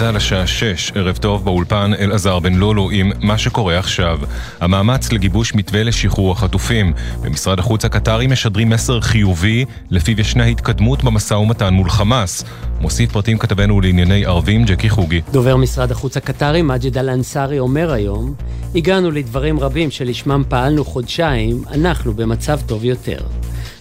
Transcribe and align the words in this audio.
צה"ל 0.00 0.16
השעה 0.16 0.46
6, 0.46 0.92
ערב 0.94 1.16
טוב 1.16 1.44
באולפן 1.44 1.92
אלעזר 1.98 2.38
בן 2.38 2.54
לולו 2.54 2.90
עם 2.90 3.12
מה 3.20 3.38
שקורה 3.38 3.78
עכשיו. 3.78 4.18
המאמץ 4.60 5.12
לגיבוש 5.12 5.54
מתווה 5.54 5.82
לשחרור 5.82 6.32
החטופים. 6.32 6.92
במשרד 7.22 7.58
החוץ 7.58 7.84
הקטרי 7.84 8.26
משדרים 8.26 8.68
מסר 8.68 9.00
חיובי, 9.00 9.64
לפיו 9.90 10.20
ישנה 10.20 10.44
התקדמות 10.44 11.04
במשא 11.04 11.34
ומתן 11.34 11.74
מול 11.74 11.90
חמאס. 11.90 12.44
מוסיף 12.80 13.12
פרטים 13.12 13.38
כתבנו 13.38 13.80
לענייני 13.80 14.26
ערבים, 14.26 14.64
ג'קי 14.64 14.90
חוגי. 14.90 15.20
דובר 15.32 15.56
משרד 15.56 15.90
החוץ 15.90 16.16
הקטרי, 16.16 16.62
מג'ד 16.62 16.98
אל-אנסארי, 16.98 17.58
אומר 17.58 17.92
היום, 17.92 18.34
הגענו 18.74 19.10
לדברים 19.10 19.60
רבים 19.60 19.90
שלשמם 19.90 20.42
פעלנו 20.48 20.84
חודשיים, 20.84 21.64
אנחנו 21.72 22.12
במצב 22.12 22.60
טוב 22.66 22.84
יותר. 22.84 23.18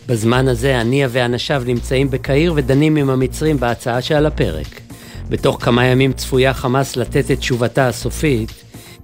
בזמן 0.08 0.48
הזה 0.48 0.80
הנייה 0.80 1.08
ואנשיו 1.12 1.64
נמצאים 1.66 2.10
בקהיר 2.10 2.54
ודנים 2.56 2.96
עם 2.96 3.10
המצרים 3.10 3.60
בהצעה 3.60 4.02
שעל 4.02 4.26
הפרק. 4.26 4.89
בתוך 5.30 5.58
כמה 5.62 5.86
ימים 5.86 6.14
צפויה 6.14 6.54
חמאס 6.54 6.96
לתת 6.96 7.32
את 7.32 7.40
תשובתה 7.40 7.88
הסופית, 7.88 8.54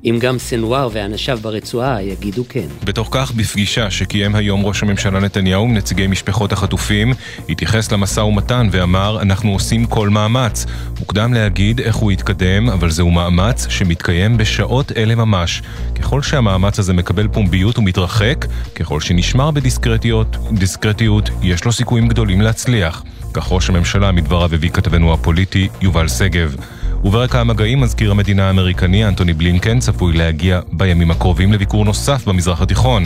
אם 0.05 0.17
גם 0.21 0.39
סנוואר 0.39 0.89
ואנשיו 0.93 1.39
ברצועה 1.41 2.03
יגידו 2.03 2.43
כן. 2.49 2.67
בתוך 2.83 3.07
כך, 3.11 3.31
בפגישה 3.31 3.91
שקיים 3.91 4.35
היום 4.35 4.65
ראש 4.65 4.83
הממשלה 4.83 5.19
נתניהו 5.19 5.63
עם 5.63 5.73
נציגי 5.73 6.07
משפחות 6.07 6.51
החטופים, 6.51 7.13
התייחס 7.49 7.91
למשא 7.91 8.19
ומתן 8.19 8.67
ואמר, 8.71 9.21
אנחנו 9.21 9.53
עושים 9.53 9.85
כל 9.85 10.09
מאמץ. 10.09 10.65
מוקדם 10.99 11.33
להגיד 11.33 11.79
איך 11.81 11.95
הוא 11.95 12.11
יתקדם, 12.11 12.69
אבל 12.69 12.89
זהו 12.89 13.11
מאמץ 13.11 13.67
שמתקיים 13.69 14.37
בשעות 14.37 14.91
אלה 14.97 15.15
ממש. 15.15 15.61
ככל 15.95 16.21
שהמאמץ 16.21 16.79
הזה 16.79 16.93
מקבל 16.93 17.27
פומביות 17.27 17.77
ומתרחק, 17.77 18.45
ככל 18.75 19.01
שנשמר 19.01 19.51
בדיסקרטיות, 19.51 21.29
יש 21.41 21.65
לו 21.65 21.71
סיכויים 21.71 22.07
גדולים 22.07 22.41
להצליח. 22.41 23.03
כך 23.35 23.51
ראש 23.51 23.69
הממשלה 23.69 24.11
מדבריו 24.11 24.53
הביא 24.53 24.69
כתבנו 24.69 25.13
הפוליטי 25.13 25.67
יובל 25.81 26.07
שגב. 26.07 26.55
וברקע 27.03 27.39
המגעים 27.39 27.81
מזכיר 27.81 28.11
המדינה 28.11 28.47
האמריקני 28.47 29.05
אנטוני 29.05 29.33
בלינקן 29.33 29.79
צפוי 29.79 30.13
להגיע 30.13 30.59
בימים 30.71 31.11
הקרובים 31.11 31.53
לביקור 31.53 31.85
נוסף 31.85 32.27
במזרח 32.27 32.61
התיכון. 32.61 33.03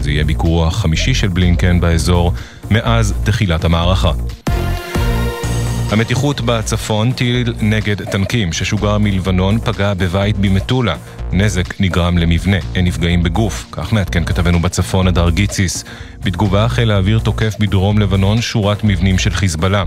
זה 0.00 0.10
יהיה 0.10 0.24
ביקורו 0.24 0.66
החמישי 0.66 1.14
של 1.14 1.28
בלינקן 1.28 1.80
באזור 1.80 2.32
מאז 2.70 3.14
תחילת 3.24 3.64
המערכה. 3.64 4.12
המתיחות 5.90 6.40
בצפון, 6.40 7.12
טיל 7.12 7.54
נגד 7.60 8.10
טנקים 8.10 8.52
ששוגר 8.52 8.98
מלבנון 8.98 9.58
פגע 9.58 9.94
בבית 9.94 10.38
במטולה. 10.38 10.96
נזק 11.32 11.80
נגרם 11.80 12.18
למבנה, 12.18 12.56
אין 12.74 12.84
נפגעים 12.84 13.22
בגוף, 13.22 13.66
כך 13.72 13.92
מעדכן 13.92 14.24
כתבנו 14.24 14.60
בצפון 14.60 15.08
הדר 15.08 15.30
גיציס. 15.30 15.84
בתגובה 16.24 16.68
חיל 16.68 16.90
האוויר 16.90 17.18
תוקף 17.18 17.56
בדרום 17.60 17.98
לבנון 17.98 18.40
שורת 18.40 18.84
מבנים 18.84 19.18
של 19.18 19.30
חיזבאללה. 19.30 19.84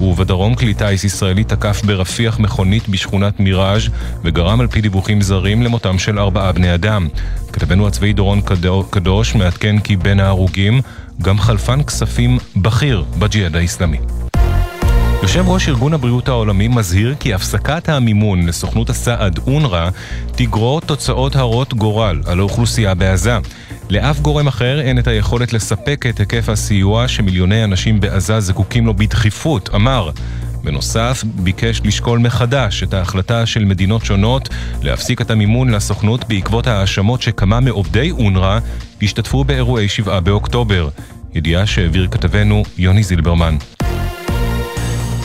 ובדרום 0.00 0.54
כלי 0.54 0.74
טיס 0.74 1.04
ישראלי 1.04 1.44
תקף 1.44 1.82
ברפיח 1.84 2.38
מכונית 2.38 2.88
בשכונת 2.88 3.40
מיראז' 3.40 3.88
וגרם 4.24 4.60
על 4.60 4.66
פי 4.66 4.80
דיווחים 4.80 5.20
זרים 5.20 5.62
למותם 5.62 5.98
של 5.98 6.18
ארבעה 6.18 6.52
בני 6.52 6.74
אדם. 6.74 7.08
כתבנו 7.52 7.86
הצבאי 7.86 8.12
דורון 8.12 8.40
קדוש 8.90 9.34
מעדכן 9.34 9.78
כי 9.78 9.96
בין 9.96 10.20
ההרוגים 10.20 10.80
גם 11.22 11.38
חלפן 11.38 11.82
כספים 11.82 12.38
בכיר 12.56 13.04
בג'יהאד 13.18 13.56
האיסלאמי. 13.56 13.98
יושב 15.22 15.48
ראש 15.48 15.68
ארגון 15.68 15.94
הבריאות 15.94 16.28
העולמי 16.28 16.68
מזהיר 16.68 17.14
כי 17.20 17.34
הפסקת 17.34 17.88
המימון 17.88 18.46
לסוכנות 18.46 18.90
הסעד 18.90 19.40
אונר"א 19.46 19.90
תגרור 20.32 20.80
תוצאות 20.80 21.36
הרות 21.36 21.74
גורל 21.74 22.22
על 22.26 22.38
האוכלוסייה 22.38 22.94
בעזה. 22.94 23.38
לאף 23.90 24.20
גורם 24.20 24.46
אחר 24.46 24.80
אין 24.80 24.98
את 24.98 25.06
היכולת 25.06 25.52
לספק 25.52 26.04
את 26.08 26.18
היקף 26.18 26.48
הסיוע 26.48 27.08
שמיליוני 27.08 27.64
אנשים 27.64 28.00
בעזה 28.00 28.40
זקוקים 28.40 28.86
לו 28.86 28.94
בדחיפות, 28.94 29.70
אמר. 29.74 30.10
בנוסף, 30.64 31.24
ביקש 31.24 31.80
לשקול 31.84 32.18
מחדש 32.18 32.82
את 32.82 32.94
ההחלטה 32.94 33.46
של 33.46 33.64
מדינות 33.64 34.04
שונות 34.04 34.48
להפסיק 34.82 35.20
את 35.20 35.30
המימון 35.30 35.70
לסוכנות 35.70 36.24
בעקבות 36.28 36.66
ההאשמות 36.66 37.22
שכמה 37.22 37.60
מעובדי 37.60 38.10
אונר"א 38.10 38.58
השתתפו 39.02 39.44
באירועי 39.44 39.88
7 39.88 40.20
באוקטובר. 40.20 40.88
ידיעה 41.34 41.66
שהעביר 41.66 42.08
כתבנו 42.10 42.62
יוני 42.78 43.02
זילברמן. 43.02 43.56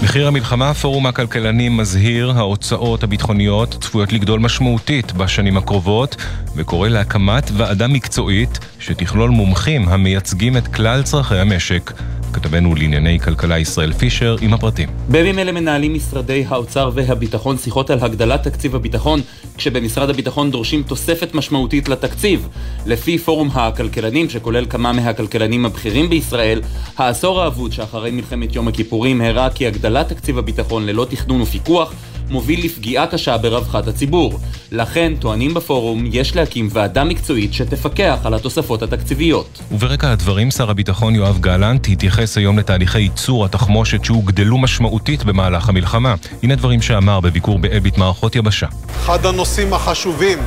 מחיר 0.03 0.27
המלחמה, 0.27 0.73
פורום 0.73 1.05
הכלכלנים 1.05 1.77
מזהיר, 1.77 2.31
ההוצאות 2.31 3.03
הביטחוניות 3.03 3.77
צפויות 3.81 4.13
לגדול 4.13 4.39
משמעותית 4.39 5.11
בשנים 5.11 5.57
הקרובות, 5.57 6.15
וקורא 6.55 6.87
להקמת 6.87 7.51
ועדה 7.53 7.87
מקצועית 7.87 8.59
שתכלול 8.79 9.29
מומחים 9.29 9.87
המייצגים 9.87 10.57
את 10.57 10.67
כלל 10.67 11.03
צרכי 11.03 11.37
המשק. 11.37 11.91
כתבנו 12.33 12.75
לענייני 12.75 13.19
כלכלה 13.19 13.59
ישראל 13.59 13.93
פישר 13.93 14.35
עם 14.41 14.53
הפרטים. 14.53 14.89
בימים 15.09 15.39
אלה 15.39 15.51
מנהלים 15.51 15.93
משרדי 15.93 16.45
האוצר 16.47 16.91
והביטחון 16.93 17.57
שיחות 17.57 17.89
על 17.89 17.99
הגדלת 18.01 18.43
תקציב 18.43 18.75
הביטחון, 18.75 19.21
כשבמשרד 19.57 20.09
הביטחון 20.09 20.51
דורשים 20.51 20.83
תוספת 20.83 21.33
משמעותית 21.33 21.89
לתקציב. 21.89 22.47
לפי 22.85 23.17
פורום 23.17 23.49
הכלכלנים, 23.53 24.29
שכולל 24.29 24.65
כמה 24.69 24.91
מהכלכלנים 24.93 25.65
הבכירים 25.65 26.09
בישראל, 26.09 26.61
העשור 26.97 27.41
האבוד 27.41 27.71
שאחרי 27.71 28.11
מלחמת 28.11 28.55
יום 28.55 28.67
הכיפורים 28.67 29.21
הראה 29.21 29.49
כי 29.49 29.67
הגדלת 29.67 30.09
תקציב 30.09 30.38
הביטחון 30.38 30.85
ללא 30.85 31.05
תכנון 31.09 31.41
ופיקוח 31.41 31.94
מוביל 32.29 32.65
לפגיעה 32.65 33.07
קשה 33.07 33.38
ברווחת 33.38 33.88
הציבור. 33.88 34.39
לכן, 34.71 35.13
טוענים 35.19 35.53
בפורום, 35.53 36.05
יש 36.11 36.35
להקים 36.35 36.69
ועדה 36.71 37.03
מקצועית 37.03 37.53
שתפקח 37.53 38.19
על 38.23 38.33
התוספות 38.33 38.81
התקציביות. 38.81 39.61
וברקע 39.71 40.11
הדברים, 40.11 40.51
שר 40.51 40.69
הביטחון 40.69 41.15
יואב 41.15 41.38
גלנט 41.39 41.88
התייחס 41.91 42.38
היום 42.38 42.59
לתהליכי 42.59 42.99
ייצור 42.99 43.45
התחמושת 43.45 44.05
שהוגדלו 44.05 44.57
משמעותית 44.57 45.23
במהלך 45.23 45.69
המלחמה. 45.69 46.15
הנה 46.43 46.55
דברים 46.55 46.81
שאמר 46.81 47.19
בביקור 47.19 47.59
באלביט 47.59 47.97
מערכות 47.97 48.35
יבשה. 48.35 48.67
אחד 49.03 49.25
הנושאים 49.25 49.73
החשובים 49.73 50.39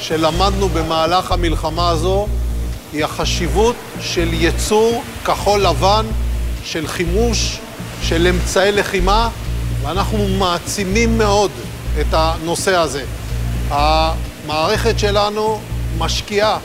שלמדנו 0.00 0.68
במהלך 0.68 1.32
המלחמה 1.32 1.88
הזו 1.88 2.26
היא 2.92 3.04
החשיבות 3.04 3.76
של 4.00 4.28
ייצור 4.32 5.02
כחול 5.24 5.60
לבן, 5.60 6.06
של 6.64 6.86
חימוש, 6.86 7.58
של 8.02 8.26
אמצעי 8.26 8.72
לחימה, 8.72 9.28
ואנחנו 9.86 10.28
מעצימים 10.38 11.18
מאוד 11.18 11.50
את 12.00 12.06
הנושא 12.12 12.76
הזה. 12.76 13.04
המערכת 13.70 14.98
שלנו 14.98 15.60
משקיעה 15.98 16.58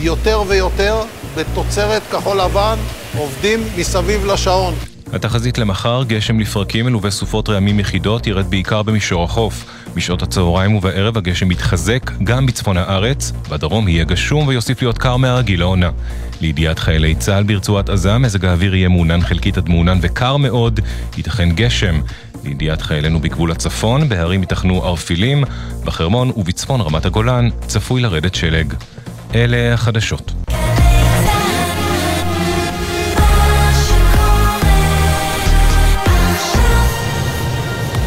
יותר 0.00 0.42
ויותר 0.48 1.02
בתוצרת 1.36 2.02
כחול 2.12 2.40
לבן, 2.40 2.76
עובדים 3.18 3.60
מסביב 3.76 4.26
לשעון. 4.26 4.74
התחזית 5.12 5.58
למחר, 5.58 6.04
גשם 6.04 6.40
לפרקים 6.40 6.86
מלווה 6.86 7.10
סופות 7.10 7.48
רעמים 7.48 7.80
יחידות, 7.80 8.26
ירד 8.26 8.50
בעיקר 8.50 8.82
במישור 8.82 9.24
החוף. 9.24 9.64
בשעות 9.94 10.22
הצהריים 10.22 10.74
ובערב 10.74 11.16
הגשם 11.16 11.50
יתחזק 11.50 12.10
גם 12.24 12.46
בצפון 12.46 12.76
הארץ, 12.76 13.32
בדרום 13.50 13.88
יהיה 13.88 14.04
גשום 14.04 14.48
ויוסיף 14.48 14.82
להיות 14.82 14.98
קר 14.98 15.16
מהרגיל 15.16 15.60
לעונה. 15.60 15.90
לידיעת 16.40 16.78
חיילי 16.78 17.14
צה"ל 17.14 17.42
ברצועת 17.42 17.88
עזה, 17.88 18.18
מזג 18.18 18.44
האוויר 18.44 18.74
יהיה 18.74 18.88
מעונן 18.88 19.20
חלקית 19.20 19.58
עד 19.58 19.68
מעונן 19.68 19.98
וקר 20.02 20.36
מאוד, 20.36 20.80
ייתכן 21.16 21.50
גשם. 21.50 22.00
לידיעת 22.44 22.82
חיילינו 22.82 23.20
בגבול 23.20 23.50
הצפון, 23.50 24.08
בהרים 24.08 24.40
ייתכנו 24.40 24.84
ערפילים, 24.84 25.44
בחרמון 25.84 26.30
ובצפון 26.36 26.80
רמת 26.80 27.04
הגולן 27.06 27.48
צפוי 27.66 28.00
לרדת 28.00 28.34
שלג. 28.34 28.74
אלה 29.34 29.74
החדשות. 29.74 30.32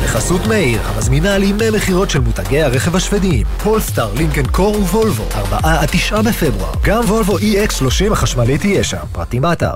בחסות 0.04 0.48
מאיר, 0.48 0.82
המזמינה 0.86 1.36
על 1.36 1.44
ימי 1.44 1.70
מכירות 1.76 2.10
של 2.10 2.20
מותגי 2.20 2.62
הרכב 2.62 2.96
השוודיים, 2.96 3.48
פולסטאר, 3.64 4.14
לינקן 4.14 4.46
קור 4.46 4.76
ווולבו, 4.76 5.24
4 5.36 5.60
עד 5.64 5.90
9 5.92 6.22
בפברואר. 6.22 6.74
גם 6.84 7.04
וולבו 7.04 7.38
EX30 7.38 8.12
החשמלית 8.12 8.62
תהיה 8.62 8.84
שם, 8.84 8.98
פרטים 9.12 9.42
באתר. 9.42 9.74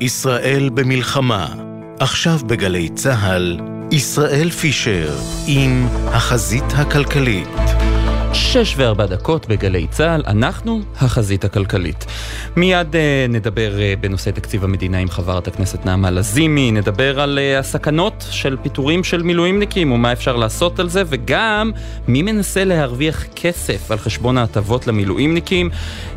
ישראל 0.00 0.70
במלחמה, 0.74 1.48
עכשיו 2.00 2.38
בגלי 2.46 2.88
צה"ל, 2.88 3.58
ישראל 3.92 4.50
פישר 4.50 5.18
עם 5.46 5.86
החזית 6.06 6.64
הכלכלית. 6.76 7.71
שש 8.34 8.74
וארבע 8.76 9.06
דקות 9.06 9.48
בגלי 9.48 9.86
צה"ל, 9.86 10.22
אנחנו 10.26 10.80
החזית 11.00 11.44
הכלכלית. 11.44 12.06
מיד 12.56 12.92
uh, 12.92 13.32
נדבר 13.32 13.72
uh, 13.76 14.00
בנושא 14.00 14.30
תקציב 14.30 14.64
המדינה 14.64 14.98
עם 14.98 15.08
חברת 15.08 15.48
הכנסת 15.48 15.86
נעמה 15.86 16.10
לזימי, 16.10 16.72
נדבר 16.72 17.20
על 17.20 17.38
uh, 17.38 17.60
הסכנות 17.60 18.24
של 18.30 18.56
פיטורים 18.62 19.04
של 19.04 19.22
מילואימניקים 19.22 19.92
ומה 19.92 20.12
אפשר 20.12 20.36
לעשות 20.36 20.78
על 20.78 20.88
זה, 20.88 21.02
וגם 21.06 21.70
מי 22.08 22.22
מנסה 22.22 22.64
להרוויח 22.64 23.24
כסף 23.36 23.90
על 23.90 23.98
חשבון 23.98 24.38
ההטבות 24.38 24.86
למילואימניקים. 24.86 25.70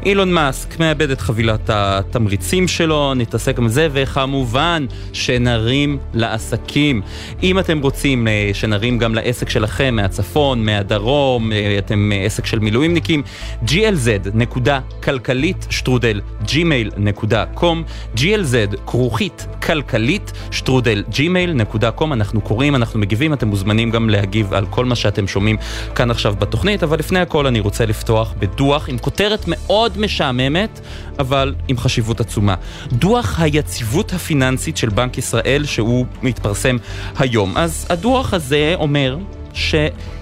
אילון 0.06 0.34
מאסק 0.34 0.80
מאבד 0.80 1.10
את 1.10 1.22
חבילת 1.22 1.70
התמריצים 1.74 2.68
שלו, 2.68 3.14
נתעסק 3.14 3.60
עם 3.60 3.68
זה, 3.68 3.88
וכמובן 3.92 4.86
שנרים 5.14 5.98
לעסקים. 6.14 7.02
אם 7.44 7.60
אתם 7.60 7.82
רוצים 7.82 8.28
שנרים 8.54 8.98
גם 8.98 9.16
לעסק 9.16 9.50
שלכם 9.50 9.96
מהצפון, 9.96 10.66
מהדרום, 10.66 11.52
אתם 11.78 12.05
הם 12.12 12.26
עסק 12.26 12.46
של 12.46 12.60
מילואימניקים, 12.60 13.24
glz.כלכלית 13.66 15.68
שטרודל 15.70 16.22
gmail.com 16.46 17.78
glz 18.18 18.78
כרוכית 18.86 19.48
כלכלית 19.62 20.32
שטרודל 20.52 21.04
gmail.com 21.12 22.14
אנחנו 22.14 22.42
קוראים, 22.42 22.76
אנחנו 22.76 23.00
מגיבים, 23.00 23.34
אתם 23.34 23.48
מוזמנים 23.48 23.92
גם 23.92 24.10
להגיב 24.10 24.54
על 24.54 24.66
כל 24.66 24.86
מה 24.86 24.96
שאתם 24.96 25.28
שומעים 25.28 25.58
כאן 25.96 26.12
עכשיו 26.12 26.36
בתוכנית, 26.40 26.84
אבל 26.84 27.00
לפני 27.00 27.20
הכל 27.20 27.48
אני 27.48 27.60
רוצה 27.60 27.86
לפתוח 27.86 28.34
בדוח 28.40 28.90
עם 28.90 28.98
כותרת 28.98 29.44
מאוד 29.48 29.98
משעממת, 29.98 30.80
אבל 31.20 31.56
עם 31.68 31.78
חשיבות 31.78 32.20
עצומה. 32.20 32.56
דוח 32.92 33.40
היציבות 33.40 34.14
הפיננסית 34.14 34.78
של 34.78 34.90
בנק 34.90 35.18
ישראל 35.18 35.66
שהוא 35.66 36.06
מתפרסם 36.24 36.78
היום. 37.18 37.58
אז 37.58 37.88
הדוח 37.90 38.34
הזה 38.34 38.74
אומר 38.76 39.18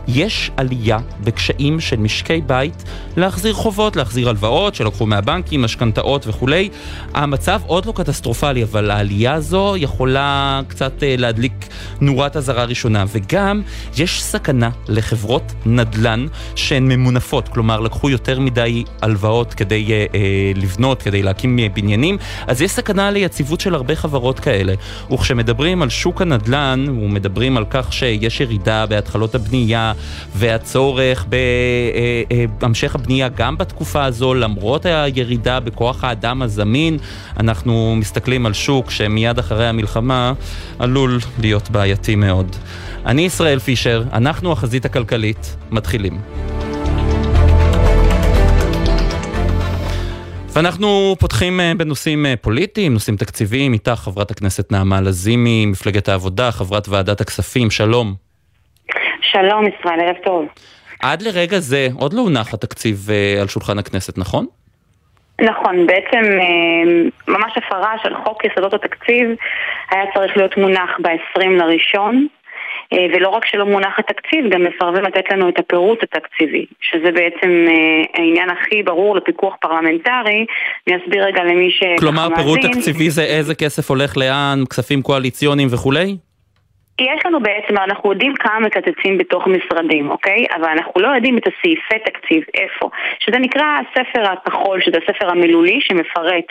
שיש 0.07 0.51
עלייה 0.57 0.97
בקשיים 1.23 1.79
של 1.79 1.97
משקי 1.97 2.41
בית 2.41 2.83
להחזיר 3.17 3.53
חובות, 3.53 3.95
להחזיר 3.95 4.29
הלוואות 4.29 4.75
שלקחו 4.75 5.05
מהבנקים, 5.05 5.61
משכנתאות 5.61 6.27
וכולי. 6.27 6.69
המצב 7.13 7.61
עוד 7.67 7.85
לא 7.85 7.91
קטסטרופלי, 7.95 8.63
אבל 8.63 8.91
העלייה 8.91 9.33
הזו 9.33 9.75
יכולה 9.77 10.61
קצת 10.67 11.03
אה, 11.03 11.15
להדליק 11.17 11.67
נורת 12.01 12.37
אזהרה 12.37 12.63
ראשונה. 12.63 13.05
וגם 13.07 13.61
יש 13.97 14.23
סכנה 14.23 14.69
לחברות 14.87 15.53
נדל"ן 15.65 16.25
שהן 16.55 16.91
ממונפות, 16.91 17.47
כלומר 17.47 17.79
לקחו 17.79 18.09
יותר 18.09 18.39
מדי 18.39 18.83
הלוואות 19.01 19.53
כדי 19.53 19.91
אה, 19.91 20.05
אה, 20.15 20.51
לבנות, 20.55 21.01
כדי 21.01 21.23
להקים 21.23 21.59
אה, 21.59 21.67
בניינים, 21.73 22.17
אז 22.47 22.61
יש 22.61 22.71
סכנה 22.71 23.11
ליציבות 23.11 23.61
של 23.61 23.75
הרבה 23.75 23.95
חברות 23.95 24.39
כאלה. 24.39 24.73
וכשמדברים 25.11 25.81
על 25.81 25.89
שוק 25.89 26.21
הנדל"ן, 26.21 26.85
ומדברים 26.89 27.57
על 27.57 27.65
כך 27.69 27.93
שיש 27.93 28.41
ירידה 28.41 28.85
בהתחלות 28.85 29.35
הבנייה, 29.35 29.92
והצורך 30.35 31.25
בהמשך 32.59 32.95
הבנייה 32.95 33.29
גם 33.29 33.57
בתקופה 33.57 34.05
הזו, 34.05 34.33
למרות 34.33 34.85
הירידה 34.85 35.59
בכוח 35.59 36.03
האדם 36.03 36.41
הזמין, 36.41 36.97
אנחנו 37.37 37.95
מסתכלים 37.97 38.45
על 38.45 38.53
שוק 38.53 38.91
שמיד 38.91 39.39
אחרי 39.39 39.67
המלחמה 39.67 40.33
עלול 40.79 41.19
להיות 41.39 41.69
בעייתי 41.69 42.15
מאוד. 42.15 42.55
אני 43.05 43.21
ישראל 43.21 43.59
פישר, 43.59 44.03
אנחנו 44.13 44.51
החזית 44.51 44.85
הכלכלית, 44.85 45.55
מתחילים. 45.71 46.21
ואנחנו 50.53 51.15
פותחים 51.19 51.59
אה, 51.59 51.73
בנושאים 51.77 52.25
אה, 52.25 52.35
פוליטיים, 52.41 52.93
נושאים 52.93 53.17
תקציביים, 53.17 53.73
איתך 53.73 53.99
חברת 54.03 54.31
הכנסת 54.31 54.71
נעמה 54.71 55.01
לזימי, 55.01 55.65
מפלגת 55.65 56.09
העבודה, 56.09 56.51
חברת 56.51 56.89
ועדת 56.89 57.21
הכספים, 57.21 57.71
שלום. 57.71 58.15
שלום 59.31 59.65
ישראל, 59.67 59.99
ערב 59.99 60.15
טוב. 60.23 60.47
עד 61.01 61.21
לרגע 61.21 61.59
זה 61.59 61.87
עוד 61.99 62.13
לא 62.13 62.21
הונח 62.21 62.53
התקציב 62.53 62.97
אה, 63.09 63.41
על 63.41 63.47
שולחן 63.47 63.79
הכנסת, 63.79 64.17
נכון? 64.17 64.45
נכון, 65.41 65.87
בעצם 65.87 66.23
אה, 66.41 67.09
ממש 67.27 67.51
הפרה 67.57 67.93
של 68.03 68.15
חוק 68.23 68.45
יסודות 68.45 68.73
התקציב 68.73 69.27
היה 69.91 70.03
צריך 70.13 70.37
להיות 70.37 70.57
מונח 70.57 70.89
ב-20 71.01 71.49
לראשון, 71.49 72.27
אה, 72.93 73.05
ולא 73.13 73.29
רק 73.29 73.45
שלא 73.45 73.65
מונח 73.65 73.99
התקציב, 73.99 74.49
גם 74.49 74.61
מסרבים 74.63 75.03
לתת 75.03 75.31
לנו 75.31 75.49
את 75.49 75.59
הפירוט 75.59 76.03
התקציבי, 76.03 76.65
שזה 76.81 77.11
בעצם 77.11 77.65
העניין 78.13 78.49
הכי 78.49 78.83
ברור 78.83 79.15
לפיקוח 79.15 79.55
פרלמנטרי. 79.61 80.45
אני 80.87 80.97
אסביר 80.97 81.25
רגע 81.25 81.43
למי 81.43 81.71
ש... 81.71 81.83
כלומר, 81.99 82.27
פירוט 82.35 82.59
תקציבי 82.61 83.09
זה 83.09 83.23
איזה 83.23 83.55
כסף 83.55 83.89
הולך 83.89 84.17
לאן, 84.17 84.63
כספים 84.69 85.01
קואליציוניים 85.01 85.67
וכולי? 85.71 86.17
יש 87.01 87.25
לנו 87.25 87.39
בעצם, 87.39 87.77
אנחנו 87.77 88.11
יודעים 88.11 88.33
כמה 88.35 88.59
מקצצים 88.59 89.17
בתוך 89.17 89.47
משרדים, 89.47 90.11
אוקיי? 90.11 90.45
אבל 90.55 90.69
אנחנו 90.69 91.01
לא 91.01 91.07
יודעים 91.07 91.37
את 91.37 91.43
הסעיפי 91.47 91.99
תקציב, 92.05 92.43
איפה. 92.53 92.89
שזה 93.19 93.39
נקרא 93.39 93.63
הספר 93.63 94.31
הכחול, 94.31 94.81
שזה 94.81 94.97
הספר 94.97 95.29
המילולי 95.31 95.81
שמפרט 95.81 96.45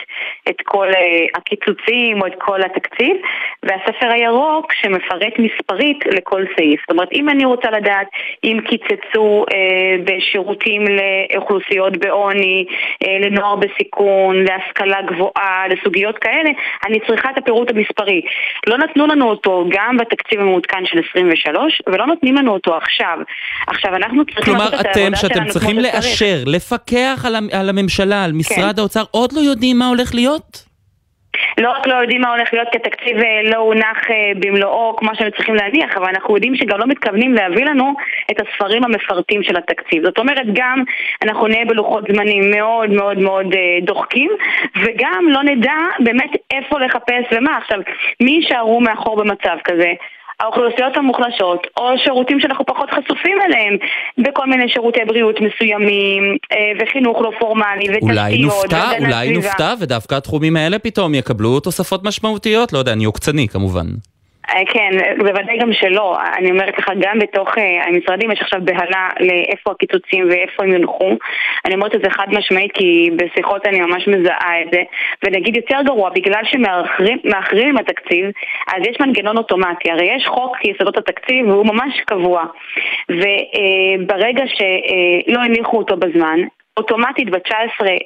את 0.49 0.55
כל 0.63 0.87
uh, 0.89 1.37
הקיצוצים 1.37 2.21
או 2.21 2.27
את 2.27 2.33
כל 2.37 2.61
התקציב, 2.61 3.17
והספר 3.63 4.11
הירוק 4.11 4.73
שמפרט 4.73 5.33
מספרית 5.39 6.05
לכל 6.05 6.43
סעיף. 6.57 6.81
זאת 6.81 6.91
אומרת, 6.91 7.09
אם 7.13 7.29
אני 7.29 7.45
רוצה 7.45 7.71
לדעת 7.71 8.07
אם 8.43 8.57
קיצצו 8.65 9.45
uh, 9.49 9.53
בשירותים 10.03 10.81
לאוכלוסיות 11.33 11.97
בעוני, 11.97 12.65
uh, 12.69 13.07
לנוער 13.25 13.55
בסיכון, 13.55 14.43
להשכלה 14.43 15.01
גבוהה, 15.01 15.67
לסוגיות 15.69 16.17
כאלה, 16.17 16.49
אני 16.87 16.99
צריכה 17.07 17.29
את 17.29 17.37
הפירוט 17.37 17.69
המספרי. 17.71 18.21
לא 18.67 18.77
נתנו 18.77 19.07
לנו 19.07 19.29
אותו 19.29 19.65
גם 19.69 19.97
בתקציב. 19.97 20.32
התקציב 20.33 20.47
המעודכן 20.47 20.85
של 20.85 20.99
23, 21.09 21.81
ולא 21.87 22.05
נותנים 22.05 22.35
לנו 22.35 22.51
אותו 22.51 22.75
עכשיו. 22.75 23.17
עכשיו, 23.67 23.95
אנחנו 23.95 24.25
צריכים 24.25 24.53
לעשות 24.53 24.73
את 24.73 24.85
העבודה 24.85 25.17
שלנו 25.17 25.31
כמו 25.31 25.31
שצריך. 25.31 25.33
כלומר, 25.33 25.41
אתם, 25.41 25.45
שאתם 25.45 25.49
צריכים 25.49 25.79
לאשר, 25.79 26.43
לפקח 26.45 27.25
על, 27.27 27.35
על 27.51 27.69
הממשלה, 27.69 28.23
על 28.23 28.31
משרד 28.31 28.75
כן. 28.75 28.79
האוצר, 28.79 29.03
עוד 29.11 29.33
לא 29.33 29.39
יודעים 29.39 29.79
מה 29.79 29.87
הולך 29.87 30.15
להיות? 30.15 30.73
לא 31.57 31.71
רק 31.71 31.87
לא 31.87 31.93
יודעים 31.93 32.21
מה 32.21 32.29
הולך 32.29 32.53
להיות 32.53 32.67
כי 32.71 32.77
התקציב 32.77 33.17
אה, 33.17 33.41
לא 33.43 33.57
הונח 33.57 33.97
אה, 34.09 34.31
במלואו 34.39 34.95
כמו 34.95 35.09
שהם 35.15 35.29
צריכים 35.31 35.55
להניח, 35.55 35.97
אבל 35.97 36.07
אנחנו 36.07 36.35
יודעים 36.35 36.55
שגם 36.55 36.79
לא 36.79 36.85
מתכוונים 36.87 37.33
להביא 37.33 37.65
לנו 37.65 37.93
את 38.31 38.37
הספרים 38.41 38.83
המפרטים 38.83 39.43
של 39.43 39.57
התקציב. 39.57 40.03
זאת 40.03 40.17
אומרת, 40.17 40.45
גם 40.53 40.83
אנחנו 41.21 41.47
נהיה 41.47 41.65
בלוחות 41.65 42.03
זמנים 42.13 42.51
מאוד 42.51 42.89
מאוד 42.89 43.17
מאוד 43.17 43.53
אה, 43.53 43.77
דוחקים, 43.81 44.31
וגם 44.83 45.25
לא 45.29 45.43
נדע 45.43 45.79
באמת 45.99 46.31
איפה 46.51 46.79
לחפש 46.79 47.25
ומה. 47.31 47.57
עכשיו, 47.57 47.79
מי 48.21 48.31
יישארו 48.31 48.81
מאחור 48.81 49.17
במצב 49.17 49.57
כזה? 49.63 49.93
האוכלוסיות 50.43 50.97
המוחלשות, 50.97 51.67
או 51.77 51.83
שירותים 52.03 52.39
שאנחנו 52.39 52.65
פחות 52.65 52.89
חשופים 52.91 53.37
אליהם, 53.45 53.77
בכל 54.17 54.47
מיני 54.47 54.69
שירותי 54.69 54.99
בריאות 55.07 55.35
מסוימים, 55.41 56.37
אה, 56.51 56.57
וחינוך 56.79 57.21
לא 57.21 57.31
פורמלי, 57.39 57.85
ותשתיות, 57.89 58.03
אולי 58.03 58.37
נופתע, 58.37 58.91
אולי 58.99 59.33
נופתע, 59.33 59.73
ודווקא 59.79 60.15
התחומים 60.15 60.57
האלה 60.57 60.79
פתאום 60.79 61.15
יקבלו 61.15 61.59
תוספות 61.59 62.03
משמעותיות, 62.03 62.73
לא 62.73 62.77
יודע, 62.77 62.93
אני 62.93 63.05
עוקצני 63.05 63.47
כמובן. 63.47 63.85
אה, 64.49 64.65
כן, 64.73 64.89
בוודאי 65.17 65.57
גם 65.57 65.73
שלא. 65.73 66.17
אני 66.37 66.51
אומרת 66.51 66.77
לך, 66.77 66.91
גם 66.99 67.19
בתוך 67.19 67.57
אה, 67.57 67.85
המשרדים 67.87 68.31
יש 68.31 68.41
עכשיו 68.41 68.59
בהלה 68.63 69.09
לאיפה 69.19 69.71
הקיצוצים 69.71 70.29
ואיפה 70.29 70.63
הם 70.63 70.71
יונחו. 70.71 71.09
אני 71.65 71.75
אומרת 71.75 71.95
את 71.95 72.01
זה 72.03 72.09
חד 72.09 72.27
משמעית 72.29 72.71
כי 72.73 73.09
בשיחות 73.15 73.65
אני 73.65 73.79
ממש 73.81 74.07
מזהה 74.07 74.61
את 74.61 74.67
זה. 74.71 74.81
ונגיד 75.25 75.55
יותר 75.55 75.77
גרוע, 75.85 76.09
בגלל 76.09 76.41
שמאחרים 76.43 77.67
עם 77.67 77.77
התקציב, 77.77 78.25
אז 78.75 78.81
יש 78.89 78.97
מנגנון 78.99 79.37
אוטומטי. 79.37 79.91
הרי 79.91 80.15
יש 80.15 80.27
חוק 80.27 80.57
יסודות 80.65 80.97
התקציב 80.97 81.49
והוא 81.49 81.65
ממש 81.65 82.01
קבוע. 82.05 82.43
וברגע 83.09 84.41
אה, 84.41 84.47
שלא 84.47 85.39
הניחו 85.39 85.77
אותו 85.77 85.97
בזמן, 85.97 86.39
אוטומטית 86.77 87.29
ב-19 87.29 87.85
אה, 87.85 87.97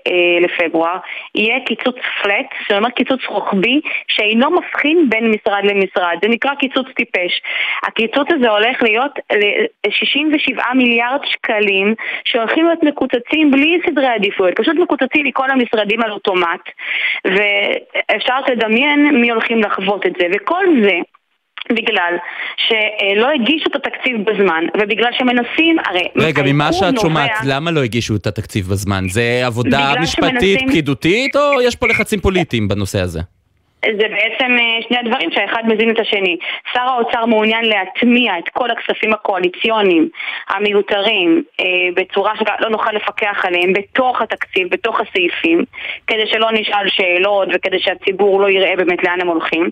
לפברואר 0.42 0.98
יהיה 1.36 1.60
קיצוץ 1.66 1.96
פלט, 2.24 2.46
זאת 2.62 2.78
אומרת 2.78 2.94
קיצוץ 2.94 3.26
רוחבי 3.28 3.82
שאינו 4.08 4.52
מבחין 4.52 5.10
בין 5.10 5.32
משרד 5.32 5.64
למשרד, 5.64 6.18
זה 6.22 6.30
נקרא 6.30 6.56
קיצוץ 6.56 6.88
טיפש. 6.96 7.42
הקיצוץ 7.84 8.28
הזה 8.32 8.50
הולך 8.50 8.84
להיות 8.84 9.12
ל-67 9.34 10.74
מיליארד 10.76 11.20
שקלים 11.26 11.96
שהולכים 12.26 12.66
להיות 12.66 12.84
מקוצצים 12.84 13.52
בלי 13.52 13.80
סדרי 13.86 14.08
עדיפויות, 14.08 14.56
פשוט 14.56 14.76
מקוצצים 14.76 15.26
מכל 15.26 15.52
המשרדים 15.52 16.02
על 16.02 16.12
אוטומט 16.12 16.62
ואפשר 17.26 18.40
לדמיין 18.48 19.22
מי 19.22 19.32
הולכים 19.32 19.62
לחוות 19.62 20.06
את 20.06 20.14
זה. 20.20 20.28
וכל 20.36 20.66
זה 20.84 21.00
בגלל 21.72 22.14
שלא 22.58 23.28
הגישו 23.36 23.70
את 23.70 23.76
התקציב 23.76 24.18
בזמן, 24.26 24.64
ובגלל 24.82 25.10
שמנסים, 25.18 25.76
הרי... 25.86 26.08
רגע, 26.16 26.44
ממה 26.46 26.74
שאת 26.74 26.94
נובע... 26.94 27.02
שומעת, 27.02 27.32
למה 27.46 27.72
לא 27.72 27.84
הגישו 27.84 28.16
את 28.16 28.28
התקציב 28.28 28.68
בזמן? 28.68 29.06
זה 29.10 29.42
עבודה 29.46 29.94
משפטית, 30.02 30.30
שמנסים... 30.30 30.70
פקידותית, 30.70 31.36
או 31.36 31.62
יש 31.62 31.76
פה 31.76 31.88
לחצים 31.88 32.20
פוליטיים 32.20 32.68
בנושא 32.68 33.00
הזה? 33.00 33.20
זה 33.86 34.08
בעצם 34.08 34.52
אה, 34.60 34.82
שני 34.88 34.98
הדברים 34.98 35.32
שהאחד 35.32 35.64
מזין 35.66 35.90
את 35.90 36.00
השני. 36.00 36.38
שר 36.74 36.82
האוצר 36.82 37.26
מעוניין 37.26 37.66
להטמיע 37.66 38.40
את 38.40 38.50
כל 38.50 38.72
הכספים 38.72 39.14
הקואליציוניים 39.14 40.10
המיותרים 40.50 41.44
אה, 41.60 41.66
בצורה 41.96 42.34
שלא 42.38 42.70
נוכל 42.70 42.92
לפקח 42.92 43.46
עליהם 43.46 43.74
בתוך 43.74 44.22
התקציב, 44.22 44.68
בתוך 44.70 45.00
הסעיפים, 45.00 45.64
כדי 46.08 46.28
שלא 46.28 46.52
נשאל 46.52 46.90
שאלות 46.90 47.48
וכדי 47.54 47.80
שהציבור 47.80 48.42
לא 48.42 48.50
יראה 48.50 48.76
באמת 48.76 49.04
לאן 49.04 49.22
הם 49.22 49.28
הולכים. 49.28 49.70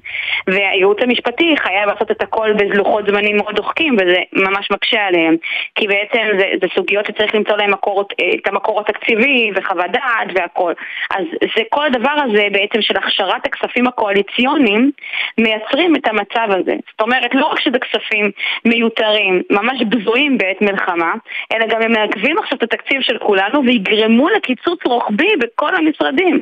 והייעוץ 0.48 0.98
המשפטי 1.02 1.56
חייב 1.58 1.90
לעשות 1.90 2.12
את 2.12 2.22
הכל 2.22 2.54
בלוחות 2.54 3.06
זמנים 3.08 3.38
מאוד 3.38 3.56
דוחקים 3.56 3.94
וזה 3.94 4.20
ממש 4.34 4.72
מקשה 4.72 5.02
עליהם. 5.06 5.36
כי 5.76 5.88
בעצם 5.88 6.38
זה, 6.38 6.46
זה 6.62 6.68
סוגיות 6.76 7.06
שצריך 7.06 7.36
למצוא 7.36 7.58
להם 7.58 7.72
מקור, 7.72 8.06
אה, 8.20 8.30
את 8.36 8.48
המקור 8.48 8.80
התקציבי 8.80 9.52
וחוות 9.56 9.92
דעת 9.92 10.28
והכל. 10.36 10.74
אז 11.12 11.26
זה 11.56 11.64
כל 11.70 11.86
הדבר 11.86 12.16
הזה 12.24 12.48
בעצם 12.52 12.82
של 12.82 12.98
הכשרת 12.98 13.46
הכספים 13.46 13.88
הקואליציוניים 13.88 14.05
הקואליציוניים 14.06 14.92
מייצרים 15.38 15.96
את 15.96 16.08
המצב 16.08 16.48
הזה. 16.60 16.76
זאת 16.92 17.02
אומרת, 17.02 17.32
לא 17.34 17.46
רק 17.46 17.60
שזה 17.60 17.78
כספים 17.80 18.32
מיותרים, 18.66 19.42
ממש 19.50 19.82
בזויים 19.90 20.38
בעת 20.38 20.62
מלחמה, 20.62 21.14
אלא 21.54 21.66
גם 21.68 21.82
הם 21.82 21.92
מעכבים 21.92 22.38
עכשיו 22.40 22.58
את 22.58 22.64
התקציב 22.64 23.02
של 23.02 23.18
כולנו 23.18 23.64
ויגרמו 23.66 24.30
לקיצוץ 24.30 24.80
רוחבי 24.86 25.30
בכל 25.40 25.76
המשרדים. 25.76 26.42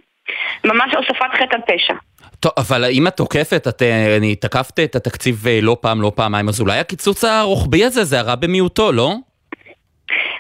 ממש 0.66 0.96
הוספת 0.96 1.32
חטא 1.34 1.56
על 1.56 1.62
פשע. 1.68 1.94
טוב, 2.40 2.52
אבל 2.58 2.86
אם 2.92 3.08
את 3.08 3.18
תוקפת, 3.18 3.68
את, 3.68 3.82
אני 4.18 4.36
תקפת 4.36 4.80
את 4.80 4.96
התקציב 4.96 5.48
אה, 5.48 5.60
לא 5.62 5.78
פעם, 5.82 6.02
לא 6.02 6.12
פעמיים, 6.16 6.50
אז 6.50 6.62
אולי 6.62 6.80
הקיצוץ 6.80 7.24
הרוחבי 7.24 7.86
הזה 7.86 8.04
זה 8.04 8.20
הרע 8.20 8.36
במיעוטו, 8.36 8.92
לא? 8.92 9.14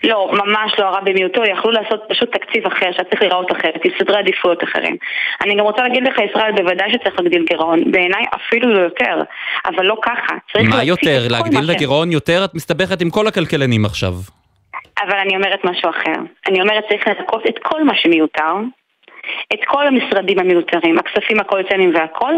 לא, 0.03 0.31
ממש 0.33 0.73
לא 0.79 0.85
הרע 0.85 0.99
במיעוטו, 0.99 1.41
יכלו 1.45 1.71
לעשות 1.71 2.01
פשוט 2.09 2.35
תקציב 2.35 2.65
אחר, 2.65 2.91
שהיה 2.91 3.09
צריך 3.09 3.21
להיראות 3.21 3.51
אחרת, 3.51 3.85
עם 3.85 3.91
סדרי 3.99 4.17
עדיפויות 4.17 4.63
אחרים. 4.63 4.95
אני 5.41 5.55
גם 5.55 5.65
רוצה 5.65 5.81
להגיד 5.81 6.03
לך, 6.03 6.15
ישראל, 6.31 6.51
בוודאי 6.51 6.91
שצריך 6.91 7.19
להגדיל 7.19 7.45
גירעון, 7.49 7.91
בעיניי 7.91 8.23
אפילו 8.35 8.73
לא 8.73 8.79
יותר, 8.79 9.21
אבל 9.65 9.85
לא 9.85 9.95
ככה. 10.01 10.35
מה 10.69 10.83
יותר? 10.83 11.27
להגדיל 11.29 11.59
את 11.65 11.75
הגירעון 11.75 12.11
יותר? 12.11 12.45
את 12.45 12.55
מסתבכת 12.55 13.01
עם 13.01 13.09
כל 13.09 13.27
הכלכלנים 13.27 13.85
עכשיו. 13.85 14.13
אבל 15.01 15.17
אני 15.17 15.35
אומרת 15.35 15.59
משהו 15.63 15.89
אחר. 15.89 16.21
אני 16.47 16.61
אומרת 16.61 16.83
צריך 16.89 17.07
לנקות 17.07 17.43
את 17.49 17.55
כל 17.63 17.83
מה 17.83 17.93
שמיותר, 17.95 18.53
את 19.53 19.59
כל 19.65 19.87
המשרדים 19.87 20.39
המיותרים, 20.39 20.97
הכספים 20.99 21.39
הקואליציוניים 21.39 21.91
והכל, 21.95 22.33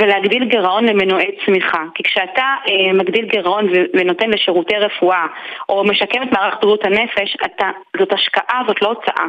ולהגדיל 0.00 0.44
גירעון 0.44 0.84
למנועי 0.84 1.30
צמיחה. 1.46 1.82
כי 1.94 2.02
כשאתה 2.02 2.54
אה, 2.68 2.92
מגדיל 2.92 3.24
גירעון 3.24 3.68
ונותן 3.94 4.30
לשירותי 4.30 4.76
רפואה, 4.76 5.26
או 5.68 5.84
משקם 5.84 6.22
את 6.22 6.32
מערכת 6.32 6.60
בריאות 6.60 6.84
הנפש, 6.84 7.36
אתה, 7.44 7.70
זאת 7.98 8.12
השקעה, 8.12 8.62
זאת 8.66 8.82
לא 8.82 8.88
הוצאה. 8.88 9.26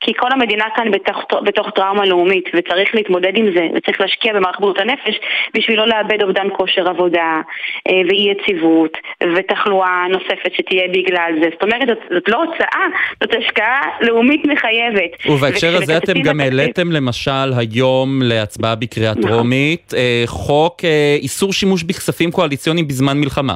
כי 0.00 0.12
כל 0.14 0.28
המדינה 0.32 0.64
כאן 0.76 0.90
בתוך, 0.90 1.18
בתוך 1.44 1.70
טראומה 1.70 2.06
לאומית, 2.06 2.44
וצריך 2.54 2.94
להתמודד 2.94 3.32
עם 3.36 3.46
זה, 3.56 3.66
וצריך 3.74 4.00
להשקיע 4.00 4.32
במערכת 4.32 4.60
בריאות 4.60 4.78
הנפש 4.78 5.14
בשביל 5.54 5.78
לא 5.78 5.86
לאבד 5.86 6.22
אובדן 6.22 6.46
כושר 6.56 6.88
עבודה, 6.88 7.40
אה, 7.88 7.92
ואי 8.08 8.30
יציבות, 8.30 8.98
ותחלואה 9.36 10.06
נוספת 10.10 10.52
שתהיה 10.56 10.88
בגלל 10.88 11.32
זה. 11.42 11.48
זאת 11.52 11.62
אומרת, 11.62 11.88
זאת, 11.88 11.98
זאת 12.14 12.28
לא 12.28 12.36
הוצאה, 12.36 12.86
זאת 13.22 13.34
השקעה 13.38 13.80
לאומית 14.00 14.44
מחייבת. 14.44 15.10
ובהקשר 15.26 15.76
הזה 15.76 15.96
אתם 15.96 16.22
גם 16.22 16.40
העליתם 16.40 16.92
למשל 16.92 17.52
היום 17.58 18.20
להצבעה 18.22 18.74
בקריאה 18.74 19.12
נכון. 19.12 19.22
טרומית 19.22 19.94
אה, 19.96 20.22
חוק 20.26 20.84
אה, 20.84 21.16
איסור 21.22 21.52
שימוש 21.52 21.82
בכספים 21.82 22.30
קואליציוניים 22.30 22.88
בזמן 22.88 23.20
מלחמה. 23.20 23.54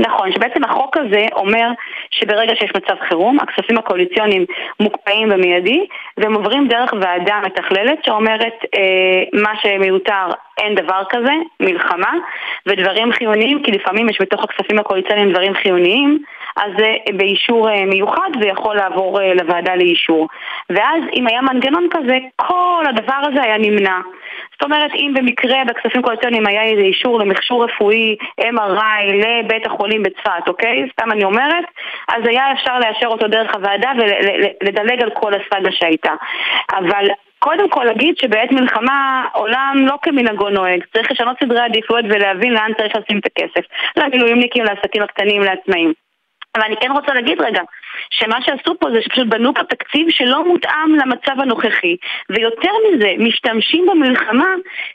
נכון, 0.00 0.32
שבעצם 0.32 0.64
החוק 0.64 0.96
הזה 0.96 1.26
אומר 1.32 1.68
שברגע 2.20 2.52
שיש 2.56 2.70
מצב 2.76 2.94
חירום, 3.08 3.38
הכספים 3.40 3.78
הקואליציוניים 3.78 4.44
מוקפאים 4.80 5.28
במיידי, 5.28 5.86
והם 6.16 6.34
עוברים 6.34 6.68
דרך 6.68 6.92
ועדה 7.00 7.40
מתכללת 7.46 8.04
שאומרת 8.04 8.54
אה, 8.74 9.40
מה 9.42 9.52
שמיותר 9.62 10.26
אין 10.58 10.74
דבר 10.74 11.02
כזה, 11.08 11.32
מלחמה, 11.60 12.12
ודברים 12.66 13.12
חיוניים, 13.12 13.62
כי 13.62 13.70
לפעמים 13.72 14.08
יש 14.08 14.20
בתוך 14.20 14.44
הכספים 14.44 14.78
הקואליציוניים 14.78 15.32
דברים 15.32 15.54
חיוניים, 15.54 16.18
אז 16.56 16.72
זה 16.78 16.94
באישור 17.16 17.70
אה, 17.70 17.84
מיוחד 17.84 18.30
ויכול 18.40 18.76
לעבור 18.76 19.20
אה, 19.20 19.34
לוועדה 19.34 19.74
לאישור. 19.74 20.28
ואז 20.70 21.02
אם 21.14 21.26
היה 21.26 21.42
מנגנון 21.42 21.88
כזה, 21.90 22.18
כל 22.36 22.84
הדבר 22.88 23.20
הזה 23.28 23.42
היה 23.42 23.58
נמנע. 23.58 23.98
זאת 24.56 24.62
אומרת, 24.62 24.90
אם 24.94 25.12
במקרה 25.14 25.64
בכספים 25.64 26.02
קואליציוניים 26.02 26.46
היה 26.46 26.62
איזה 26.62 26.82
אישור 26.82 27.18
למכשור 27.18 27.64
רפואי 27.64 28.16
MRI 28.40 29.12
לבית 29.12 29.66
החולים 29.66 30.02
בצפת, 30.02 30.48
אוקיי? 30.48 30.88
סתם 30.92 31.12
אני 31.12 31.24
אומרת, 31.24 31.64
אז 32.08 32.22
היה 32.26 32.52
אפשר 32.52 32.78
לאשר 32.78 33.06
אותו 33.06 33.28
דרך 33.28 33.54
הוועדה 33.54 33.92
ולדלג 33.98 35.02
על 35.02 35.10
כל 35.10 35.32
הסאגה 35.34 35.72
שהייתה. 35.72 36.14
אבל 36.72 37.06
קודם 37.38 37.68
כל 37.68 37.84
להגיד 37.84 38.16
שבעת 38.18 38.52
מלחמה 38.52 39.24
עולם 39.32 39.74
לא 39.78 39.94
כמנהגו 40.02 40.48
נוהג, 40.48 40.84
צריך 40.92 41.12
לשנות 41.12 41.36
סדרי 41.44 41.60
עדיפויות 41.60 42.04
ולהבין 42.08 42.52
לאן 42.52 42.70
צריך 42.78 42.96
לשים 42.96 43.18
את 43.18 43.26
הכסף. 43.26 43.66
למילואימניקים, 43.96 44.64
לעסקים 44.64 45.02
הקטנים, 45.02 45.42
לעצמאים. 45.42 45.92
אבל 46.56 46.64
אני 46.64 46.76
כן 46.76 46.92
רוצה 46.92 47.14
להגיד 47.14 47.40
רגע, 47.40 47.62
שמה 48.10 48.38
שעשו 48.44 48.74
פה 48.80 48.88
זה 48.94 49.02
שפשוט 49.02 49.26
בנו 49.26 49.54
פה 49.54 49.64
תקציב 49.64 50.06
שלא 50.10 50.48
מותאם 50.48 50.94
למצב 50.94 51.40
הנוכחי, 51.40 51.96
ויותר 52.30 52.70
מזה, 52.86 53.10
משתמשים 53.18 53.86
במלחמה 53.90 54.50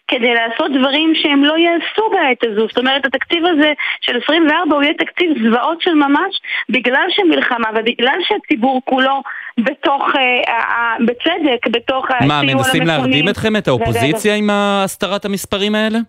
כדי 0.07 0.33
לעשות 0.33 0.71
דברים 0.79 1.13
שהם 1.15 1.43
לא 1.43 1.53
יעשו 1.57 2.09
בעת 2.11 2.43
הזו. 2.43 2.67
זאת 2.67 2.77
אומרת, 2.77 3.05
התקציב 3.05 3.45
הזה 3.45 3.73
של 4.01 4.19
24 4.23 4.75
הוא 4.75 4.83
יהיה 4.83 4.93
תקציב 4.93 5.29
זוועות 5.43 5.81
של 5.81 5.93
ממש, 5.93 6.41
בגלל 6.69 7.05
שמלחמה 7.09 7.67
ובגלל 7.75 8.19
שהציבור 8.27 8.81
כולו 8.85 9.21
בתוך, 9.59 10.03
אה, 10.15 10.53
אה, 10.53 10.95
בצדק, 11.05 11.67
בתוך. 11.67 12.05
מה, 12.27 12.41
מנסים 12.41 12.87
להרדים 12.87 13.29
אתכם, 13.29 13.55
את 13.55 13.67
האופוזיציה 13.67 14.35
עם 14.35 14.49
הסתרת 14.51 15.25
המספרים 15.25 15.75
האלה? 15.75 15.99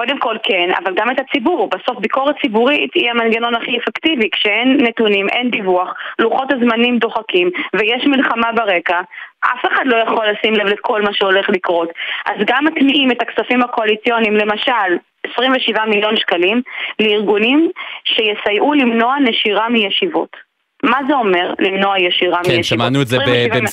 קודם 0.00 0.18
כל 0.18 0.36
כן, 0.42 0.70
אבל 0.82 0.94
גם 0.94 1.10
את 1.10 1.20
הציבור. 1.20 1.68
בסוף 1.68 1.98
ביקורת 1.98 2.34
ציבורית 2.42 2.94
היא 2.94 3.10
המנגנון 3.10 3.54
הכי 3.54 3.78
אפקטיבי. 3.78 4.30
כשאין 4.30 4.76
נתונים, 4.80 5.28
אין 5.28 5.50
דיווח, 5.50 5.94
לוחות 6.18 6.52
הזמנים 6.52 6.98
דוחקים 6.98 7.50
ויש 7.76 8.06
מלחמה 8.06 8.52
ברקע, 8.52 9.00
אף 9.40 9.64
אחד 9.72 9.86
לא 9.86 9.96
יכול 9.96 10.26
לשים 10.26 10.54
לב 10.54 10.66
לכל 10.66 11.02
מה 11.02 11.12
שהולך 11.12 11.48
לקרות. 11.48 11.88
אז 12.26 12.36
גם 12.46 12.64
מטמיעים 12.64 13.10
את 13.10 13.22
הכספים 13.22 13.62
הקואליציוניים, 13.62 14.36
למשל 14.36 14.90
27 15.32 15.84
מיליון 15.84 16.16
שקלים, 16.16 16.62
לארגונים 17.00 17.70
שיסייעו 18.04 18.74
למנוע 18.74 19.16
נשירה 19.18 19.68
מישיבות. 19.68 20.49
מה 20.82 20.98
זה 21.08 21.14
אומר 21.14 21.54
למנוע 21.58 21.98
ישירה 21.98 22.38
מישיבות? 22.38 22.56
כן, 22.56 22.62
שמענו 22.62 23.02
את 23.02 23.06
זה 23.06 23.16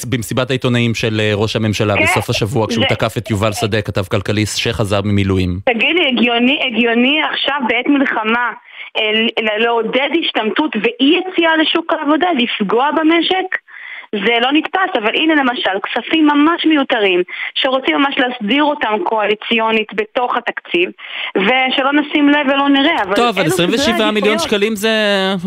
במסיבת 0.10 0.50
העיתונאים 0.50 0.96
של 0.96 1.20
אה, 1.20 1.32
ראש 1.36 1.56
הממשלה 1.56 1.94
כן, 1.96 2.04
בסוף 2.04 2.30
השבוע, 2.30 2.68
כשהוא 2.68 2.86
תקף 2.86 3.18
את 3.18 3.30
יובל 3.30 3.52
שדה, 3.52 3.82
כתב 3.82 4.04
כלכליסט 4.04 4.58
שחזר 4.58 5.02
ממילואים. 5.02 5.60
תגידי, 5.66 6.08
הגיוני, 6.08 6.60
הגיוני 6.68 7.22
עכשיו 7.32 7.56
בעת 7.68 7.88
מלחמה 7.88 8.52
אה, 8.98 9.58
לעודד 9.58 10.10
השתמטות 10.24 10.76
ואי 10.76 11.20
יציאה 11.20 11.58
לשוק 11.58 11.94
העבודה, 11.94 12.28
לפגוע 12.38 12.90
במשק? 12.92 13.67
זה 14.12 14.34
לא 14.42 14.52
נתפס, 14.52 14.92
אבל 14.98 15.16
הנה 15.16 15.36
למשל, 15.36 15.72
כספים 15.84 16.28
ממש 16.28 16.66
מיותרים, 16.66 17.22
שרוצים 17.56 17.96
ממש 17.96 18.16
להסדיר 18.18 18.64
אותם 18.64 18.94
קואליציונית 19.04 19.88
בתוך 19.94 20.38
התקציב, 20.38 20.90
ושלא 21.38 21.92
נשים 21.94 22.30
לב 22.30 22.48
ולא 22.54 22.70
נראה, 22.70 23.04
אבל... 23.04 23.16
טוב, 23.16 23.28
אבל 23.28 23.48
27 23.48 24.12
מיליון 24.12 24.40
שקלים 24.40 24.76
זה... 24.76 24.90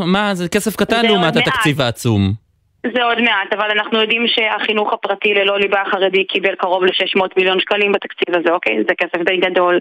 מה, 0.06 0.34
זה 0.34 0.48
כסף 0.48 0.76
קטן 0.76 1.06
לעומת 1.06 1.36
התקציב 1.36 1.80
העצום. 1.80 2.49
זה 2.86 3.04
עוד 3.04 3.20
מעט, 3.20 3.52
אבל 3.52 3.70
אנחנו 3.70 4.00
יודעים 4.00 4.26
שהחינוך 4.26 4.92
הפרטי 4.92 5.34
ללא 5.34 5.58
ליבה 5.58 5.80
החרדי 5.80 6.24
קיבל 6.24 6.54
קרוב 6.54 6.84
ל-600 6.84 7.26
מיליון 7.36 7.60
שקלים 7.60 7.92
בתקציב 7.92 8.36
הזה, 8.36 8.52
אוקיי? 8.52 8.76
זה 8.88 8.94
כסף 8.94 9.24
די 9.24 9.36
גדול. 9.36 9.78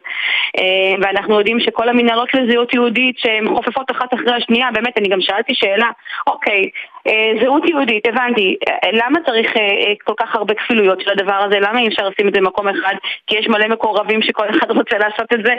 אה, 0.58 0.96
ואנחנו 1.01 1.38
יודעים 1.38 1.60
שכל 1.60 1.89
המנהלות 1.89 2.34
לזהות 2.34 2.74
יהודית 2.74 3.20
שהן 3.20 3.48
חופפות 3.56 3.91
אחת 3.91 4.13
אחרי 4.13 4.36
השנייה, 4.36 4.68
באמת, 4.74 4.98
אני 4.98 5.08
גם 5.08 5.22
שאלתי 5.22 5.56
שאלה, 5.56 5.89
אוקיי, 6.27 6.70
אה, 7.08 7.32
זהות 7.41 7.70
יהודית, 7.70 8.08
הבנתי, 8.08 8.56
אה, 8.70 8.89
למה 8.94 9.20
צריך 9.25 9.53
כל 10.03 10.13
כך 10.20 10.36
הרבה 10.36 10.53
כפילויות 10.53 11.01
של 11.01 11.12
הדבר 11.12 11.34
הזה? 11.46 11.60
למה 11.60 11.79
אי 11.79 11.88
אפשר 11.88 12.10
לשים 12.10 12.27
את 12.27 12.34
זה 12.34 12.39
במקום 12.39 12.68
אחד? 12.68 12.96
כי 13.27 13.38
יש 13.38 13.48
מלא 13.48 13.68
מקורבים 13.68 14.22
שכל 14.22 14.50
אחד 14.50 14.72
רוצה 14.72 14.98
לעשות 14.98 15.34
את 15.34 15.39
זה, 15.46 15.53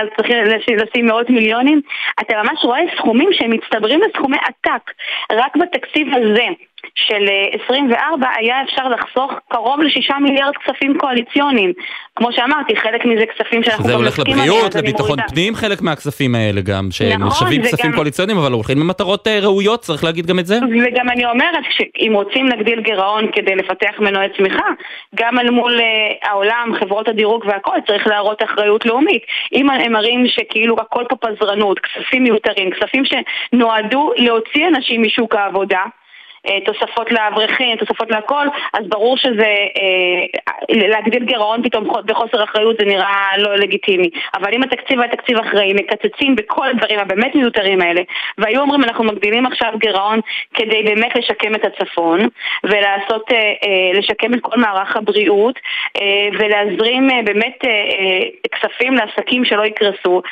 אז 0.00 0.08
צריכים 0.16 0.36
לשים 0.76 1.06
מאות 1.06 1.30
מיליונים? 1.30 1.80
אתה 2.20 2.42
ממש 2.42 2.64
רואה 2.64 2.80
סכומים 2.96 3.28
שהם 3.32 3.50
מצטברים 3.50 4.00
לסכומי 4.00 4.36
עתק. 4.36 4.90
רק 5.32 5.56
בתקציב 5.56 6.06
הזה. 6.14 6.46
של 6.94 7.24
24 7.64 8.26
אה, 8.26 8.32
היה 8.38 8.62
אפשר 8.62 8.88
לחסוך 8.88 9.32
קרוב 9.48 9.80
לשישה 9.80 10.14
מיליארד 10.20 10.52
כספים 10.56 10.98
קואליציוניים. 10.98 11.72
כמו 12.16 12.32
שאמרתי, 12.32 12.76
חלק 12.76 13.04
מזה 13.04 13.26
כספים 13.26 13.62
שאנחנו 13.62 13.84
גם 13.84 14.04
מסכים 14.04 14.24
עליהם. 14.24 14.46
זה 14.46 14.52
הולך 14.52 14.68
לבריאות, 14.68 14.74
לביטחון 14.74 15.18
פנים 15.28 15.54
חלק 15.54 15.82
מהכספים 15.82 16.34
האלה 16.34 16.60
גם, 16.60 16.88
שנחשבים 16.90 17.60
נכון, 17.60 17.72
כספים 17.72 17.90
גם... 17.90 17.96
קואליציוניים, 17.96 18.38
אבל 18.38 18.52
הולכים 18.52 18.78
למטרות 18.78 19.28
אה, 19.28 19.38
ראויות, 19.42 19.80
צריך 19.80 20.04
להגיד 20.04 20.26
גם 20.26 20.38
את 20.38 20.46
זה. 20.46 20.58
וגם 20.84 21.08
אני 21.08 21.26
אומרת, 21.26 21.64
שאם 21.70 22.12
רוצים 22.14 22.46
להגדיל 22.46 22.80
גירעון 22.80 23.32
כדי 23.32 23.54
לפתח 23.54 24.00
מנועי 24.00 24.28
צמיחה, 24.36 24.66
גם 25.14 25.38
אל 25.38 25.50
מול 25.50 25.78
uh, 25.78 26.28
העולם, 26.28 26.72
חברות 26.80 27.08
הדירוג 27.08 27.44
והכל, 27.46 27.76
צריך 27.86 28.06
להראות 28.06 28.42
אחריות 28.42 28.86
לאומית. 28.86 29.22
אם 29.52 29.70
הם 29.70 29.92
מראים 29.92 30.24
שכאילו 30.28 30.76
הכל 30.80 31.04
פה 31.08 31.16
פזרנות, 31.16 31.78
כספים 31.78 32.22
מיותרים, 32.22 32.70
כספים 32.70 33.02
שנועדו 33.04 34.12
להוציא 34.16 34.68
אנשים 34.68 35.02
משוק 35.02 35.34
העבודה, 35.34 35.78
אה, 35.78 36.01
תוספות 36.64 37.12
לאברכים, 37.12 37.76
תוספות 37.76 38.10
להכל, 38.10 38.46
אז 38.72 38.86
ברור 38.88 39.16
שזה, 39.16 39.46
אה, 39.46 40.40
להגדיל 40.68 41.24
גירעון 41.24 41.62
פתאום 41.62 41.88
בחוסר 42.06 42.44
אחריות 42.44 42.76
זה 42.78 42.84
נראה 42.84 43.28
לא 43.38 43.56
לגיטימי. 43.56 44.10
אבל 44.34 44.54
אם 44.54 44.62
התקציב 44.62 45.00
היה 45.00 45.08
תקציב 45.08 45.38
אחראי, 45.38 45.72
מקצצים 45.72 46.36
בכל 46.36 46.68
הדברים 46.68 46.98
הבאמת 46.98 47.34
מיותרים 47.34 47.80
האלה, 47.80 48.00
והיו 48.38 48.60
אומרים 48.60 48.84
אנחנו 48.84 49.04
מגדילים 49.04 49.46
עכשיו 49.46 49.72
גירעון 49.78 50.20
כדי 50.54 50.82
באמת 50.82 51.16
לשקם 51.16 51.54
את 51.54 51.64
הצפון, 51.64 52.20
ולעשות, 52.64 53.32
אה, 53.32 53.98
לשקם 53.98 54.34
את 54.34 54.38
כל 54.42 54.60
מערך 54.60 54.96
הבריאות, 54.96 55.58
ולהזרים 56.38 57.08
באמת 57.24 57.58
כספים 58.52 58.94
לעסקים 58.94 59.44
שלא 59.44 59.66
יקרסו, 59.66 60.22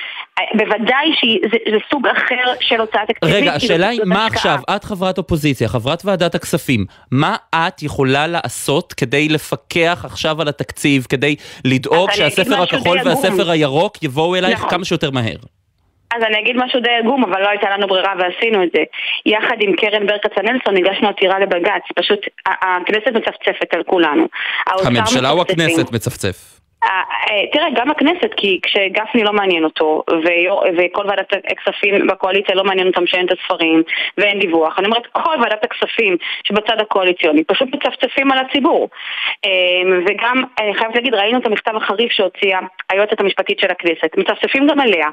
בוודאי 0.54 1.12
שזה 1.14 1.76
סוג 1.90 2.06
אחר 2.06 2.54
של 2.60 2.80
הוצאה 2.80 3.06
תקציבית. 3.06 3.42
רגע, 3.42 3.52
השאלה 3.54 3.88
היא 3.88 4.00
מה 4.06 4.26
עכשיו, 4.26 4.58
את 4.76 4.84
חברת 4.84 5.18
אופוזיציה, 5.18 5.68
חברת 5.68 6.02
ועדת 6.04 6.34
הכספים, 6.34 6.84
מה 7.12 7.36
את 7.54 7.82
יכולה 7.82 8.26
לעשות 8.26 8.92
כדי 8.92 9.28
לפקח 9.28 10.02
עכשיו 10.04 10.40
על 10.40 10.48
התקציב, 10.48 11.06
כדי 11.08 11.36
לדאוג 11.64 12.10
שהספר 12.10 12.62
הכחול 12.62 12.98
והספר 13.04 13.50
הירוק 13.50 14.02
יבואו 14.02 14.36
אלייך 14.36 14.58
נכון. 14.58 14.70
כמה 14.70 14.84
שיותר 14.84 15.10
מהר? 15.10 15.36
אז 16.16 16.22
אני 16.22 16.38
אגיד 16.40 16.56
משהו 16.56 16.80
די 16.80 16.90
עגום, 17.02 17.24
אבל 17.24 17.42
לא 17.42 17.48
הייתה 17.48 17.70
לנו 17.70 17.86
ברירה 17.86 18.12
ועשינו 18.18 18.62
את 18.62 18.68
זה. 18.74 18.82
יחד 19.26 19.56
עם 19.60 19.72
קרן 19.76 20.06
ברל 20.06 20.18
כצנלסון 20.22 20.76
הגשנו 20.76 21.08
עתירה 21.08 21.38
לבג"ץ. 21.38 21.82
פשוט 21.96 22.20
הכנסת 22.46 23.12
מצפצפת 23.14 23.74
על 23.74 23.82
כולנו. 23.82 24.26
הממשלה 24.84 25.30
או 25.30 25.42
הכנסת 25.42 25.92
מצפצף? 25.92 26.59
אה, 26.84 27.46
תראה, 27.52 27.66
גם 27.74 27.90
הכנסת, 27.90 28.34
כי 28.36 28.60
כשגפני 28.62 29.24
לא 29.24 29.32
מעניין 29.32 29.64
אותו, 29.64 30.02
וכל 30.76 31.04
ועדת 31.08 31.32
הכספים 31.32 32.06
בקואליציה 32.06 32.54
לא 32.54 32.64
מעניין 32.64 32.86
אותם 32.86 33.06
שאין 33.06 33.26
את 33.26 33.32
הספרים 33.38 33.82
ואין 34.18 34.38
דיווח, 34.38 34.78
אני 34.78 34.86
אומרת, 34.86 35.06
כל 35.12 35.36
ועדת 35.42 35.64
הכספים 35.64 36.16
שבצד 36.44 36.80
הקואליציוני 36.80 37.44
פשוט 37.44 37.68
מצפצפים 37.74 38.32
על 38.32 38.38
הציבור. 38.38 38.88
אמ, 39.44 40.04
וגם, 40.06 40.42
אני 40.60 40.74
חייבת 40.74 40.94
להגיד, 40.94 41.14
ראינו 41.14 41.38
את 41.38 41.46
המכתב 41.46 41.76
החריף 41.76 42.12
שהוציאה 42.12 42.60
היועצת 42.92 43.20
המשפטית 43.20 43.58
של 43.58 43.70
הכנסת, 43.70 44.16
מצפצפים 44.16 44.66
גם 44.66 44.80
עליה. 44.80 45.08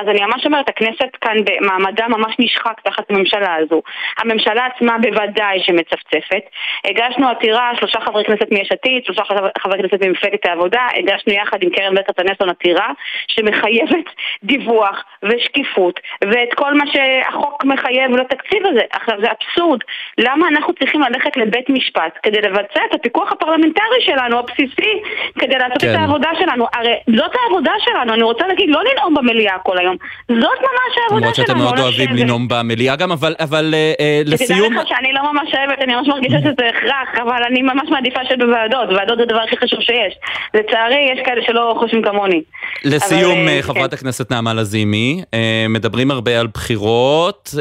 אז 0.00 0.08
אני 0.08 0.20
ממש 0.20 0.46
אומרת, 0.46 0.68
הכנסת 0.68 1.16
כאן 1.20 1.36
במעמדה 1.44 2.08
ממש 2.08 2.34
נשחק 2.38 2.80
תחת 2.84 3.10
הממשלה 3.10 3.54
הזו. 3.54 3.82
הממשלה 4.18 4.66
עצמה 4.66 4.98
בוודאי 4.98 5.60
שמצפצפת. 5.62 6.44
הגשנו 6.84 7.28
עתירה, 7.28 7.70
שלושה 7.78 8.00
חברי 8.00 8.24
כנסת 8.24 8.50
מיש 8.50 8.72
עתיד, 8.72 9.04
שלושה 9.04 9.22
חברי 9.58 9.78
כנסת 9.82 10.04
ממפלגת 10.04 10.46
העבודה, 10.46 10.86
הגשנו 10.94 11.32
יחד 11.32 11.62
עם 11.62 11.70
קרן 11.70 11.94
בית 11.94 12.08
התנסון 12.08 12.48
עתירה 12.48 12.90
שמחייבת 13.28 14.06
דיווח 14.42 15.04
ושקיפות 15.22 16.00
ואת 16.24 16.54
כל 16.54 16.74
מה 16.74 16.84
שהחוק 16.92 17.64
מחייב 17.64 18.16
לתקציב 18.16 18.66
הזה. 18.66 18.80
עכשיו 18.92 19.16
זה 19.20 19.26
אבסורד. 19.30 19.80
למה 20.18 20.48
אנחנו 20.48 20.74
צריכים 20.74 21.00
ללכת 21.00 21.36
לבית 21.36 21.70
משפט 21.70 22.18
כדי 22.22 22.40
לבצע 22.40 22.80
את 22.90 22.94
הפיקוח 22.94 23.32
הפרלמנטרי 23.32 24.00
שלנו, 24.00 24.38
הבסיסי, 24.38 24.92
כדי 25.38 25.58
לעשות 25.58 25.82
כן. 25.82 25.90
את 25.90 25.98
העבודה 25.98 26.30
שלנו? 26.38 26.66
הרי 26.74 26.94
זאת 27.16 27.32
העבודה 27.42 27.72
שלנו, 27.84 28.14
אני 28.14 28.22
רוצה 28.22 28.46
להגיד, 28.46 28.68
לא 28.68 28.80
לנאום 28.84 29.14
במליאה 29.14 29.58
כל 29.58 29.78
היום. 29.78 29.96
זאת 30.28 30.38
ממש 30.38 30.92
העבודה 31.02 31.08
שלנו. 31.08 31.20
למרות 31.20 31.34
שאתם 31.34 31.58
מאוד 31.58 31.78
אוהבים 31.78 32.16
לנאום 32.16 32.48
במליאה 32.48 32.96
גם, 32.96 33.12
אבל, 33.12 33.34
אבל 33.40 33.74
uh, 33.74 34.00
uh, 34.00 34.30
לסיום... 34.30 34.72
תדע 34.72 34.82
לך 34.82 34.88
שאני 34.88 35.12
לא 35.12 35.32
ממש 35.32 35.54
אוהבת, 35.54 35.78
אני 35.82 35.94
ממש 35.94 36.08
מרגישה 36.08 36.40
שזה 36.40 36.68
הכרח, 36.68 37.22
אבל 37.22 37.42
אני 37.50 37.62
ממש 37.62 37.88
מעדיפה 37.90 38.20
שבוועדות, 38.28 38.88
ועדות 38.96 39.18
זה 39.18 39.22
הדבר 39.22 39.40
הכי 39.40 39.56
חשוב 39.56 39.80
שיש. 39.80 40.14
לצערי, 40.54 41.08
יש 41.12 41.20
כאלה 41.24 41.42
שלא 41.46 41.74
חושבים 41.78 42.02
כמוני. 42.02 42.42
לסיום, 42.84 43.38
אבל, 43.38 43.48
אה, 43.48 43.62
חברת 43.62 43.90
כן. 43.90 43.96
הכנסת 43.96 44.30
נעמה 44.30 44.54
לזימי, 44.54 45.22
מדברים 45.68 46.10
הרבה 46.10 46.40
על 46.40 46.46
בחירות, 46.54 47.54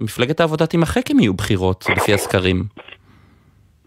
מפלגת 0.00 0.40
העבודה 0.40 0.66
תימחק 0.66 1.10
אם 1.10 1.20
יהיו 1.20 1.34
בחירות, 1.34 1.84
לפי 1.96 2.14
הסקרים. 2.14 2.64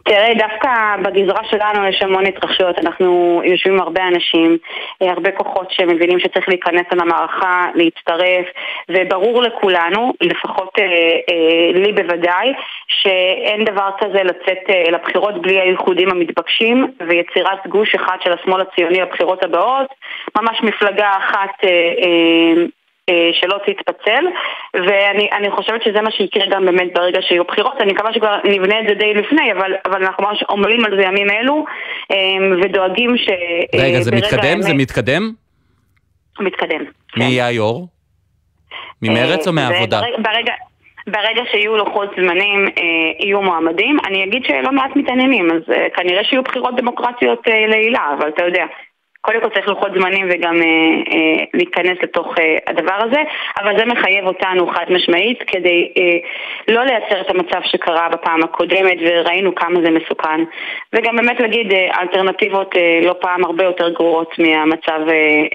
תראה, 0.08 0.34
דווקא 0.38 0.70
בגזרה 1.04 1.44
שלנו 1.50 1.88
יש 1.88 2.02
המון 2.02 2.26
התרחשויות, 2.26 2.80
אנחנו 2.80 3.42
יושבים 3.46 3.80
הרבה 3.82 4.08
אנשים, 4.08 4.58
אה, 5.02 5.12
הרבה 5.12 5.32
כוחות 5.32 5.72
שמבינים 5.72 6.20
שצריך 6.20 6.50
להיכנס 6.50 6.86
למערכה, 6.92 7.68
להצטרף, 7.76 8.46
וברור 8.90 9.42
לכולנו, 9.42 10.14
לפחות 10.22 10.74
אה, 10.80 10.86
אה, 10.86 11.80
לי 11.82 11.92
בוודאי, 11.92 12.54
שאין 12.88 13.64
דבר 13.64 13.90
כזה 14.00 14.24
לצאת 14.24 14.70
אה, 14.70 14.92
לבחירות 14.92 15.42
בלי 15.42 15.60
הייחודים 15.60 16.10
המתבקשים, 16.10 16.88
ויצירת 17.08 17.68
גוש 17.68 17.96
אחד 17.96 18.18
של 18.24 18.34
השמאל 18.34 18.62
הציוני 18.62 19.02
לבחירות 19.02 19.44
הבאות, 19.44 19.88
ממש 20.38 20.58
מפלגה 20.64 21.10
אחת 21.18 21.54
אה, 21.64 21.70
אה, 21.70 22.66
שלא 23.42 23.58
תתפצל, 23.66 24.26
ואני 24.74 25.52
חושבת 25.52 25.84
שזה 25.84 26.02
מה 26.02 26.12
שיקרה 26.12 26.46
גם 26.52 26.66
באמת 26.66 26.94
ברגע 26.94 27.22
שיהיו 27.22 27.44
בחירות. 27.44 27.82
אני 27.82 27.94
מקווה 27.94 28.14
שכבר 28.14 28.38
נבנה 28.44 28.80
את 28.80 28.86
זה 28.88 28.94
די 28.94 29.14
לפני, 29.14 29.52
אבל, 29.52 29.72
אבל 29.86 30.04
אנחנו 30.04 30.24
ממש 30.24 30.44
עמלים 30.50 30.86
על 30.86 30.98
זה 30.98 31.04
ימים 31.04 31.30
אלו, 31.30 31.66
אה, 32.12 32.58
ודואגים 32.62 33.18
ש... 33.18 33.30
אה, 33.30 33.86
רגע, 33.86 34.02
זה 34.02 34.12
מתקדם? 34.12 34.44
האמת... 34.44 34.64
זה 34.64 34.74
מתקדם? 34.74 35.32
מתקדם. 36.40 36.82
מי 36.82 36.86
כן. 37.16 37.22
יהיה 37.22 37.46
היו"ר? 37.46 37.88
ממרץ 39.02 39.48
או 39.48 39.54
מהעבודה? 39.54 40.02
ברגע... 40.18 40.54
ברגע 41.08 41.42
שיהיו 41.52 41.78
לוחות 41.78 42.10
זמנים, 42.18 42.68
אה, 42.68 43.26
יהיו 43.26 43.42
מועמדים. 43.42 43.98
אני 44.08 44.24
אגיד 44.24 44.46
שלא 44.46 44.72
מעט 44.72 44.96
מתעניינים, 44.96 45.52
אז 45.52 45.74
אה, 45.74 45.88
כנראה 45.96 46.24
שיהיו 46.24 46.44
בחירות 46.44 46.76
דמוקרטיות 46.76 47.48
אה, 47.48 47.68
לעילה, 47.68 48.14
אבל 48.18 48.30
אתה 48.30 48.46
יודע, 48.46 48.66
קודם 49.26 49.42
כל 49.42 49.50
צריך 49.50 49.68
לוחות 49.68 49.92
זמנים 49.98 50.28
וגם 50.32 50.56
אה, 50.56 50.68
אה, 51.14 51.44
להיכנס 51.54 51.98
לתוך 52.04 52.28
אה, 52.40 52.56
הדבר 52.68 52.98
הזה, 53.06 53.22
אבל 53.62 53.78
זה 53.78 53.86
מחייב 53.86 54.26
אותנו 54.28 54.68
חד 54.68 54.86
משמעית 54.90 55.40
כדי 55.48 55.92
אה, 55.98 56.18
לא 56.74 56.84
לייצר 56.84 57.22
את 57.22 57.30
המצב 57.30 57.62
שקרה 57.64 58.10
בפעם 58.10 58.44
הקודמת 58.44 58.98
וראינו 59.02 59.56
כמה 59.56 59.80
זה 59.86 59.90
מסוכן. 59.92 60.40
וגם 60.94 61.16
באמת 61.16 61.40
להגיד, 61.40 61.74
אה, 61.74 62.02
אלטרנטיבות 62.02 62.76
אה, 62.78 63.00
לא 63.04 63.16
פעם 63.22 63.46
הרבה 63.46 63.64
יותר 63.64 63.90
גרועות 63.90 64.36
מהמצב 64.40 65.00
אה, 65.10 65.14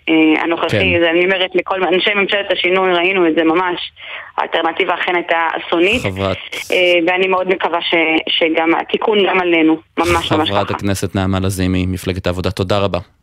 אה, 0.08 0.42
הנוכחי. 0.42 0.98
כן. 0.98 1.04
אני 1.04 1.24
אומרת 1.24 1.50
לכל 1.54 1.84
אנשי 1.84 2.14
ממשלת 2.14 2.52
השינוי, 2.52 2.92
ראינו 2.92 3.26
את 3.26 3.34
זה 3.34 3.44
ממש. 3.44 3.92
האלטרנטיבה 4.38 4.94
אכן 4.94 5.14
הייתה 5.14 5.48
אסונית. 5.58 6.02
חברת... 6.02 6.36
אה, 6.72 6.98
ואני 7.06 7.28
מאוד 7.28 7.48
מקווה 7.48 7.78
ש, 7.82 7.94
שגם 8.28 8.74
התיקון 8.74 9.18
גם 9.26 9.40
עלינו, 9.40 9.76
ממש 9.98 10.08
ממש 10.08 10.30
ככה. 10.30 10.44
חברת 10.44 10.70
הכנסת 10.70 11.14
נעמה 11.14 11.38
לזימי, 11.40 11.86
מפלגת 11.86 12.26
העבודה, 12.26 12.50
תודה 12.50 12.78
רבה. 12.78 13.19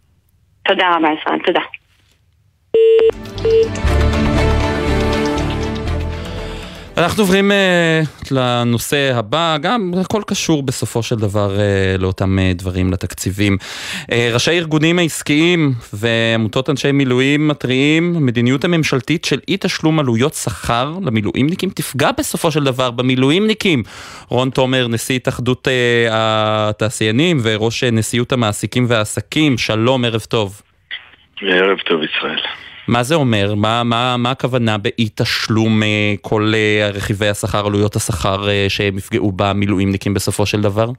תודה 0.68 0.96
רבה, 0.96 1.08
ישראל. 1.20 1.40
תודה. 1.46 1.62
אנחנו 6.98 7.24
עוברים 7.24 7.52
uh, 7.52 8.28
לנושא 8.32 9.12
הבא, 9.16 9.58
גם 9.62 9.92
הכל 10.02 10.22
קשור 10.28 10.64
בסופו 10.64 11.04
של 11.04 11.16
דבר 11.16 11.56
uh, 11.56 12.02
לאותם 12.02 12.38
uh, 12.40 12.58
דברים, 12.58 12.94
לתקציבים. 12.94 13.58
Uh, 14.02 14.14
ראשי 14.34 14.52
הארגונים 14.52 15.00
העסקיים 15.00 15.74
ועמותות 15.94 16.70
אנשי 16.70 16.92
מילואים 16.92 17.48
מתריעים, 17.48 18.14
המדיניות 18.16 18.64
הממשלתית 18.64 19.26
של 19.26 19.40
אי 19.48 19.58
תשלום 19.60 20.00
עלויות 20.00 20.34
שכר 20.34 20.94
למילואימניקים 21.06 21.70
תפגע 21.70 22.10
בסופו 22.18 22.52
של 22.52 22.64
דבר 22.64 22.92
במילואימניקים. 22.92 23.84
רון 24.28 24.50
תומר, 24.50 24.88
נשיא 24.88 25.16
התאחדות 25.16 25.68
uh, 25.68 25.72
התעשיינים 26.12 27.40
וראש 27.44 27.84
נשיאות 27.84 28.32
המעסיקים 28.32 28.86
והעסקים, 28.88 29.58
שלום, 29.58 30.06
ערב 30.06 30.22
טוב. 30.22 30.62
ערב 31.42 31.78
טוב 31.78 32.02
ישראל. 32.04 32.67
מה 32.88 33.04
זה 33.04 33.16
אומר? 33.16 33.56
מה, 33.56 33.84
מה, 33.84 34.16
מה 34.18 34.32
הכוונה 34.32 34.78
באי 34.78 35.10
תשלום 35.16 35.84
אה, 35.84 36.14
כל 36.22 36.52
אה, 36.54 36.90
רכיבי 36.94 37.28
השכר, 37.28 37.66
עלויות 37.68 37.96
השכר 37.96 38.50
אה, 38.50 38.66
שהם 38.70 38.98
יפגעו 38.98 39.32
במילואימניקים 39.36 40.14
בסופו 40.14 40.46
של 40.46 40.62
דבר? 40.62 40.90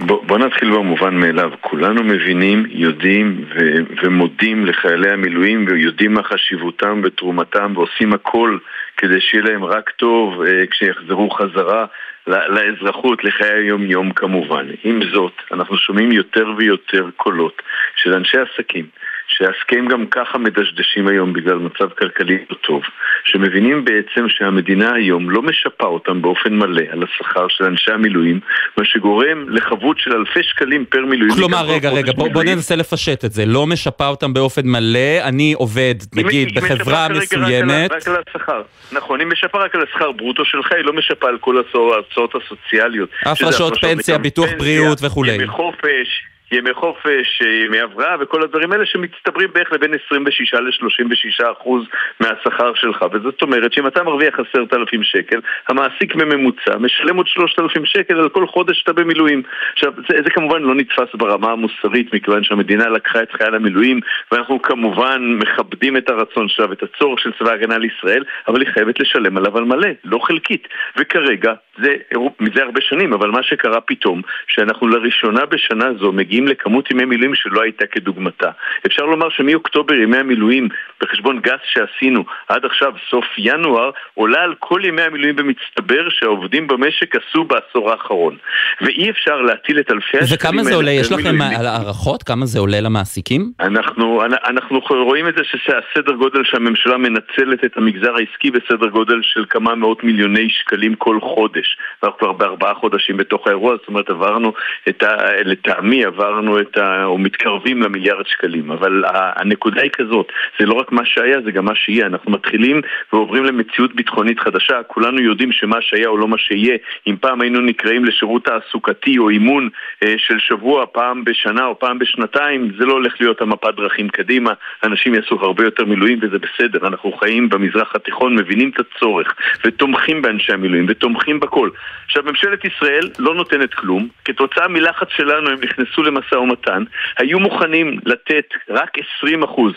בוא, 0.00 0.24
בוא 0.26 0.38
נתחיל 0.38 0.70
במובן 0.70 1.14
מאליו. 1.14 1.50
כולנו 1.60 2.02
מבינים, 2.02 2.66
יודעים 2.70 3.44
ו- 3.54 4.02
ומודים 4.02 4.66
לחיילי 4.66 5.10
המילואים 5.10 5.66
ויודעים 5.68 6.12
מה 6.12 6.22
חשיבותם 6.22 7.00
ותרומתם 7.04 7.72
ועושים 7.74 8.12
הכל 8.12 8.58
כדי 8.96 9.20
שיהיה 9.20 9.44
להם 9.44 9.64
רק 9.64 9.90
טוב 9.90 10.42
אה, 10.42 10.66
כשיחזרו 10.70 11.30
חזרה 11.30 11.84
לאזרחות, 12.26 13.24
לחיי 13.24 13.52
היום-יום 13.52 14.12
כמובן. 14.12 14.66
עם 14.84 15.00
זאת, 15.12 15.32
אנחנו 15.52 15.76
שומעים 15.76 16.12
יותר 16.12 16.46
ויותר 16.56 17.10
קולות 17.16 17.62
של 17.96 18.14
אנשי 18.14 18.38
עסקים 18.38 18.86
שהעסקים 19.32 19.88
גם 19.88 20.06
ככה 20.06 20.38
מדשדשים 20.38 21.08
היום 21.08 21.32
בגלל 21.32 21.54
מצב 21.54 21.88
כלכלי 21.98 22.38
לא 22.50 22.56
טוב, 22.56 22.82
שמבינים 23.24 23.84
בעצם 23.84 24.28
שהמדינה 24.28 24.94
היום 24.94 25.30
לא 25.30 25.42
משפה 25.42 25.86
אותם 25.86 26.22
באופן 26.22 26.54
מלא 26.54 26.82
על 26.90 27.02
השכר 27.02 27.46
של 27.48 27.64
אנשי 27.64 27.92
המילואים, 27.92 28.40
מה 28.76 28.84
שגורם 28.84 29.48
לחבות 29.48 29.98
של 29.98 30.12
אלפי 30.12 30.42
שקלים 30.42 30.84
פר 30.84 31.04
מילואים. 31.04 31.34
כלומר, 31.34 31.64
רגע, 31.66 31.90
רגע, 31.90 32.12
בוא, 32.12 32.28
בוא 32.28 32.42
ננסה 32.42 32.76
לפשט 32.76 33.24
את 33.24 33.32
זה. 33.32 33.46
לא 33.46 33.66
משפה 33.66 34.06
אותם 34.06 34.34
באופן 34.34 34.66
מלא, 34.66 35.22
אני 35.22 35.52
עובד, 35.52 35.94
נגיד, 36.14 36.48
היא, 36.48 36.56
בחברה 36.56 37.06
היא 37.06 37.16
מסוימת. 37.16 37.92
רק 37.92 38.08
על, 38.08 38.14
רק 38.14 38.18
על 38.18 38.22
השכר. 38.28 38.62
נכון, 38.92 39.20
היא 39.20 39.28
משפה 39.28 39.64
רק 39.64 39.74
על 39.74 39.82
השכר 39.82 40.12
ברוטו 40.12 40.44
שלך, 40.44 40.72
היא 40.72 40.84
לא 40.84 40.92
משפה 40.92 41.28
על 41.28 41.38
כל 41.38 41.56
ההצעות 41.56 42.34
הסוציאליות. 42.34 43.08
הפרשות 43.26 43.74
פנסיה, 43.80 44.18
ביטוח 44.18 44.50
בריאות 44.58 44.98
וכולי. 45.02 45.32
ימי 45.32 45.46
חופש. 45.46 46.22
ימי 46.52 46.74
חופש, 46.74 47.40
ימי 47.66 47.80
הבראה 47.80 48.16
וכל 48.20 48.42
הדברים 48.42 48.72
האלה 48.72 48.86
שמצטברים 48.86 49.48
בערך 49.54 49.72
לבין 49.72 49.94
26 50.06 50.54
ל-36 50.54 51.52
אחוז 51.52 51.84
מהשכר 52.20 52.74
שלך. 52.74 53.04
וזאת 53.12 53.42
אומרת 53.42 53.72
שאם 53.72 53.86
אתה 53.86 54.02
מרוויח 54.02 54.34
עשרת 54.40 54.74
אלפים 54.74 55.02
שקל 55.02 55.40
המעסיק 55.68 56.14
בממוצע 56.14 56.78
משלם 56.78 57.16
עוד 57.16 57.26
שלושת 57.26 57.58
אלפים 57.58 57.84
שקל 57.84 58.20
על 58.20 58.28
כל 58.28 58.46
חודש 58.46 58.78
שאתה 58.78 58.92
במילואים. 58.92 59.42
עכשיו 59.72 59.92
זה, 59.96 60.16
זה 60.24 60.30
כמובן 60.30 60.62
לא 60.62 60.74
נתפס 60.74 61.14
ברמה 61.14 61.52
המוסרית 61.52 62.14
מכיוון 62.14 62.44
שהמדינה 62.44 62.88
לקחה 62.88 63.22
את 63.22 63.32
חייל 63.32 63.54
המילואים 63.54 64.00
ואנחנו 64.32 64.62
כמובן 64.62 65.38
מכבדים 65.42 65.96
את 65.96 66.10
הרצון 66.10 66.48
שלה 66.48 66.70
ואת 66.70 66.82
הצורך 66.82 67.18
של 67.20 67.32
צבא 67.38 67.50
ההגנה 67.50 67.78
לישראל 67.78 68.24
אבל 68.48 68.60
היא 68.60 68.68
חייבת 68.74 69.00
לשלם 69.00 69.36
עליו 69.36 69.58
על 69.58 69.64
מלא, 69.64 69.88
לא 70.04 70.18
חלקית. 70.18 70.68
וכרגע 70.96 71.52
זה 71.78 71.96
מזה 72.40 72.62
הרבה 72.62 72.80
שנים 72.80 73.12
אבל 73.12 73.30
מה 73.30 73.42
שקרה 73.42 73.80
פתאום 73.80 74.22
שאנחנו 74.46 74.88
לראשונה 74.88 75.46
בשנה 75.46 75.86
זו 76.00 76.12
מגיעים 76.12 76.48
לכמות 76.48 76.90
ימי 76.90 77.04
מילואים 77.04 77.34
שלא 77.34 77.62
הייתה 77.62 77.86
כדוגמתה. 77.86 78.50
אפשר 78.86 79.02
לומר 79.02 79.28
שמאוקטובר 79.30 79.94
ימי 79.94 80.16
המילואים 80.16 80.68
בחשבון 81.02 81.40
גס 81.40 81.60
שעשינו 81.64 82.24
עד 82.48 82.64
עכשיו, 82.64 82.92
סוף 83.10 83.24
ינואר, 83.38 83.90
עולה 84.14 84.42
על 84.42 84.54
כל 84.58 84.80
ימי 84.84 85.02
המילואים 85.02 85.36
במצטבר 85.36 86.08
שהעובדים 86.10 86.66
במשק 86.66 87.16
עשו 87.16 87.44
בעשור 87.44 87.90
האחרון. 87.90 88.36
ואי 88.80 89.10
אפשר 89.10 89.40
להטיל 89.40 89.78
את 89.80 89.90
אלפי 89.90 90.18
השקלים 90.18 90.20
האלה... 90.20 90.34
וכמה 90.34 90.64
זה 90.64 90.74
עולה? 90.74 90.90
יש 90.90 91.12
לכם 91.12 91.40
הערכות? 91.40 92.22
כמה 92.22 92.46
זה 92.46 92.58
עולה 92.58 92.80
למעסיקים? 92.80 93.52
אנחנו, 93.60 94.22
אנחנו 94.24 94.80
רואים 94.90 95.28
את 95.28 95.34
זה 95.34 95.42
שהסדר 95.44 96.12
גודל 96.12 96.44
שהממשלה 96.44 96.96
מנצלת 96.96 97.64
את 97.64 97.76
המגזר 97.76 98.14
העסקי 98.16 98.50
בסדר 98.50 98.88
גודל 98.88 99.18
של 99.22 99.44
כמה 99.50 99.74
מאות 99.74 100.04
מיליוני 100.04 100.48
שקלים 100.50 100.94
כל 100.94 101.18
חודש. 101.20 101.61
אנחנו 102.02 102.18
כבר 102.18 102.32
בארבעה 102.32 102.74
חודשים 102.74 103.16
בתוך 103.16 103.46
האירוע, 103.46 103.76
זאת 103.76 103.88
אומרת 103.88 104.10
עברנו 104.10 104.52
את 104.88 105.02
ה... 105.02 105.16
לטעמי 105.44 106.04
עברנו 106.04 106.60
את 106.60 106.76
ה... 106.76 107.04
או 107.04 107.18
מתקרבים 107.18 107.82
למיליארד 107.82 108.26
שקלים. 108.26 108.70
אבל 108.70 109.04
הנקודה 109.06 109.82
היא 109.82 109.90
כזאת, 109.90 110.32
זה 110.58 110.66
לא 110.66 110.74
רק 110.74 110.92
מה 110.92 111.04
שהיה, 111.04 111.40
זה 111.44 111.50
גם 111.50 111.64
מה 111.64 111.74
שיהיה. 111.74 112.06
אנחנו 112.06 112.32
מתחילים 112.32 112.80
ועוברים 113.12 113.44
למציאות 113.44 113.94
ביטחונית 113.94 114.40
חדשה. 114.40 114.82
כולנו 114.86 115.20
יודעים 115.20 115.52
שמה 115.52 115.76
שהיה 115.80 116.08
או 116.08 116.16
לא 116.16 116.28
מה 116.28 116.38
שיהיה. 116.38 116.76
אם 117.06 117.16
פעם 117.20 117.40
היינו 117.40 117.60
נקראים 117.60 118.04
לשירות 118.04 118.44
תעסוקתי 118.44 119.18
או 119.18 119.28
אימון 119.28 119.68
אה, 120.04 120.14
של 120.18 120.38
שבוע, 120.38 120.86
פעם 120.86 121.24
בשנה 121.24 121.66
או 121.66 121.78
פעם 121.78 121.98
בשנתיים, 121.98 122.70
זה 122.78 122.84
לא 122.86 122.92
הולך 122.92 123.14
להיות 123.20 123.40
המפת 123.40 123.74
דרכים 123.76 124.08
קדימה. 124.08 124.52
אנשים 124.84 125.14
יעשו 125.14 125.38
הרבה 125.40 125.64
יותר 125.64 125.84
מילואים 125.84 126.18
וזה 126.22 126.38
בסדר. 126.38 126.86
אנחנו 126.86 127.12
חיים 127.12 127.48
במזרח 127.48 127.94
התיכון, 127.94 128.34
מבינים 128.34 128.70
את 128.74 128.80
הצורך 128.80 129.34
ותומכים 129.64 130.22
באנשי 130.22 130.52
המילואים 130.52 130.86
ותומכים 130.88 131.40
בכל. 131.52 131.70
עכשיו, 132.06 132.22
ממשלת 132.22 132.64
ישראל 132.64 133.10
לא 133.18 133.34
נותנת 133.34 133.74
כלום. 133.74 134.08
כתוצאה 134.24 134.68
מלחץ 134.68 135.08
שלנו 135.16 135.50
הם 135.50 135.58
נכנסו 135.62 136.02
למשא 136.02 136.34
ומתן. 136.34 136.84
היו 137.18 137.38
מוכנים 137.38 137.98
לתת 138.06 138.48
רק 138.68 138.90
20 139.18 139.42
אחוז 139.42 139.72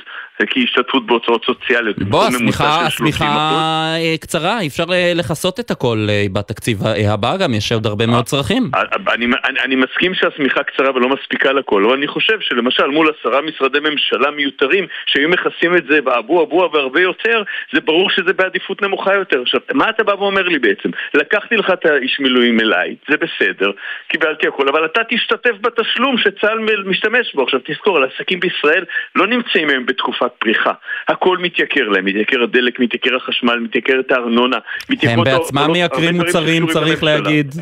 כהשתתפות 0.49 1.05
בהוצאות 1.05 1.45
סוציאליות. 1.45 1.99
בוא, 1.99 2.25
השמיכה, 2.25 2.85
השמיכה 2.85 3.25
אה, 3.25 4.15
קצרה, 4.21 4.59
אי 4.59 4.67
אפשר 4.67 4.85
אה, 4.91 5.11
לכסות 5.15 5.59
את 5.59 5.71
הכל 5.71 6.07
אה, 6.09 6.25
בתקציב 6.33 6.77
הבא, 7.13 7.37
גם 7.37 7.53
יש 7.53 7.71
עוד 7.71 7.85
הרבה 7.85 8.05
מאוד 8.05 8.25
צרכים. 8.25 8.71
אני, 9.13 9.25
אני, 9.25 9.59
אני 9.59 9.75
מסכים 9.75 10.13
שהשמיכה 10.13 10.63
קצרה 10.63 10.95
ולא 10.95 11.09
מספיקה 11.09 11.51
לכל, 11.51 11.85
אבל 11.85 11.93
אני 11.93 12.07
חושב 12.07 12.37
שלמשל 12.41 12.87
מול 12.87 13.11
עשרה 13.19 13.41
משרדי 13.41 13.79
ממשלה 13.79 14.31
מיותרים 14.31 14.87
שהיו 15.05 15.29
מכסים 15.29 15.75
את 15.75 15.83
זה 15.89 16.01
באבו 16.01 16.43
אבו 16.43 16.69
והרבה 16.73 17.01
יותר, 17.01 17.43
זה 17.73 17.81
ברור 17.81 18.09
שזה 18.09 18.33
בעדיפות 18.33 18.81
נמוכה 18.81 19.13
יותר. 19.13 19.41
עכשיו, 19.41 19.59
מה 19.73 19.89
אתה 19.89 20.03
בא 20.03 20.11
ואומר 20.11 20.43
לי 20.43 20.59
בעצם? 20.59 20.89
לקחתי 21.13 21.55
לך 21.55 21.69
את 21.69 21.85
האיש 21.85 22.19
מילואים 22.19 22.59
אליי, 22.59 22.95
זה 23.09 23.15
בסדר, 23.17 23.71
קיבלתי 24.07 24.47
הכל, 24.47 24.67
אבל 24.69 24.85
אתה 24.85 25.01
תשתתף 25.09 25.55
בתשלום 25.61 26.17
שצה"ל 26.17 26.59
משתמש 26.85 27.35
בו. 27.35 27.43
עכשיו 27.43 27.59
תזכור, 27.65 27.99
העסקים 27.99 28.39
בישראל 28.39 28.85
לא 29.15 29.27
נמצאים 29.27 29.69
היום 29.69 29.85
בתקופה 29.85 30.24
תקופת 30.27 30.39
פריחה. 30.39 30.71
הכל 31.07 31.37
מתייקר 31.37 31.89
להם, 31.89 32.05
מתייקר 32.05 32.43
הדלק, 32.43 32.79
מתייקר 32.79 33.15
החשמל, 33.15 33.59
מתייקרת 33.59 34.11
הארנונה, 34.11 34.57
הם 35.01 35.23
בעצמם 35.23 35.71
מייקרים 35.71 36.15
מוצרים, 36.15 36.67
צריך 36.67 37.03
להגיד. 37.03 37.55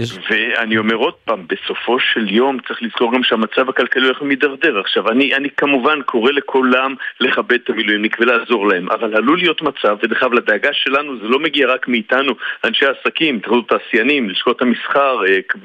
ואני 0.00 0.78
אומר 0.78 0.94
עוד 0.94 1.14
פעם, 1.24 1.46
בסופו 1.46 1.98
של 1.98 2.30
יום 2.30 2.58
צריך 2.66 2.82
לזכור 2.82 3.14
גם 3.14 3.22
שהמצב 3.22 3.68
הכלכלי 3.68 4.06
הולך 4.06 4.22
ומידרדר. 4.22 4.78
עכשיו, 4.80 5.08
אני, 5.08 5.34
אני 5.34 5.48
כמובן 5.56 6.02
קורא 6.02 6.32
לכולם 6.32 6.94
לכבד 7.20 7.52
את 7.52 7.70
המילואימניק 7.70 8.16
ולעזור 8.20 8.68
להם, 8.68 8.90
אבל 8.90 9.16
עלול 9.16 9.38
להיות 9.38 9.62
מצב, 9.62 9.96
ודרך 10.02 10.22
אגב, 10.22 10.32
לדאגה 10.32 10.70
שלנו 10.72 11.18
זה 11.18 11.28
לא 11.28 11.38
מגיע 11.38 11.68
רק 11.68 11.88
מאיתנו, 11.88 12.32
אנשי 12.64 12.86
העסקים, 12.86 13.36
התאחדות 13.36 13.72
התעשיינים, 13.72 14.30
לשכות 14.30 14.62
המסחר, 14.62 15.18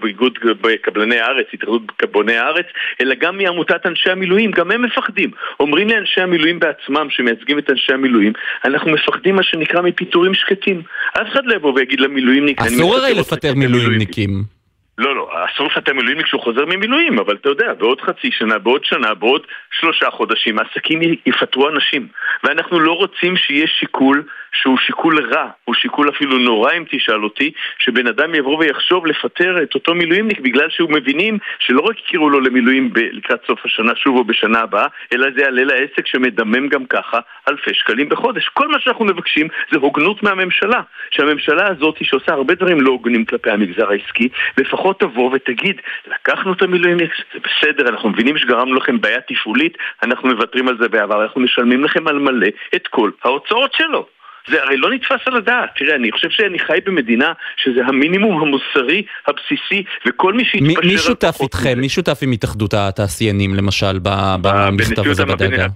איגוד 0.06 0.40
קבלני 0.82 1.20
הארץ, 1.20 1.46
התאחדות 1.54 1.82
בוני 2.12 2.38
הארץ, 2.38 2.66
אלא 3.02 3.16
גם 3.16 3.38
מעמותת 3.38 3.86
אנשי 3.86 4.10
המילואים, 4.10 4.52
גם 4.52 4.72
הם 4.72 4.82
מפחדים. 4.82 5.32
אומרים 5.60 5.88
לי 5.88 5.98
אנשי 5.98 6.22
המילואים 6.22 6.60
בעצמם, 6.60 7.08
שמייצגים 7.10 7.60
את 7.60 7.70
אנשי 7.70 7.94
המילואים, 7.94 8.34
אנחנו 8.66 8.92
מפחדים 8.92 9.36
מה 9.36 9.44
שנקרא 9.44 9.82
מפיטורים 9.82 10.34
שקטים. 10.34 10.82
אף 11.14 11.28
אחד 11.32 11.46
לא 11.46 11.56
יבוא 11.56 11.74
ויגיד 11.74 12.00
למילואימניק, 12.00 12.62
אסור 12.62 12.96
הרי 12.96 13.14
לפטר 13.14 13.54
מילואימניק. 13.54 14.19
מילואימניקים. 14.28 14.60
לא, 14.98 15.16
לא, 15.16 15.30
אסור 15.46 15.68
לפטר 15.68 15.94
מילואימניק 15.94 16.26
כשהוא 16.26 16.42
חוזר 16.42 16.66
ממילואים, 16.66 17.20
אבל 17.20 17.36
אתה 17.36 17.50
יודע, 17.50 17.74
בעוד 17.74 18.02
חצי 18.02 18.32
שנה, 18.32 18.58
בעוד 18.58 18.86
שנה, 18.86 19.14
בעוד 19.14 19.48
שלושה 19.72 20.12
חודשים, 20.12 20.60
העסקים 20.60 21.00
יפטרו 21.26 21.70
אנשים. 21.70 22.08
ואנחנו 22.44 22.80
לא 22.80 22.94
רוצים 22.94 23.38
שיהיה 23.38 23.68
שיקול 23.68 24.24
שהוא 24.54 24.78
שיקול 24.78 25.34
רע, 25.34 25.50
הוא 25.66 25.76
שיקול 25.76 26.10
אפילו 26.10 26.38
נורא 26.38 26.72
אם 26.78 26.84
תשאל 26.90 27.24
אותי, 27.24 27.52
שבן 27.80 28.08
אדם 28.08 28.36
יבוא 28.36 28.58
ויחשוב 28.58 29.06
לפטר 29.06 29.64
את 29.64 29.76
אותו 29.76 29.96
מילואימניק 29.96 30.40
בגלל 30.40 30.70
שהוא 30.70 30.92
מבינים 30.92 31.38
שלא 31.60 31.82
רק 31.82 32.00
יכירו 32.00 32.30
לו 32.30 32.40
למילואים 32.40 32.94
ב- 32.94 33.00
לקראת 33.12 33.40
סוף 33.48 33.60
השנה 33.66 33.96
שוב 33.96 34.18
או 34.18 34.24
בשנה 34.24 34.60
הבאה, 34.60 34.88
אלא 35.14 35.28
זה 35.36 35.42
יעלה 35.42 35.64
לעסק 35.64 36.08
שמדמם 36.08 36.68
גם 36.68 36.86
ככה 36.86 37.20
אלפי 37.50 37.74
שקלים 37.74 38.10
בחודש. 38.10 38.50
כל 38.54 38.68
מה 38.68 38.80
שאנחנו 38.80 39.06
מבקשים 39.06 39.48
זה 39.72 39.80
הוגנות 39.80 40.24
מהממשלה, 40.24 40.82
שהממשלה 41.12 41.68
הזאת 41.68 41.96
שעושה 42.02 42.32
הרבה 42.32 42.56
דברים 42.56 42.82
לא 42.82 42.90
הוגנים 42.90 43.26
כלפי 43.26 43.50
המגזר 43.50 43.92
העסקי, 43.92 44.30
לפחות 44.58 45.00
תבוא 45.00 45.32
ותגיד, 45.34 45.82
לקחנו 46.08 46.54
את 46.54 46.62
המילואימניק, 46.62 47.12
זה 47.34 47.40
בסדר, 47.40 47.90
אנחנו 47.90 48.10
מבינים 48.10 48.38
שגרמנו 48.38 48.76
לכם 48.76 49.02
בעיה 49.02 49.22
תפעולית, 49.22 49.78
אנחנו 50.04 50.30
מוותרים 50.30 50.68
על 50.68 50.78
זה 50.82 50.90
בעבר, 50.90 51.24
אנחנו 51.24 51.42
משלמים 51.42 51.84
לכם 51.84 52.08
על 52.08 52.20
מלא 52.20 52.48
את 52.76 52.88
כל 52.88 53.12
ההוצאות 53.24 53.74
שלו. 53.74 54.19
זה 54.50 54.64
הרי 54.64 54.78
לא 54.78 54.90
נתפס 54.94 55.22
על 55.26 55.36
הדעת. 55.36 55.70
תראה, 55.76 55.96
אני 55.96 56.12
חושב 56.12 56.30
שאני 56.30 56.60
חי 56.60 56.78
במדינה 56.86 57.34
שזה 57.58 57.80
המינימום 57.86 58.42
המוסרי, 58.42 59.04
הבסיסי, 59.28 59.84
וכל 60.08 60.34
מי 60.34 60.46
שיתפשר... 60.46 60.88
מי 60.88 60.98
שותף 60.98 61.38
איתכם? 61.42 61.80
מי 61.80 61.90
שותף 61.90 62.20
עם 62.22 62.32
התאחדות 62.32 62.74
התעשיינים, 62.74 63.56
למשל, 63.56 64.00
במכתב 64.42 65.08
הזה 65.08 65.26
בדאגה? 65.26 65.68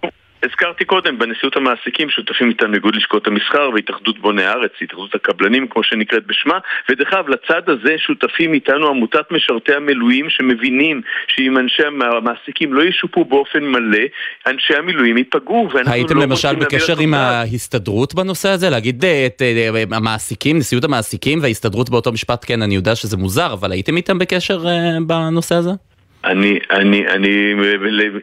הזכרתי 0.44 0.86
קודם, 0.86 1.20
בנשיאות 1.20 1.56
המעסיקים 1.56 2.10
שותפים 2.10 2.50
איתנו 2.50 2.74
איגוד 2.74 2.96
לשכות 2.96 3.28
המסחר 3.28 3.70
והתאחדות 3.74 4.20
בוני 4.20 4.44
הארץ, 4.44 4.72
התאחדות 4.82 5.16
הקבלנים 5.16 5.68
כמו 5.68 5.84
שנקראת 5.84 6.28
בשמה, 6.28 6.58
ודרך 6.90 7.14
אגב, 7.14 7.30
לצד 7.30 7.70
הזה 7.70 7.96
שותפים 7.98 8.54
איתנו 8.54 8.88
עמותת 8.88 9.32
משרתי 9.32 9.74
המילואים 9.74 10.30
שמבינים 10.30 11.02
שאם 11.28 11.58
אנשי 11.58 11.84
המעסיקים 11.84 12.74
לא 12.74 12.84
ישופו 12.84 13.26
באופן 13.26 13.64
מלא, 13.64 14.06
אנשי 14.48 14.76
המילואים 14.76 15.18
ייפגעו. 15.18 15.70
הייתם 15.86 16.18
לא 16.18 16.24
למשל 16.24 16.56
בקשר 16.56 17.00
עם 17.00 17.14
ההסתדרות 17.14 18.16
בנושא 18.16 18.50
הזה? 18.50 18.70
להגיד 18.70 19.06
אה, 19.06 19.26
את 19.26 19.42
אה, 19.42 19.84
המעסיקים, 19.92 20.58
נשיאות 20.58 20.84
המעסיקים 20.84 21.40
וההסתדרות 21.42 21.90
באותו 21.90 22.12
משפט, 22.12 22.46
כן, 22.48 22.62
אני 22.62 22.76
יודע 22.76 22.96
שזה 22.96 23.18
מוזר, 23.18 23.54
אבל 23.54 23.72
הייתם 23.72 23.98
איתם 23.98 24.20
בקשר 24.20 24.68
אה, 24.68 24.98
בנושא 25.08 25.56
הזה? 25.56 25.93
אני, 26.24 26.60
אני, 26.72 27.08
אני, 27.08 27.54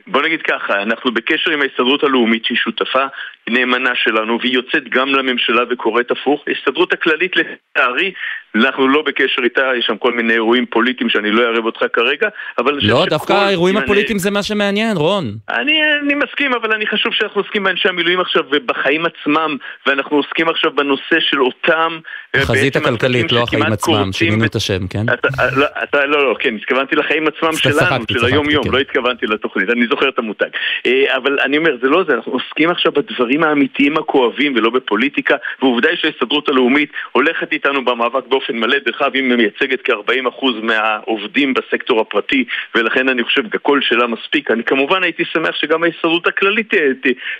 בוא 0.06 0.22
נגיד 0.22 0.42
ככה, 0.42 0.82
אנחנו 0.82 1.12
בקשר 1.12 1.50
עם 1.50 1.62
ההסתדרות 1.62 2.04
הלאומית 2.04 2.44
שהיא 2.44 2.58
שותפה 2.58 3.04
נאמנה 3.50 3.90
שלנו 3.94 4.38
והיא 4.40 4.54
יוצאת 4.54 4.88
גם 4.88 5.08
לממשלה 5.08 5.62
וקוראת 5.70 6.10
הפוך. 6.10 6.44
ההסתדרות 6.46 6.92
הכללית 6.92 7.36
לצערי, 7.36 8.12
אנחנו 8.56 8.88
לא 8.88 9.02
בקשר 9.02 9.42
איתה, 9.44 9.62
יש 9.78 9.84
שם 9.86 9.96
כל 9.96 10.12
מיני 10.12 10.32
אירועים 10.32 10.66
פוליטיים 10.66 11.10
שאני 11.10 11.30
לא 11.30 11.42
אערב 11.42 11.64
אותך 11.64 11.84
כרגע, 11.92 12.28
אבל... 12.58 12.78
לא, 12.82 13.06
דווקא 13.10 13.32
האירועים 13.32 13.76
הפוליטיים 13.76 14.18
זה 14.18 14.30
מה 14.30 14.42
שמעניין, 14.42 14.96
רון. 14.96 15.24
אני, 15.48 15.80
אני 16.02 16.14
מסכים, 16.14 16.54
אבל 16.54 16.72
אני 16.72 16.86
חשוב 16.86 17.12
שאנחנו 17.14 17.40
עוסקים 17.40 17.64
באנשי 17.64 17.88
המילואים 17.88 18.20
עכשיו 18.20 18.42
ובחיים 18.52 19.06
עצמם, 19.06 19.56
ואנחנו 19.86 20.16
עוסקים 20.16 20.48
עכשיו 20.48 20.70
בנושא 20.74 21.20
של 21.20 21.42
אותם... 21.42 21.98
אה, 22.34 22.40
החזית 22.42 22.76
הכלכלית, 22.76 23.32
לא 23.32 23.42
החיים 23.42 23.62
עצמם, 23.62 24.12
שינינו 24.12 24.44
את 24.44 24.54
השם, 24.54 24.86
כן? 24.86 25.04
אתה, 25.12 25.28
לא, 25.56 25.66
אתה, 25.82 26.06
לא, 26.06 26.28
לא, 26.30 26.36
כן, 26.38 26.54
התכוונתי 26.54 26.96
לחיים 26.96 27.26
עצמם 27.26 27.52
שלנו, 27.52 28.04
של 28.10 28.24
היום-יום, 28.24 28.64
כן. 28.64 28.70
לא 28.70 28.78
התכוונתי 28.78 29.26
לתוכנית, 29.26 29.70
אני 29.70 29.86
זוכר 29.86 30.08
את 30.08 30.18
המותג. 30.18 30.48
אה, 30.86 31.16
אבל 31.16 31.40
אני 31.40 31.58
אומר, 31.58 31.76
זה 31.82 31.88
לא 31.88 32.04
זה, 32.08 32.14
אנחנו 32.14 32.32
עוסקים 32.32 32.70
עכשיו 32.70 32.92
בדברים 32.92 33.39
האמיתיים 33.42 33.96
הכואבים 33.96 34.54
ולא 34.56 34.70
בפוליטיקה, 34.70 35.36
ועובדה 35.62 35.88
היא 35.88 35.96
שההסתדרות 35.96 36.48
הלאומית 36.48 36.92
הולכת 37.12 37.52
איתנו 37.52 37.84
במאבק 37.84 38.26
באופן 38.26 38.56
מלא, 38.56 38.76
דרך 38.86 39.02
אגב, 39.02 39.14
היא 39.14 39.22
מייצגת 39.22 39.82
כ-40% 39.84 40.46
מהעובדים 40.62 41.54
בסקטור 41.54 42.00
הפרטי, 42.00 42.44
ולכן 42.74 43.08
אני 43.08 43.24
חושב, 43.24 43.42
הקול 43.54 43.80
שלה 43.82 44.06
מספיק. 44.06 44.50
אני 44.50 44.64
כמובן 44.64 45.02
הייתי 45.02 45.24
שמח 45.24 45.56
שגם 45.56 45.84
ההסתדרות 45.84 46.26
הכללית 46.26 46.74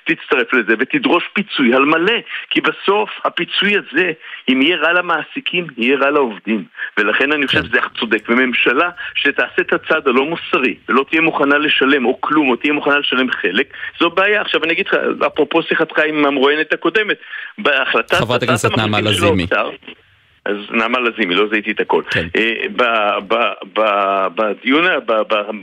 תצטרף 0.04 0.52
לזה 0.52 0.74
ותדרוש 0.78 1.24
פיצוי 1.32 1.74
על 1.74 1.84
מלא, 1.84 2.18
כי 2.50 2.60
בסוף 2.60 3.10
הפיצוי 3.24 3.72
הזה, 3.76 4.12
אם 4.48 4.62
יהיה 4.62 4.76
רע 4.76 4.92
למעסיקים, 4.92 5.66
יהיה 5.76 5.96
רע 5.98 6.10
לעובדים. 6.10 6.64
ולכן 6.98 7.32
אני 7.32 7.46
חושב 7.46 7.60
כן. 7.60 7.66
שזה 7.68 7.78
צודק. 7.98 8.22
וממשלה 8.28 8.90
שתעשה 9.14 9.60
את 9.60 9.72
הצעד 9.72 10.08
הלא 10.08 10.24
מוסרי, 10.24 10.74
ולא 10.88 11.04
תהיה 11.10 11.20
מוכנה 11.20 11.58
לשלם 11.58 12.06
או 12.06 12.20
כלום, 12.20 12.50
או 12.50 12.56
תהיה 12.56 12.72
מוכנה 12.72 12.98
לשלם 12.98 13.30
חלק, 13.30 13.66
זו 14.00 14.10
בעיה. 14.10 14.40
עכשיו 14.40 14.64
אני 14.64 14.72
אגיד 14.72 14.86
לך, 14.86 14.94
אפרופו 15.26 15.62
שיחתך 15.90 16.02
עם 16.08 16.26
המרואיינת 16.26 16.72
הקודמת, 16.72 17.16
בהחלטת... 17.58 18.14
חברת 18.14 18.42
הכנסת 18.42 18.76
נעמה 18.76 19.00
לזימי. 19.00 19.46
אז 20.44 20.56
נעמה 20.70 20.98
לזימי, 21.00 21.34
לא 21.34 21.48
זיהיתי 21.50 21.70
את 21.70 21.80
הכל. 21.80 22.02
כן. 22.10 22.26
אה, 22.36 23.16
בדיון, 24.34 24.84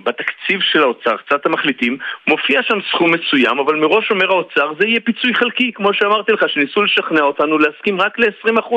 בתקציב 0.04 0.62
של 0.62 0.82
האוצר, 0.82 1.18
קצת 1.18 1.46
המחליטים, 1.46 1.98
מופיע 2.28 2.64
שם 2.64 2.80
סכום 2.92 3.12
מסוים, 3.14 3.60
אבל 3.60 3.76
מראש 3.76 4.12
אומר 4.12 4.32
האוצר, 4.32 4.74
זה 4.80 4.88
יהיה 4.88 5.00
פיצוי 5.00 5.34
חלקי, 5.34 5.72
כמו 5.76 5.94
שאמרתי 5.94 6.32
לך, 6.32 6.50
שניסו 6.50 6.84
לשכנע 6.84 7.22
אותנו 7.22 7.58
להסכים 7.58 8.02
רק 8.02 8.20
ל-20%. 8.20 8.76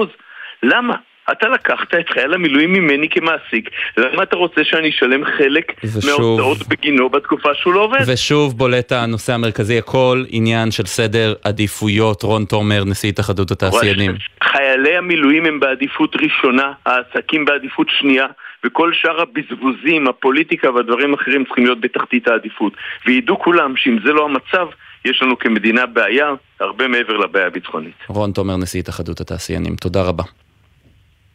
למה? 0.63 0.97
אתה 1.33 1.49
לקחת 1.49 1.95
את 1.95 2.09
חייל 2.09 2.35
המילואים 2.35 2.73
ממני 2.73 3.09
כמעסיק, 3.09 3.71
למה 3.97 4.23
אתה 4.23 4.37
רוצה 4.37 4.65
שאני 4.65 4.89
אשלם 4.89 5.25
חלק 5.25 5.73
ושוב, 5.85 6.05
מההוצאות 6.07 6.69
בגינו 6.69 7.09
בתקופה 7.09 7.55
שהוא 7.55 7.75
לא 7.75 7.81
עובד? 7.81 7.99
ושוב 8.07 8.59
בולט 8.59 8.93
הנושא 8.93 9.33
המרכזי, 9.33 9.79
הכל 9.79 10.25
עניין 10.29 10.71
של 10.71 10.87
סדר 10.87 11.35
עדיפויות. 11.45 12.23
רון 12.23 12.45
תומר, 12.45 12.85
נשיא 12.85 13.09
התאחדות 13.09 13.51
התעשיינים. 13.51 14.15
חיילי 14.45 14.97
המילואים 14.97 15.47
הם 15.47 15.61
בעדיפות 15.61 16.17
ראשונה, 16.17 16.73
העסקים 16.87 17.45
בעדיפות 17.45 17.87
שנייה. 17.99 18.27
וכל 18.65 18.91
שאר 18.95 19.21
הבזבוזים, 19.21 20.09
הפוליטיקה 20.09 20.71
והדברים 20.71 21.15
האחרים 21.15 21.45
צריכים 21.45 21.65
להיות 21.65 21.81
בתחתית 21.81 22.29
העדיפות. 22.29 22.73
וידעו 23.07 23.39
כולם 23.39 23.77
שאם 23.77 23.99
זה 24.05 24.13
לא 24.13 24.25
המצב, 24.25 24.67
יש 25.05 25.23
לנו 25.23 25.39
כמדינה 25.39 25.87
בעיה 25.87 26.27
הרבה 26.61 26.89
מעבר 26.89 27.17
לבעיה 27.17 27.47
הביטחונית. 27.47 27.95
רון 28.09 28.33
תומר, 28.33 28.57
נשיא 28.57 28.81
התאחדות 28.81 29.21
התעשיינים, 29.21 29.77
תודה 29.77 30.03
רבה. 30.03 30.25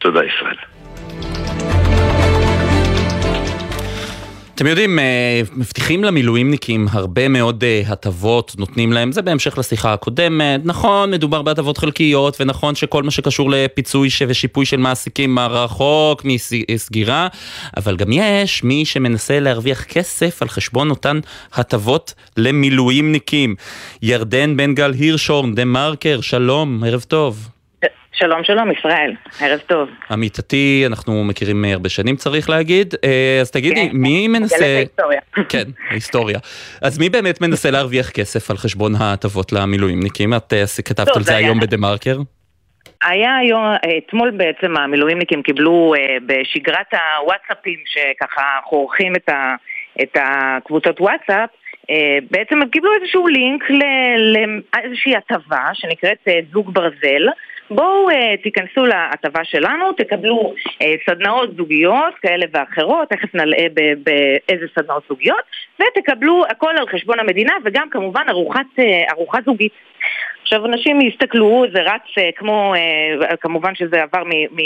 תודה 0.05 0.19
ישראל. 0.23 0.55
אתם 4.55 4.67
יודעים, 4.67 4.99
אה, 4.99 5.41
מבטיחים 5.55 6.03
למילואימניקים 6.03 6.87
הרבה 6.91 7.27
מאוד 7.27 7.63
אה, 7.63 7.81
הטבות, 7.87 8.55
נותנים 8.57 8.93
להם, 8.93 9.11
זה 9.11 9.21
בהמשך 9.21 9.57
לשיחה 9.57 9.93
הקודמת, 9.93 10.61
נכון, 10.63 11.11
מדובר 11.11 11.41
בהטבות 11.41 11.77
חלקיות, 11.77 12.41
ונכון 12.41 12.75
שכל 12.75 13.03
מה 13.03 13.11
שקשור 13.11 13.49
לפיצוי 13.51 14.09
ושיפוי 14.27 14.65
של 14.65 14.77
מעסיקים 14.77 15.39
רחוק 15.39 16.25
מסגירה, 16.25 17.27
אבל 17.77 17.95
גם 17.95 18.11
יש 18.11 18.63
מי 18.63 18.85
שמנסה 18.85 19.39
להרוויח 19.39 19.83
כסף 19.83 20.41
על 20.41 20.49
חשבון 20.49 20.89
אותן 20.89 21.19
הטבות 21.53 22.13
למילואימניקים. 22.37 23.55
ירדן 24.01 24.57
בן 24.57 24.73
גל 24.73 24.91
הירשורן, 24.93 25.55
דה 25.55 25.65
מרקר, 25.65 26.21
שלום, 26.21 26.83
ערב 26.83 27.01
טוב. 27.01 27.54
שלום 28.17 28.43
שלום 28.43 28.71
ישראל, 28.71 29.13
ערב 29.41 29.59
טוב. 29.59 29.89
עמיתתי, 30.11 30.83
אנחנו 30.87 31.23
מכירים 31.23 31.65
הרבה 31.65 31.89
שנים 31.89 32.15
צריך 32.15 32.49
להגיד, 32.49 32.93
אה, 33.03 33.37
אז 33.41 33.51
תגידי, 33.51 33.89
כן, 33.89 33.97
מי 33.97 34.27
מנסה... 34.27 34.65
ההיסטוריה. 34.65 35.19
כן, 35.51 35.63
ההיסטוריה. 35.89 36.39
אז 36.81 36.99
מי 36.99 37.09
באמת 37.09 37.41
מנסה 37.41 37.71
להרוויח 37.71 38.09
כסף 38.09 38.51
על 38.51 38.57
חשבון 38.57 38.91
ההטבות 38.99 39.51
למילואימניקים? 39.51 40.33
את 40.33 40.53
אה, 40.53 40.63
כתבת 40.85 41.15
על 41.15 41.23
זה 41.23 41.35
היום 41.35 41.59
בדה 41.59 41.77
מרקר? 41.77 42.17
היה 43.03 43.35
היום, 43.37 43.65
אתמול 43.97 44.31
בעצם 44.31 44.77
המילואימניקים 44.77 45.43
קיבלו 45.43 45.93
אה, 45.97 46.17
בשגרת 46.25 46.93
הוואטסאפים 46.93 47.79
שככה 47.85 48.43
חורכים 48.69 49.15
את, 49.15 49.29
ה, 49.29 49.55
את 50.03 50.17
הקבוצות 50.21 51.01
וואטסאפ, 51.01 51.49
בעצם 52.31 52.61
הם 52.61 52.69
קיבלו 52.69 52.91
איזשהו 53.01 53.27
לינק 53.27 53.63
לאיזושהי 54.33 55.15
הטבה 55.15 55.69
שנקראת 55.73 56.27
זוג 56.51 56.73
ברזל 56.73 57.27
בואו 57.69 58.09
uh, 58.09 58.13
תיכנסו 58.43 58.85
להטבה 58.85 59.43
שלנו, 59.43 59.93
תקבלו 59.93 60.53
uh, 60.67 60.83
סדנאות 61.09 61.55
זוגיות 61.55 62.13
כאלה 62.21 62.45
ואחרות, 62.53 63.09
תכף 63.09 63.35
נלאה 63.35 63.67
באיזה 64.03 64.65
סדנאות 64.79 65.03
זוגיות, 65.09 65.41
ותקבלו 65.79 66.43
הכל 66.49 66.73
על 66.77 66.87
חשבון 66.87 67.19
המדינה 67.19 67.53
וגם 67.63 67.89
כמובן 67.89 68.23
ארוחת, 68.29 68.65
uh, 68.79 69.13
ארוחה 69.13 69.37
זוגית. 69.45 69.71
עכשיו 70.41 70.65
אנשים 70.65 71.01
יסתכלו, 71.01 71.65
זה 71.73 71.81
רץ 71.81 72.01
uh, 72.19 72.21
כמו, 72.35 72.73
uh, 73.21 73.37
כמובן 73.37 73.75
שזה 73.75 74.03
עבר 74.03 74.23
מ... 74.23 74.31
מ 74.31 74.59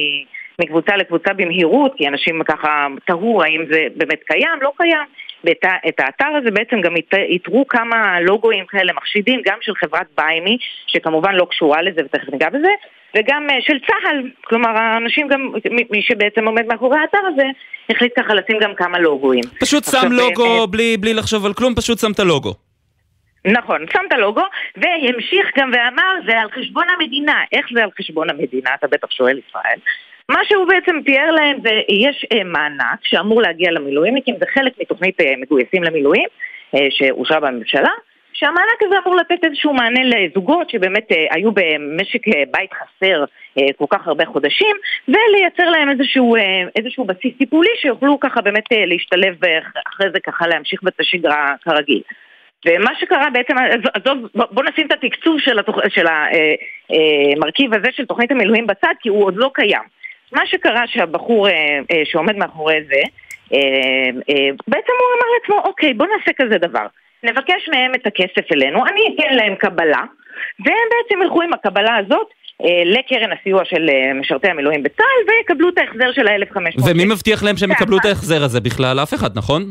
מקבוצה 0.62 0.96
לקבוצה 0.98 1.34
במהירות, 1.34 1.94
כי 1.98 2.08
אנשים 2.08 2.44
ככה 2.44 2.88
תהו 3.06 3.42
האם 3.44 3.66
זה 3.72 3.88
באמת 3.96 4.24
קיים, 4.24 4.62
לא 4.62 4.72
קיים. 4.78 5.08
ואת 5.44 5.66
את 5.88 6.00
האתר 6.00 6.28
הזה 6.42 6.52
בעצם 6.52 6.82
גם 6.82 6.96
איתרו 7.14 7.68
כמה 7.68 8.22
לוגויים 8.22 8.66
כאלה 8.66 8.94
מחשידים, 8.94 9.42
גם 9.46 9.58
של 9.62 9.76
חברת 9.76 10.08
ביימי, 10.18 10.58
שכמובן 10.88 11.36
לא 11.36 11.48
קשורה 11.50 11.82
לזה 11.82 12.02
ותכף 12.06 12.30
ניגע 12.32 12.50
בזה, 12.50 12.72
וגם 13.18 13.48
אה, 13.50 13.56
של 13.62 13.80
צה"ל, 13.88 14.30
כלומר 14.44 14.70
האנשים 14.70 15.28
גם, 15.28 15.52
מי 15.90 16.02
שבעצם 16.02 16.46
עומד 16.46 16.66
מאחורי 16.66 17.00
האתר 17.00 17.20
הזה, 17.34 17.46
החליט 17.90 18.12
ככה 18.20 18.34
לשים 18.34 18.58
גם 18.62 18.76
כמה 18.76 19.00
לוגויים. 19.00 19.44
פשוט 19.60 19.84
שם 19.84 19.98
עכשיו, 19.98 20.12
לוגו 20.12 20.62
אה, 20.62 20.68
בלי, 20.68 20.98
בלי 20.98 21.14
לחשוב 21.14 21.46
על 21.46 21.54
כלום, 21.54 21.76
פשוט 21.76 22.00
שם 22.00 22.12
את 22.12 22.20
הלוגו. 22.20 22.54
נכון, 23.46 23.86
שם 23.94 24.00
את 24.08 24.14
הלוגו, 24.14 24.42
והמשיך 24.78 25.48
גם 25.58 25.72
ואמר, 25.74 26.14
זה 26.28 26.40
על 26.40 26.50
חשבון 26.52 26.86
המדינה. 26.90 27.44
איך 27.52 27.66
זה 27.74 27.84
על 27.84 27.90
חשבון 28.00 28.30
המדינה? 28.30 28.70
אתה 28.80 28.88
בטח 28.88 29.12
שואל 29.12 29.40
ישראל. 29.50 29.80
מה 30.30 30.40
שהוא 30.44 30.68
בעצם 30.68 31.02
תיאר 31.06 31.32
להם 31.32 31.58
זה, 31.64 31.82
יש 31.90 32.26
אה, 32.34 32.44
מענק 32.44 33.00
שאמור 33.04 33.42
להגיע 33.42 33.72
למילואימניקים, 33.72 34.36
זה 34.40 34.46
חלק 34.54 34.74
מתוכנית 34.82 35.22
אה, 35.22 35.34
מגויסים 35.38 35.84
למילואים 35.84 36.28
אה, 36.76 36.88
שאושרה 36.90 37.40
בממשלה, 37.40 37.90
שהמענק 38.34 38.84
הזה 38.84 38.96
אמור 39.06 39.16
לתת 39.16 39.44
איזשהו 39.44 39.74
מענה 39.74 40.00
לזוגות 40.04 40.70
שבאמת 40.70 41.08
היו 41.32 41.52
במשק 41.52 42.22
בית 42.52 42.70
חסר 42.74 43.26
כל 43.78 43.86
כך 43.90 44.08
הרבה 44.08 44.26
חודשים, 44.26 44.76
ולייצר 45.08 45.70
להם 45.70 45.90
איזשהו, 45.90 46.36
איזשהו 46.76 47.06
בסיס 47.06 47.34
טיפולי 47.38 47.70
שיוכלו 47.82 48.20
ככה 48.20 48.42
באמת 48.42 48.64
להשתלב 48.72 49.36
ואחרי 49.40 50.12
זה 50.14 50.20
ככה 50.20 50.48
להמשיך 50.48 50.82
את 50.88 51.00
השגרה 51.00 51.56
כרגיל. 51.62 52.02
ומה 52.66 52.92
שקרה 53.00 53.30
בעצם, 53.30 53.56
עזוב, 53.94 54.18
בוא 54.34 54.64
נשים 54.64 54.88
את 54.88 54.92
התקצוב 54.92 55.40
של. 55.40 55.60
של 55.90 56.06
המרכיב 56.08 57.74
הזה 57.74 57.88
של 57.92 58.06
תוכנית 58.06 58.32
המילואים 58.32 58.68
בצד, 58.68 58.94
כי 59.02 59.10
הוא 59.10 59.26
עוד 59.26 59.36
לא 59.38 59.52
קיים. 59.54 59.99
מה 60.34 60.42
שקרה 60.46 60.84
שהבחור 60.88 61.50
אה, 61.50 61.54
אה, 61.92 62.02
שעומד 62.06 62.36
מאחורי 62.36 62.78
זה, 62.88 63.02
אה, 63.54 64.10
בעצם 64.68 64.94
הוא 65.00 65.10
אמר 65.18 65.28
לעצמו, 65.40 65.70
אוקיי, 65.70 65.94
בוא 65.94 66.06
נעשה 66.18 66.32
כזה 66.38 66.58
דבר. 66.58 66.86
נבקש 67.24 67.70
מהם 67.72 67.96
את 67.96 68.08
הכסף 68.08 68.52
אלינו, 68.54 68.86
אני 68.86 69.02
אתן 69.16 69.36
להם 69.36 69.56
קבלה, 69.56 70.04
והם 70.66 70.88
בעצם 70.92 71.22
ילכו 71.22 71.42
עם 71.42 71.54
הקבלה 71.54 71.96
הזאת 71.96 72.28
לקרן 72.86 73.30
הסיוע 73.32 73.66
של 73.66 73.90
משרתי 74.16 74.48
המילואים 74.48 74.84
בצה"ל 74.84 75.30
ויקבלו 75.30 75.70
את 75.70 75.78
ההחזר 75.78 76.12
של 76.12 76.28
ה-1500. 76.28 76.90
ומי 76.90 77.06
מבטיח 77.06 77.44
להם 77.44 77.58
שהם 77.58 77.72
יקבלו 77.72 77.98
את 77.98 78.06
ההחזר 78.06 78.44
הזה 78.44 78.62
בכלל? 78.62 79.00
אף 79.04 79.14
אחד, 79.14 79.38
נכון? 79.38 79.64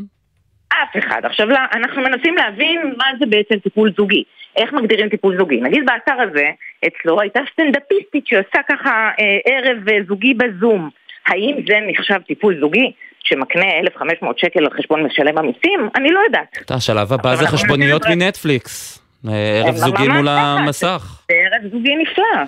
אף 0.73 0.97
אחד. 0.97 1.21
עכשיו, 1.23 1.47
אנחנו 1.73 2.01
מנסים 2.01 2.35
להבין 2.35 2.93
מה 2.97 3.05
זה 3.19 3.25
בעצם 3.25 3.59
טיפול 3.59 3.91
זוגי. 3.97 4.23
איך 4.55 4.73
מגדירים 4.73 5.09
טיפול 5.09 5.37
זוגי? 5.37 5.61
נגיד 5.61 5.85
באתר 5.85 6.21
הזה, 6.21 6.45
אצלו 6.87 7.21
הייתה 7.21 7.39
סטנדאפיסטית 7.53 8.27
שעושה 8.27 8.59
ככה 8.69 9.09
אה, 9.19 9.37
ערב 9.45 9.89
אה, 9.89 9.97
זוגי 10.07 10.33
בזום. 10.33 10.89
האם 11.27 11.55
זה 11.67 11.79
נחשב 11.87 12.19
טיפול 12.27 12.59
זוגי? 12.59 12.91
שמקנה 13.23 13.79
1,500 13.79 14.39
שקל 14.39 14.59
על 14.59 14.69
חשבון 14.77 15.03
משלם 15.03 15.37
המיסים? 15.37 15.89
אני 15.95 16.11
לא 16.11 16.19
יודעת. 16.19 16.71
השלב 16.71 17.13
הבא 17.13 17.35
זה 17.35 17.47
חשבוניות 17.47 18.01
מנטפליקס. 18.09 18.99
אה, 19.27 19.61
ערב 19.65 19.75
זוגי 19.75 20.07
מול 20.07 20.27
המסך. 20.27 21.25
ערב 21.29 21.71
זוגי 21.71 21.95
נפלא. 21.95 22.43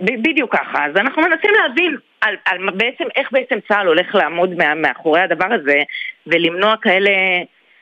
בדיוק 0.00 0.56
ככה. 0.56 0.86
אז 0.86 0.96
אנחנו 0.96 1.22
מנסים 1.22 1.50
להבין 1.62 1.96
על, 2.20 2.34
על 2.44 2.58
בעצם 2.76 3.04
איך 3.16 3.28
בעצם 3.32 3.58
צה"ל 3.68 3.86
הולך 3.86 4.14
לעמוד 4.14 4.54
מאחורי 4.76 5.20
הדבר 5.20 5.46
הזה 5.52 5.82
ולמנוע 6.26 6.74
כאלה 6.82 7.10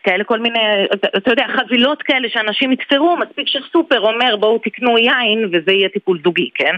כאלה 0.05 0.25
כל 0.25 0.41
מיני, 0.41 0.59
אתה 1.17 1.31
יודע, 1.31 1.47
חבילות 1.57 2.03
כאלה 2.03 2.29
שאנשים 2.29 2.73
יתפרו, 2.73 3.17
מספיק 3.17 3.47
שסופר 3.49 4.01
אומר 4.01 4.37
בואו 4.37 4.59
תקנו 4.59 4.99
יין 4.99 5.45
וזה 5.53 5.73
יהיה 5.73 5.89
טיפול 5.89 6.21
זוגי, 6.25 6.51
כן? 6.55 6.75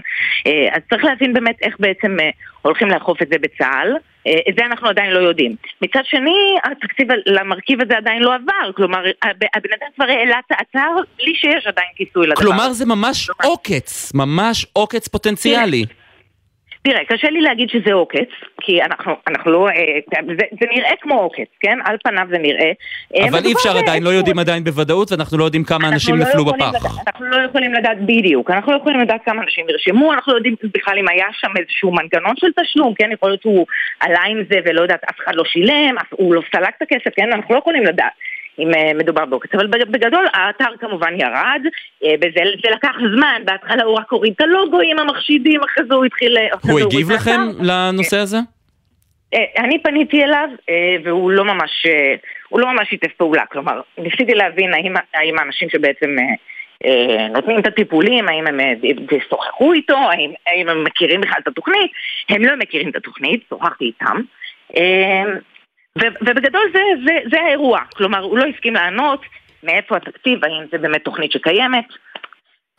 אה, 0.47 0.75
אז 0.75 0.81
צריך 0.89 1.03
להבין 1.03 1.33
באמת 1.33 1.55
איך 1.61 1.75
בעצם 1.79 2.19
אה, 2.19 2.29
הולכים 2.61 2.89
לאכוף 2.89 3.21
את 3.21 3.27
זה 3.27 3.35
בצה"ל, 3.41 3.95
אה, 4.27 4.31
את 4.49 4.55
זה 4.57 4.65
אנחנו 4.65 4.89
עדיין 4.89 5.11
לא 5.11 5.19
יודעים. 5.19 5.55
מצד 5.81 6.01
שני, 6.03 6.57
התקציב 6.63 7.07
למרכיב 7.25 7.81
הזה 7.81 7.97
עדיין 7.97 8.21
לא 8.21 8.35
עבר, 8.35 8.71
כלומר, 8.75 9.03
הבן 9.23 9.69
אדם 9.79 9.87
כבר 9.95 10.05
העלה 10.05 10.39
את 10.47 10.51
האתר 10.51 11.01
בלי 11.17 11.35
שיש 11.35 11.67
עדיין 11.67 11.87
כיסוי 11.95 12.27
לדבר. 12.27 12.41
כלומר 12.41 12.71
זה 12.71 12.85
ממש 12.85 13.29
עוקץ, 13.43 14.11
ממש 14.15 14.65
עוקץ 14.73 15.07
פוטנציאלי. 15.07 15.85
תראה, 16.85 17.05
קשה 17.05 17.29
לי 17.29 17.41
להגיד 17.41 17.69
שזה 17.69 17.93
עוקץ, 17.93 18.29
כי 18.61 18.83
אנחנו, 18.83 19.13
אנחנו 19.27 19.51
לא, 19.51 19.67
אה, 19.69 19.73
זה, 20.27 20.45
זה 20.61 20.67
נראה 20.75 20.91
כמו 21.01 21.19
עוקץ, 21.19 21.49
כן? 21.59 21.77
על 21.85 21.97
פניו 22.03 22.27
זה 22.29 22.37
נראה. 22.37 22.71
אה, 23.15 23.29
אבל 23.29 23.45
אי 23.45 23.53
אפשר 23.53 23.77
עדיין, 23.77 24.03
לא 24.03 24.09
יודעים 24.09 24.39
עדיין 24.39 24.63
בוודאות, 24.63 25.11
ואנחנו 25.11 25.37
לא 25.37 25.43
יודעים 25.43 25.63
כמה 25.63 25.87
אנשים 25.87 26.15
לא 26.15 26.25
נפלו 26.25 26.45
בפח. 26.45 26.69
לדעת, 26.69 27.07
אנחנו 27.07 27.25
לא 27.25 27.37
יכולים 27.49 27.73
לדעת 27.73 27.97
בדיוק, 28.01 28.51
אנחנו 28.51 28.71
לא 28.71 28.77
יכולים 28.77 28.99
לדעת 28.99 29.21
כמה 29.25 29.41
אנשים 29.41 29.65
נרשמו, 29.67 30.13
אנחנו 30.13 30.33
לא 30.33 30.37
יודעים 30.37 30.55
בכלל 30.73 30.97
אם 30.97 31.07
היה 31.07 31.25
שם 31.31 31.51
איזשהו 31.59 31.91
מנגנון 31.91 32.35
של 32.37 32.47
תשלום, 32.61 32.93
כן? 32.93 33.09
יכול 33.11 33.29
להיות 33.29 33.41
שהוא 33.41 33.65
עלה 33.99 34.23
עם 34.29 34.43
זה 34.49 34.59
ולא 34.65 34.81
יודעת, 34.81 35.03
אף 35.03 35.15
אחד 35.23 35.35
לא 35.35 35.43
שילם, 35.45 35.95
הוא 36.09 36.35
לא 36.35 36.41
סלק 36.55 36.73
את 36.77 36.81
הכסף, 36.81 37.15
כן? 37.15 37.33
אנחנו 37.33 37.55
לא 37.55 37.59
יכולים 37.59 37.83
לדעת. 37.83 38.13
אם 38.59 38.71
uh, 38.73 38.97
מדובר 38.97 39.25
בעוקץ. 39.25 39.49
אבל 39.55 39.67
בגדול 39.67 40.27
האתר 40.33 40.77
כמובן 40.79 41.13
ירד, 41.19 41.61
וזה 42.03 42.41
זה 42.63 42.69
לקח 42.71 42.95
זמן, 43.15 43.41
בהתחלה 43.45 43.83
הוא 43.83 43.97
רק 43.97 44.11
הוריד 44.11 44.33
את 44.35 44.41
הלוגוים 44.41 44.99
המחשידים, 44.99 45.61
אחרי 45.63 45.85
זה 45.87 45.95
הוא 45.95 46.05
התחיל... 46.05 46.37
הוא 46.61 46.79
הגיב 46.79 47.11
לכם 47.11 47.41
לנושא 47.61 48.17
הזה? 48.17 48.37
אני 49.57 49.83
פניתי 49.83 50.23
אליו, 50.23 50.49
והוא 51.03 51.31
לא 51.31 51.45
ממש, 51.45 51.85
הוא 52.49 52.59
לא 52.59 52.73
ממש 52.73 52.89
שיתף 52.89 53.11
פעולה, 53.17 53.45
כלומר, 53.45 53.81
ניסיתי 53.97 54.33
להבין 54.33 54.73
האם, 54.73 54.93
האם 55.13 55.39
האנשים 55.39 55.69
שבעצם... 55.69 56.15
נותנים 57.29 57.59
את 57.59 57.67
הטיפולים, 57.67 58.29
האם 58.29 58.47
הם 58.47 58.59
שוחחו 59.29 59.73
איתו, 59.73 59.97
האם, 59.97 60.31
האם 60.47 60.69
הם 60.69 60.83
מכירים 60.83 61.21
בכלל 61.21 61.39
את 61.43 61.47
התוכנית, 61.47 61.91
הם 62.29 62.45
לא 62.45 62.55
מכירים 62.55 62.89
את 62.89 62.95
התוכנית, 62.95 63.43
שוחחתי 63.49 63.85
איתם. 63.85 64.21
ובגדול 65.97 66.61
זה, 66.73 66.79
זה, 67.05 67.11
זה 67.31 67.41
האירוע, 67.41 67.79
כלומר 67.95 68.19
הוא 68.19 68.37
לא 68.37 68.43
הסכים 68.45 68.73
לענות 68.73 69.21
מאיפה 69.63 69.97
התקציב, 69.97 70.45
האם 70.45 70.63
זה 70.71 70.77
באמת 70.77 71.03
תוכנית 71.03 71.31
שקיימת. 71.31 71.85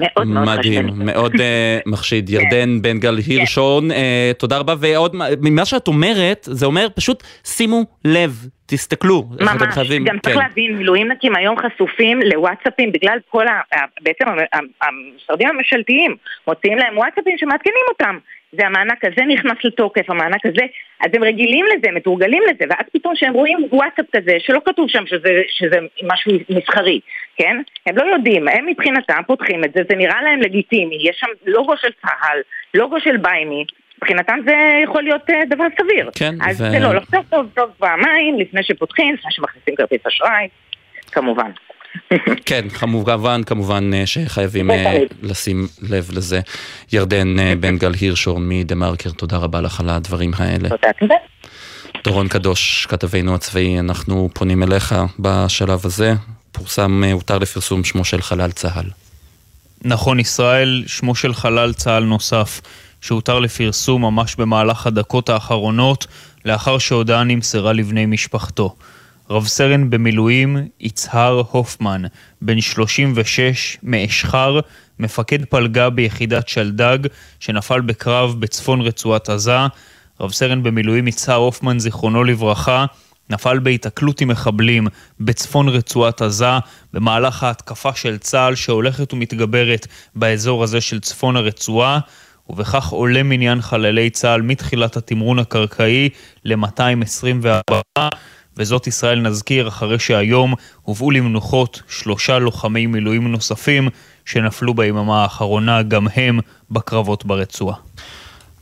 מאוד 0.03 0.27
מאוד 0.27 0.47
מדהים. 0.59 0.87
מאוד 0.97 1.33
אה, 1.41 1.79
מחשיד. 1.87 2.29
כן. 2.29 2.35
ירדן 2.35 2.83
בן 2.83 2.99
גל 2.99 3.17
הירשון, 3.27 3.91
אה, 3.91 4.31
תודה 4.39 4.59
רבה. 4.59 4.75
ועוד, 4.81 5.17
מה- 5.17 5.27
ממה 5.43 5.65
שאת 5.65 5.89
אומרת, 5.89 6.39
זה 6.43 6.67
אומר 6.67 6.87
פשוט 6.97 7.23
שימו 7.45 7.83
לב, 8.05 8.31
תסתכלו. 8.67 9.25
ממש, 9.41 9.49
גם 10.05 10.19
צריך 10.19 10.35
כן. 10.37 10.43
להבין, 10.43 10.77
מילואימניקים 10.77 11.37
היום 11.37 11.57
חשופים 11.59 12.21
לוואטסאפים 12.23 12.93
בגלל 12.93 13.19
כל 13.29 13.47
ה... 13.49 13.61
בעצם 14.03 14.25
המשרדים 14.83 15.49
הממשלתיים 15.49 16.17
מוציאים 16.49 16.79
להם 16.79 16.99
וואטסאפים 16.99 17.39
שמעדכנים 17.39 17.85
אותם. 17.89 18.19
זה 18.53 18.67
המענק 18.67 19.05
הזה 19.05 19.25
נכנס 19.29 19.65
לתוקף, 19.65 20.11
המענק 20.11 20.47
הזה, 20.47 20.63
אז 21.01 21.11
הם 21.15 21.25
רגילים 21.25 21.65
לזה, 21.67 21.93
מתורגלים 21.93 22.43
לזה, 22.43 22.65
ואז 22.71 22.87
פתאום 22.93 23.15
כשהם 23.15 23.33
רואים 23.33 23.69
וואטסאפ 23.73 24.07
כזה, 24.17 24.33
שלא 24.39 24.61
כתוב 24.65 24.89
שם 24.89 25.07
שזה, 25.07 25.43
שזה 25.49 25.79
משהו 26.03 26.33
מסחרי, 26.51 27.01
כן? 27.37 27.57
הם 27.87 27.97
לא 27.97 28.05
יודעים, 28.05 28.49
הם 28.49 28.67
מבחינתם 28.67 29.21
פותחים 29.27 29.65
את 29.65 29.73
זה, 29.73 29.81
זה 29.91 29.97
נראה 29.97 30.23
להם 30.23 30.41
לגיטימי, 30.41 30.99
יש 31.01 31.17
שם 31.19 31.27
לוגו 31.47 31.77
של 31.77 31.89
צה"ל, 32.03 32.39
לוגו 32.75 33.01
של 33.01 33.17
ביימי, 33.17 33.65
מבחינתם 33.99 34.39
זה 34.47 34.55
יכול 34.85 35.03
להיות 35.03 35.31
אה, 35.31 35.45
דבר 35.45 35.65
סביר. 35.81 36.11
כן, 36.19 36.35
אז 36.49 36.61
ו- 36.61 36.71
זה 36.71 36.79
לא, 36.79 36.95
לחשוב 36.95 37.25
טוב 37.31 37.47
טוב 37.55 37.71
פעמיים 37.79 38.39
לפני 38.39 38.63
שפותחים, 38.63 39.15
לפני 39.15 39.31
שמכניסים 39.33 39.77
כרטיס 39.77 40.07
אשראי, 40.07 40.49
כמובן. 41.13 41.51
כן, 42.47 42.69
כמובן, 42.69 43.43
כמובן 43.47 43.91
אה, 43.95 44.07
שחייבים 44.07 44.71
אה. 44.71 44.99
לשים 45.23 45.67
לב 45.83 46.11
לזה. 46.13 46.41
ירדן 46.93 47.39
אה, 47.39 47.55
בן 47.61 47.79
גל 47.79 47.93
הירשון 48.01 48.49
מדה 48.49 48.75
מרקר, 48.75 49.11
תודה 49.11 49.37
רבה 49.37 49.61
לך 49.61 49.81
על 49.81 49.91
הדברים 49.91 50.31
האלה. 50.37 50.69
תודה. 50.99 51.15
דורון 52.05 52.29
קדוש, 52.29 52.87
כתבנו 52.87 53.35
הצבאי, 53.35 53.79
אנחנו 53.79 54.31
פונים 54.35 54.63
אליך 54.63 54.95
בשלב 55.19 55.81
הזה. 55.85 56.15
פורסם, 56.53 57.05
הותר 57.13 57.39
לפרסום 57.39 57.85
שמו 57.85 58.05
של 58.05 58.23
חלל 58.23 58.51
צה"ל. 58.51 58.91
נכון, 59.85 60.21
ישראל, 60.21 60.85
שמו 60.87 61.15
של 61.15 61.35
חלל 61.35 61.73
צה"ל 61.73 62.05
נוסף, 62.05 62.61
שהותר 63.01 63.39
לפרסום 63.39 64.03
ממש 64.03 64.37
במהלך 64.37 64.87
הדקות 64.87 65.29
האחרונות, 65.29 66.07
לאחר 66.45 66.79
שהודעה 66.79 67.25
נמסרה 67.25 67.73
לבני 67.73 68.07
משפחתו. 68.07 68.75
רב 69.31 69.47
סרן 69.47 69.91
במילואים 69.91 70.57
יצהר 70.81 71.43
הופמן, 71.51 72.03
בן 72.43 72.61
36, 72.61 73.79
מאשחר, 73.83 74.61
מפקד 74.99 75.45
פלגה 75.45 75.91
ביחידת 75.91 76.49
שלדג, 76.49 76.99
שנפל 77.41 77.81
בקרב 77.81 78.35
בצפון 78.41 78.81
רצועת 78.81 79.29
עזה. 79.29 79.59
רב 80.21 80.33
סרן 80.33 80.63
במילואים 80.63 81.09
יצהר 81.09 81.37
הופמן, 81.37 81.79
זיכרונו 81.79 82.25
לברכה, 82.25 82.87
נפל 83.31 83.59
בהיתקלות 83.59 84.21
עם 84.21 84.29
מחבלים 84.29 84.87
בצפון 85.21 85.69
רצועת 85.69 86.23
עזה 86.23 86.59
במהלך 86.93 87.43
ההתקפה 87.43 87.95
של 87.95 88.19
צה"ל 88.19 88.55
שהולכת 88.55 89.13
ומתגברת 89.13 89.87
באזור 90.15 90.65
הזה 90.65 90.81
של 90.81 91.01
צפון 91.01 91.37
הרצועה 91.37 91.99
ובכך 92.49 92.89
עולה 92.89 93.23
מניין 93.23 93.61
חללי 93.61 94.11
צה"ל 94.11 94.43
מתחילת 94.43 94.97
התמרון 94.97 95.39
הקרקעי 95.39 96.09
ל-224 96.45 97.81
וזאת 98.57 98.87
ישראל 98.87 99.21
נזכיר 99.21 99.69
אחרי 99.69 99.99
שהיום 99.99 100.55
הובאו 100.83 101.11
למנוחות 101.11 101.83
שלושה 101.89 102.39
לוחמי 102.39 102.87
מילואים 102.87 103.29
נוספים 103.29 103.89
שנפלו 104.25 104.75
ביממה 104.75 105.23
האחרונה 105.23 105.83
גם 105.83 106.07
הם 106.15 106.41
בקרבות 106.71 107.27
ברצועה. 107.27 107.77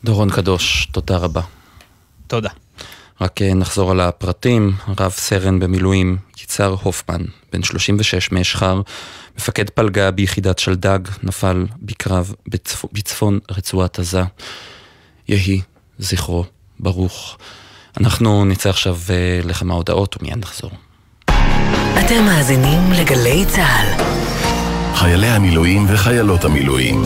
דורון 0.04 0.30
קדוש, 0.30 0.88
תודה 0.92 1.16
רבה. 1.16 1.40
תודה. 2.26 2.50
רק 3.20 3.42
אה, 3.42 3.54
נחזור 3.54 3.90
על 3.90 4.00
הפרטים, 4.00 4.72
רב 5.00 5.10
סרן 5.10 5.58
במילואים 5.58 6.16
יצהר 6.42 6.76
הופמן, 6.82 7.22
בן 7.52 7.62
36 7.62 8.32
מאשחר, 8.32 8.80
מפקד 9.38 9.70
פלגה 9.70 10.10
ביחידת 10.10 10.58
שלדג, 10.58 10.98
נפל 11.22 11.66
בקרב 11.82 12.34
בצפ... 12.48 12.84
בצפון 12.92 13.38
רצועת 13.50 13.98
עזה. 13.98 14.22
יהי 15.28 15.60
זכרו 15.98 16.44
ברוך. 16.80 17.38
אנחנו 18.00 18.44
נצא 18.44 18.68
עכשיו 18.68 18.96
אה, 19.10 19.40
לכמה 19.44 19.74
הודעות 19.74 20.16
ומיד 20.20 20.38
נחזור. 20.38 20.70
אתם 22.00 22.24
מאזינים 22.24 22.92
לגלי 22.92 23.44
צה"ל. 23.48 24.04
חיילי 24.94 25.26
המילואים 25.26 25.86
וחיילות 25.88 26.44
המילואים. 26.44 27.02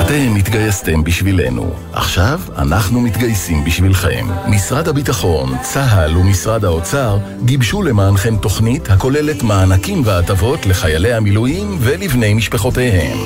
אתם 0.00 0.34
התגייסתם 0.38 1.04
בשבילנו. 1.04 1.74
עכשיו 1.92 2.40
אנחנו 2.58 3.00
מתגייסים 3.00 3.64
בשבילכם. 3.64 4.26
משרד 4.46 4.88
הביטחון, 4.88 5.58
צה"ל 5.62 6.16
ומשרד 6.16 6.64
האוצר 6.64 7.18
גיבשו 7.44 7.82
למענכם 7.82 8.36
תוכנית 8.36 8.90
הכוללת 8.90 9.42
מענקים 9.42 10.02
והטבות 10.04 10.66
לחיילי 10.66 11.12
המילואים 11.12 11.76
ולבני 11.80 12.34
משפחותיהם. 12.34 13.18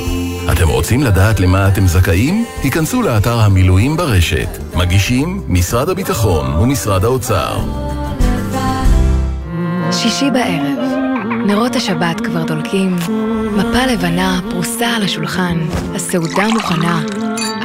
אתם 0.53 0.69
רוצים 0.69 1.03
לדעת 1.03 1.41
למה 1.41 1.69
אתם 1.69 1.87
זכאים? 1.87 2.45
היכנסו 2.63 3.03
לאתר 3.03 3.39
המילואים 3.41 3.97
ברשת. 3.97 4.49
מגישים 4.75 5.43
משרד 5.49 5.89
הביטחון 5.89 6.55
ומשרד 6.55 7.05
האוצר. 7.05 7.59
שישי 9.93 10.31
בערב, 10.31 10.79
נרות 11.47 11.77
השבת 11.77 12.21
כבר 12.21 12.45
דולקים, 12.45 12.97
מפה 13.57 13.87
לבנה 13.93 14.41
פרוסה 14.51 14.87
על 14.87 15.03
השולחן, 15.03 15.59
הסעודה 15.95 16.49
מוכנה, 16.49 17.03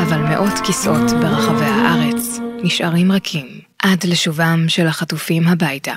אבל 0.02 0.17
מאות 0.17 0.60
כיסאות 0.63 1.12
ברחבי 1.12 1.65
הארץ 1.65 2.39
נשארים 2.63 3.12
רכים 3.12 3.48
עד 3.84 4.04
לשובם 4.04 4.65
של 4.67 4.88
החטופים 4.88 5.48
הביתה. 5.48 5.93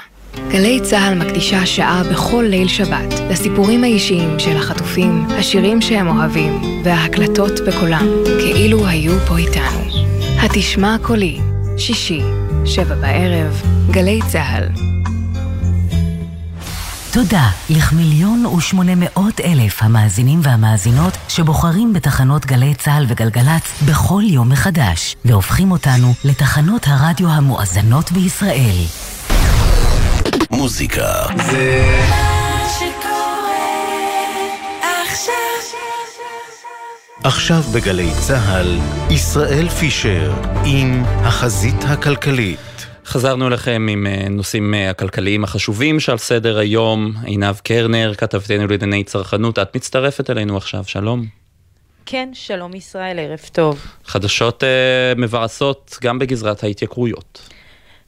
גלי 0.48 0.80
צה"ל 0.80 1.14
מקדישה 1.14 1.66
שעה 1.66 2.02
בכל 2.12 2.44
ליל 2.48 2.68
שבת 2.68 3.14
לסיפורים 3.30 3.84
האישיים 3.84 4.38
של 4.38 4.56
החטופים, 4.56 5.26
השירים 5.30 5.80
שהם 5.80 6.08
אוהבים 6.08 6.82
וההקלטות 6.84 7.52
בקולם, 7.66 8.06
כאילו 8.24 8.86
היו 8.86 9.18
פה 9.26 9.38
איתנו. 9.38 9.80
התשמע 10.42 10.96
קולי, 11.02 11.40
שישי, 11.78 12.20
שבע 12.64 12.94
בערב, 12.94 13.62
גלי 13.90 14.20
צה"ל. 14.28 14.68
תודה 17.12 17.50
לכמיליון 17.70 18.46
ושמונה 18.46 18.92
מאות 18.96 19.40
אלף 19.40 19.82
המאזינים 19.82 20.40
והמאזינות 20.42 21.12
שבוחרים 21.28 21.92
בתחנות 21.92 22.46
גלי 22.46 22.74
צה"ל 22.74 23.04
וגלגלצ 23.08 23.82
בכל 23.88 24.22
יום 24.26 24.48
מחדש, 24.48 25.16
והופכים 25.24 25.70
אותנו 25.70 26.14
לתחנות 26.24 26.86
הרדיו 26.86 27.28
המואזנות 27.28 28.12
בישראל. 28.12 28.76
מוזיקה 30.56 31.26
זה... 31.36 31.84
עכשיו 37.24 37.62
בגלי 37.74 38.10
צה"ל, 38.26 38.78
ישראל 39.10 39.68
פישר 39.68 40.32
עם 40.64 41.02
החזית 41.04 41.76
הכלכלית. 41.84 42.86
חזרנו 43.06 43.48
אליכם 43.48 43.86
עם 43.90 44.06
אה, 44.06 44.28
נושאים 44.28 44.74
אה, 44.74 44.90
הכלכליים 44.90 45.44
החשובים 45.44 46.00
שעל 46.00 46.18
סדר 46.18 46.58
היום. 46.58 47.12
עינב 47.24 47.56
קרנר, 47.56 48.14
כתבתנו 48.14 48.66
לענייני 48.66 49.04
צרכנות, 49.04 49.58
את 49.58 49.76
מצטרפת 49.76 50.30
אלינו 50.30 50.56
עכשיו, 50.56 50.84
שלום. 50.86 51.26
כן, 52.06 52.28
שלום 52.32 52.74
ישראל, 52.74 53.18
ערב 53.18 53.40
טוב. 53.52 53.86
חדשות 54.04 54.64
אה, 54.64 54.68
מבאסות 55.16 55.98
גם 56.02 56.18
בגזרת 56.18 56.64
ההתייקרויות. 56.64 57.55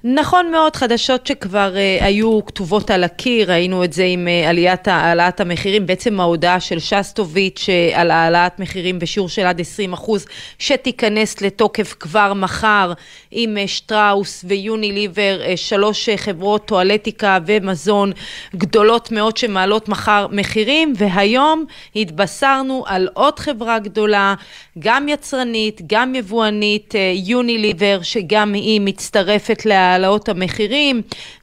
נכון 0.04 0.50
מאוד, 0.50 0.76
חדשות 0.76 1.26
שכבר 1.26 1.72
uh, 1.74 2.04
היו 2.04 2.46
כתובות 2.46 2.90
על 2.90 3.04
הקיר, 3.04 3.50
ראינו 3.52 3.84
את 3.84 3.92
זה 3.92 4.04
עם 4.04 4.28
uh, 4.28 4.48
עליית 4.48 4.88
העלאת 4.88 5.40
המחירים, 5.40 5.86
בעצם 5.86 6.20
ההודעה 6.20 6.60
של 6.60 6.78
שסטוביץ' 6.78 7.66
uh, 7.66 7.98
על 7.98 8.10
העלאת 8.10 8.60
מחירים 8.60 8.98
בשיעור 8.98 9.28
של 9.28 9.46
עד 9.46 9.60
20 9.60 9.92
אחוז, 9.92 10.26
שתיכנס 10.58 11.40
לתוקף 11.40 11.94
כבר 12.00 12.34
מחר 12.34 12.92
עם 13.30 13.56
uh, 13.56 13.68
שטראוס 13.68 14.44
ויוניליבר, 14.48 15.40
uh, 15.44 15.56
שלוש 15.56 16.08
uh, 16.08 16.16
חברות 16.16 16.66
טואלטיקה 16.66 17.38
ומזון 17.46 18.12
גדולות 18.56 19.12
מאוד 19.12 19.36
שמעלות 19.36 19.88
מחר 19.88 20.26
מחירים, 20.30 20.92
והיום 20.96 21.64
התבשרנו 21.96 22.84
על 22.86 23.08
עוד 23.14 23.38
חברה 23.38 23.78
גדולה, 23.78 24.34
גם 24.78 25.08
יצרנית, 25.08 25.80
גם 25.86 26.14
יבואנית, 26.14 26.94
uh, 26.94 26.96
יוניליבר, 27.28 27.98
שגם 28.02 28.54
היא 28.54 28.80
מצטרפת 28.80 29.66
לה... 29.66 29.87
העלאות 29.88 30.28
המחירים. 30.28 31.02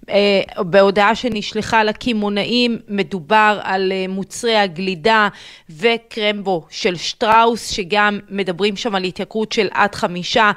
Uh, 0.09 0.63
בהודעה 0.63 1.15
שנשלחה 1.15 1.83
לקמעונאים 1.83 2.77
מדובר 2.87 3.59
על 3.63 3.91
uh, 3.91 4.11
מוצרי 4.11 4.55
הגלידה 4.55 5.27
וקרמבו 5.69 6.65
של 6.69 6.95
שטראוס, 6.95 7.69
שגם 7.69 8.19
מדברים 8.29 8.75
שם 8.75 8.95
על 8.95 9.03
התייקרות 9.03 9.51
של 9.51 9.67
עד 9.71 9.95
חמישה 9.95 10.51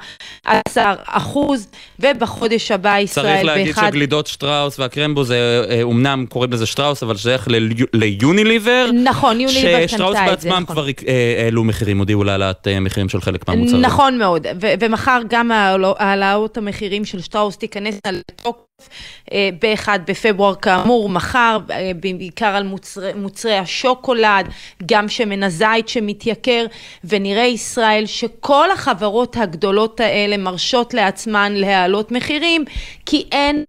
עשר 0.45 0.93
אחוז, 1.05 1.67
ובחודש 1.99 2.71
הבא 2.71 2.97
ישראל 2.99 3.25
צריך 3.25 3.45
להגיד 3.45 3.67
באחד... 3.67 3.89
שגלידות 3.89 4.27
שטראוס 4.27 4.79
והקרמבו 4.79 5.23
זה, 5.23 5.65
אומנם 5.83 6.25
קוראים 6.29 6.53
לזה 6.53 6.65
שטראוס, 6.65 7.03
אבל 7.03 7.17
שייך 7.17 7.47
ליוניליבר. 7.93 8.89
נכון, 9.03 9.41
יוניליבר 9.41 9.69
קנתה 9.69 9.83
את 9.83 9.89
זה. 9.89 9.95
ששטראוס 9.95 10.17
בעצמם 10.29 10.63
כבר 10.67 10.85
העלו 11.37 11.63
מחירים, 11.63 11.99
הודיעו 11.99 12.23
להעלאת 12.23 12.67
מחירים 12.81 13.09
של 13.09 13.21
חלק 13.21 13.47
מהמוצרים. 13.47 13.81
נכון 13.81 14.17
מאוד, 14.17 14.47
ומחר 14.79 15.21
גם 15.29 15.51
העלאות 15.99 16.57
המחירים 16.57 17.05
של 17.05 17.21
שטראוס 17.21 17.57
תיכנס 17.57 17.79
תיכנסנה 17.79 18.11
לתוקף 18.11 18.68
ב-1 19.33 19.87
בפברואר 20.07 20.55
כאמור, 20.55 21.09
מחר, 21.09 21.57
בעיקר 21.99 22.45
על 22.45 22.63
מוצרי, 22.63 23.13
מוצרי 23.13 23.57
השוקולד, 23.57 24.47
גם 24.85 25.09
שמן 25.09 25.43
הזית 25.43 25.89
שמתייקר, 25.89 26.65
ונראה 27.03 27.45
ישראל 27.45 28.05
שכל 28.05 28.71
החברות 28.71 29.37
הגדולות 29.37 29.99
האלה 29.99 30.37
מרשות 30.37 30.93
לעצמן 30.93 31.53
להעלות 31.53 32.11
מחירים, 32.11 32.65
כי 33.05 33.27
אין 33.31 33.63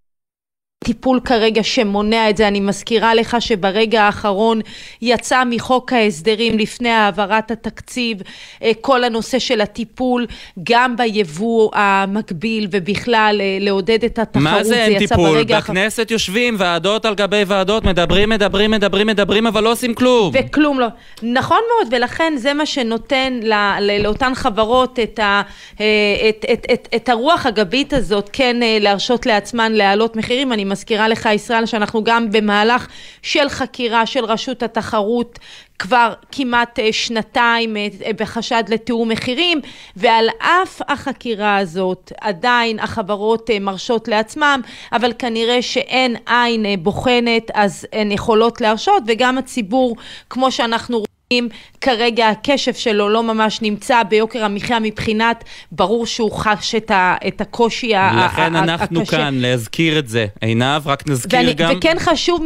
טיפול 0.85 1.21
כרגע 1.25 1.63
שמונע 1.63 2.31
את 2.31 2.37
זה, 2.37 2.49
אני 2.49 2.61
מזכירה 2.61 3.15
לך 3.15 3.37
שברגע 3.41 4.03
האחרון 4.03 4.61
יצא 5.03 5.43
מחוק 5.47 5.93
ההסדרים 5.93 6.59
לפני 6.59 6.89
העברת 6.89 7.51
התקציב 7.51 8.23
אה, 8.63 8.71
כל 8.81 9.05
הנושא 9.05 9.39
של 9.39 9.61
הטיפול 9.61 10.27
גם 10.63 10.97
ביבוא 10.97 11.71
המקביל 11.75 12.69
ובכלל 12.71 13.41
אה, 13.41 13.59
לעודד 13.61 14.05
את 14.05 14.19
התחרות, 14.19 14.45
מה 14.45 14.65
זה 14.65 14.85
אין 14.85 14.99
טיפול? 14.99 15.45
בכנסת 15.45 16.07
אחר... 16.07 16.13
יושבים 16.13 16.55
ועדות 16.59 17.05
על 17.05 17.15
גבי 17.15 17.43
ועדות, 17.47 17.85
מדברים, 17.85 18.29
מדברים, 18.29 18.71
מדברים, 18.71 19.07
מדברים, 19.07 19.47
אבל 19.47 19.65
לא 19.65 19.73
עושים 19.73 19.95
כלום. 19.95 20.33
וכלום 20.35 20.81
לא. 20.81 20.87
נכון 21.23 21.61
מאוד, 21.69 21.95
ולכן 21.95 22.33
זה 22.37 22.55
מה 22.55 22.67
שנותן 22.67 23.41
לא, 23.43 23.57
לא, 23.81 23.97
לאותן 23.97 24.35
חברות 24.35 24.99
את, 24.99 25.19
ה, 25.19 25.43
אה, 25.81 25.87
את, 26.29 26.45
את, 26.53 26.67
את, 26.73 26.89
את 26.97 27.09
הרוח 27.09 27.47
הגבית 27.47 27.93
הזאת, 27.93 28.31
כן 28.33 28.57
להרשות 28.81 29.27
לעצמן 29.27 29.73
להעלות 29.73 30.17
מחירים. 30.17 30.53
אני 30.53 30.70
מזכירה 30.71 31.09
לך 31.09 31.29
ישראל 31.35 31.67
שאנחנו 31.67 32.05
גם 32.05 32.31
במהלך 32.31 32.89
של 33.23 33.49
חקירה 33.49 34.07
של 34.07 34.25
רשות 34.25 34.63
התחרות 34.63 35.39
כבר 35.81 36.13
כמעט 36.33 36.79
אה, 36.79 36.93
שנתיים 36.93 37.77
אה, 37.77 37.89
בחשד 38.17 38.63
לתיאום 38.69 39.09
מחירים 39.09 39.61
ועל 39.97 40.29
אף 40.39 40.81
החקירה 40.89 41.57
הזאת 41.57 42.13
עדיין 42.21 42.79
החברות 42.79 43.51
אה, 43.51 43.59
מרשות 43.59 44.09
לעצמם 44.09 44.61
אבל 44.93 45.13
כנראה 45.19 45.63
שאין 45.63 46.17
עין 46.27 46.83
בוחנת 46.83 47.51
אז 47.55 47.87
הן 47.93 48.13
יכולות 48.13 48.61
להרשות 48.61 49.03
וגם 49.07 49.39
הציבור 49.39 49.97
כמו 50.31 50.53
שאנחנו 50.53 51.03
רואים 51.33 51.49
כרגע 51.81 52.29
הקשב 52.29 52.75
שלו 52.75 53.09
לא 53.09 53.23
ממש 53.23 53.63
נמצא 53.63 54.03
ביוקר 54.03 54.45
המחיה 54.45 54.79
מבחינת, 54.79 55.45
ברור 55.73 56.07
שהוא 56.07 56.33
חש 56.33 56.75
את, 56.75 56.91
ה, 56.91 57.17
את 57.29 57.41
הקושי 57.41 57.97
הקשה. 57.97 58.27
לכן 58.27 58.57
אנחנו 58.57 59.01
הקשה. 59.01 59.17
כאן, 59.17 59.35
להזכיר 59.35 59.99
את 59.99 60.09
זה. 60.09 60.27
עינב, 60.41 60.87
רק 60.87 61.09
נזכיר 61.09 61.39
ואני, 61.39 61.55
גם... 61.55 61.75
וכן 61.77 61.97
חשוב, 61.99 62.41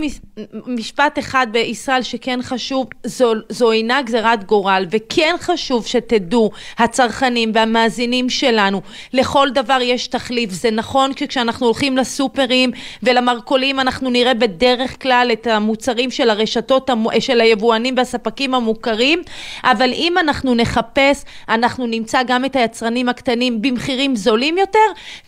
משפט 0.67 1.19
אחד 1.19 1.47
בישראל 1.53 2.03
שכן 2.03 2.41
חשוב, 2.43 2.87
זו, 3.05 3.33
זו 3.49 3.73
אינה 3.73 4.03
גזירת 4.03 4.45
גורל, 4.45 4.87
וכן 4.91 5.35
חשוב 5.41 5.87
שתדעו, 5.87 6.51
הצרכנים 6.79 7.53
והמאזינים 7.55 8.31
שלנו, 8.31 8.81
לכל 9.13 9.49
דבר 9.55 9.79
יש 9.83 10.07
תחליף. 10.07 10.51
זה 10.51 10.71
נכון 10.71 11.11
שכשאנחנו 11.17 11.67
הולכים 11.67 11.97
לסופרים 11.97 12.71
ולמרכולים, 13.03 13.81
אנחנו 13.81 14.11
נראה 14.11 14.35
בדרך 14.35 15.03
כלל 15.03 15.31
את 15.33 15.47
המוצרים 15.47 16.11
של 16.11 16.31
הרשתות, 16.31 16.91
של 17.21 17.41
היבואנים 17.41 17.95
והספקים 17.97 18.55
המוכרים. 18.55 18.74
מוכרים, 18.75 19.23
אבל 19.65 19.91
אם 19.93 20.15
אנחנו 20.21 20.55
נחפש, 20.55 21.25
אנחנו 21.49 21.87
נמצא 21.87 22.23
גם 22.27 22.45
את 22.45 22.57
היצרנים 22.57 23.09
הקטנים 23.09 23.63
במחירים 23.63 24.17
זולים 24.17 24.59
יותר, 24.59 24.79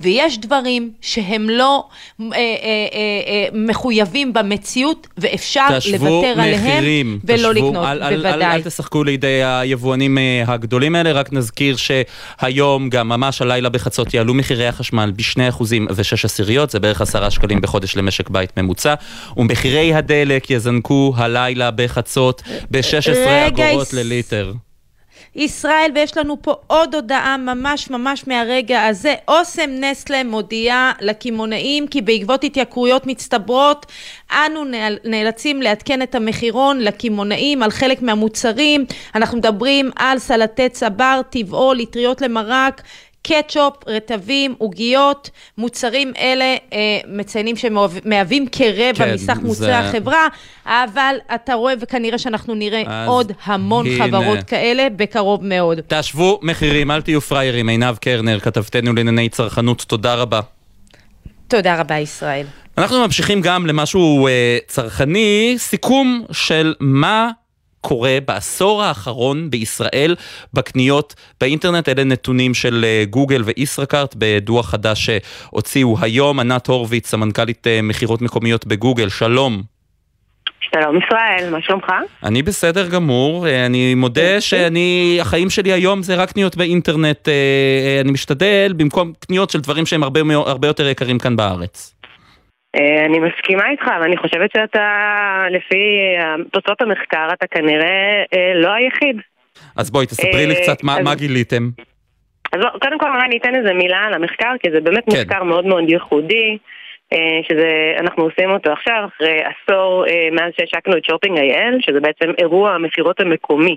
ויש 0.00 0.38
דברים 0.38 0.90
שהם 1.00 1.50
לא 1.50 1.84
אה, 2.20 2.26
אה, 2.26 2.36
אה, 2.36 2.46
אה, 3.26 3.46
מחויבים 3.52 4.32
במציאות, 4.32 5.06
ואפשר 5.18 5.66
לוותר 5.92 6.40
עליהם 6.40 7.18
ולא 7.24 7.52
תשבו, 7.52 7.68
לקנות, 7.68 7.86
אל, 7.86 7.98
בוודאי. 7.98 8.34
אל, 8.34 8.42
אל, 8.42 8.42
אל 8.42 8.62
תשחקו 8.62 9.04
לידי 9.04 9.44
היבואנים 9.44 10.18
אה, 10.18 10.44
הגדולים 10.46 10.94
האלה, 10.94 11.12
רק 11.12 11.32
נזכיר 11.32 11.76
שהיום, 11.76 12.90
גם 12.90 13.08
ממש 13.08 13.42
הלילה 13.42 13.68
בחצות, 13.68 14.14
יעלו 14.14 14.34
מחירי 14.34 14.66
החשמל 14.66 15.12
ב-2% 15.16 15.62
ו-6 15.90 16.24
עשיריות, 16.24 16.70
זה 16.70 16.80
בערך 16.80 17.00
10 17.00 17.30
שקלים 17.30 17.60
בחודש 17.60 17.96
למשק 17.96 18.30
בית 18.30 18.56
ממוצע, 18.56 18.94
ומחירי 19.36 19.94
הדלק 19.94 20.50
יזנקו 20.50 21.14
הלילה 21.16 21.70
בחצות 21.70 22.42
ב-16 22.70 23.16
אגורות 23.46 23.92
לליטר. 23.92 24.52
ישראל, 25.36 25.90
ויש 25.94 26.16
לנו 26.16 26.42
פה 26.42 26.54
עוד 26.66 26.94
הודעה 26.94 27.36
ממש 27.36 27.90
ממש 27.90 28.24
מהרגע 28.26 28.86
הזה. 28.86 29.14
אוסם 29.28 29.70
נסטלה 29.70 30.24
מודיעה 30.24 30.92
לקמעונאים 31.00 31.88
כי 31.88 32.02
בעקבות 32.02 32.44
התייקרויות 32.44 33.06
מצטברות, 33.06 33.86
אנו 34.32 34.64
נאלצים 35.04 35.62
לעדכן 35.62 36.02
את 36.02 36.14
המחירון 36.14 36.80
לקמעונאים 36.80 37.62
על 37.62 37.70
חלק 37.70 38.02
מהמוצרים. 38.02 38.84
אנחנו 39.14 39.38
מדברים 39.38 39.90
על 39.96 40.18
סלטי 40.18 40.68
צבר, 40.68 41.20
טבעול, 41.30 41.76
לטריות 41.76 42.20
למרק, 42.20 42.82
קטשופ, 43.28 43.74
רטבים, 43.86 44.54
עוגיות, 44.58 45.30
מוצרים 45.58 46.12
אלה 46.18 46.56
אה, 46.72 46.78
מציינים 47.08 47.56
שמהווים 47.56 48.46
כרבע 48.52 48.92
כן, 48.94 49.14
מסך 49.14 49.38
מוצרי 49.42 49.66
זה... 49.66 49.78
החברה, 49.78 50.28
אבל 50.66 51.16
אתה 51.34 51.54
רואה 51.54 51.74
וכנראה 51.80 52.18
שאנחנו 52.18 52.54
נראה 52.54 53.06
עוד 53.06 53.32
המון 53.44 53.86
הנה. 53.86 54.04
חברות 54.04 54.42
כאלה 54.42 54.86
בקרוב 54.96 55.44
מאוד. 55.44 55.80
תשוו 55.86 56.40
מחירים, 56.42 56.90
אל 56.90 57.02
תהיו 57.02 57.20
פראיירים. 57.20 57.68
עינב 57.68 57.96
קרנר, 57.96 58.40
כתבתנו 58.40 58.92
לענייני 58.92 59.28
צרכנות, 59.28 59.84
תודה 59.88 60.14
רבה. 60.14 60.40
תודה 61.48 61.80
רבה, 61.80 61.98
ישראל. 61.98 62.46
אנחנו 62.78 63.04
ממשיכים 63.04 63.40
גם 63.40 63.66
למשהו 63.66 64.26
אה, 64.26 64.58
צרכני, 64.66 65.54
סיכום 65.58 66.24
של 66.32 66.74
מה 66.80 67.30
קורה 67.86 68.18
בעשור 68.24 68.82
האחרון 68.82 69.50
בישראל 69.50 70.14
בקניות 70.54 71.14
באינטרנט. 71.40 71.88
אלה 71.88 72.04
נתונים 72.04 72.54
של 72.54 72.84
אה, 72.84 73.04
גוגל 73.10 73.42
וישראכרט 73.44 74.14
בדוח 74.18 74.70
חדש 74.70 75.10
שהוציאו 75.10 75.96
היום. 76.00 76.40
ענת 76.40 76.66
הורוביץ, 76.66 77.06
סמנכ"לית 77.06 77.66
אה, 77.66 77.80
מכירות 77.82 78.22
מקומיות 78.22 78.66
בגוגל, 78.66 79.08
שלום. 79.08 79.62
שלום 80.60 80.98
ישראל, 80.98 81.50
מה 81.50 81.62
שלומך? 81.62 81.92
אני 82.24 82.42
בסדר 82.42 82.88
גמור, 82.88 83.46
אה, 83.46 83.66
אני 83.66 83.94
מודה 83.94 84.40
שאני, 84.40 85.18
החיים 85.20 85.50
שלי 85.50 85.72
היום 85.72 86.02
זה 86.02 86.14
רק 86.14 86.32
קניות 86.32 86.56
באינטרנט, 86.56 87.28
אני 88.00 88.10
משתדל 88.10 88.72
במקום 88.76 89.12
קניות 89.18 89.50
של 89.50 89.60
דברים 89.60 89.86
שהם 89.86 90.02
הרבה, 90.02 90.20
הרבה 90.34 90.68
יותר 90.68 90.88
יקרים 90.88 91.18
כאן 91.18 91.36
בארץ. 91.36 91.95
אה, 92.76 93.04
אני 93.04 93.18
מסכימה 93.18 93.70
איתך, 93.70 93.86
ואני 94.02 94.16
חושבת 94.16 94.50
שאתה, 94.52 95.44
לפי 95.50 95.98
תוצאות 96.52 96.82
המחקר, 96.82 97.28
אתה 97.32 97.46
כנראה 97.46 98.22
אה, 98.34 98.52
לא 98.54 98.72
היחיד. 98.72 99.16
אז 99.76 99.90
בואי, 99.90 100.06
תספרי 100.06 100.46
לי 100.46 100.54
אה, 100.54 100.62
קצת 100.62 100.82
מה, 100.82 100.96
מה 101.04 101.14
גיליתם. 101.14 101.68
אז 102.52 102.60
קודם 102.82 102.98
כל 102.98 103.10
אולי 103.10 103.28
ניתן 103.28 103.54
איזה 103.54 103.72
מילה 103.74 103.98
על 103.98 104.14
המחקר, 104.14 104.52
כי 104.60 104.70
זה 104.70 104.80
באמת 104.80 105.04
כן. 105.10 105.16
מחקר 105.20 105.42
מאוד 105.42 105.66
מאוד 105.66 105.90
ייחודי, 105.90 106.58
שזה, 107.48 107.94
אנחנו 107.98 108.22
עושים 108.22 108.50
אותו 108.50 108.72
עכשיו, 108.72 109.08
אחרי 109.16 109.40
עשור 109.44 110.04
מאז 110.32 110.52
שהשקנו 110.60 110.96
את 110.96 111.04
שופינג 111.04 111.38
אייל, 111.38 111.78
שזה 111.80 112.00
בעצם 112.00 112.30
אירוע 112.38 112.70
המכירות 112.70 113.20
המקומי 113.20 113.76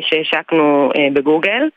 שהשקנו 0.00 0.90
בגוגל. 1.12 1.68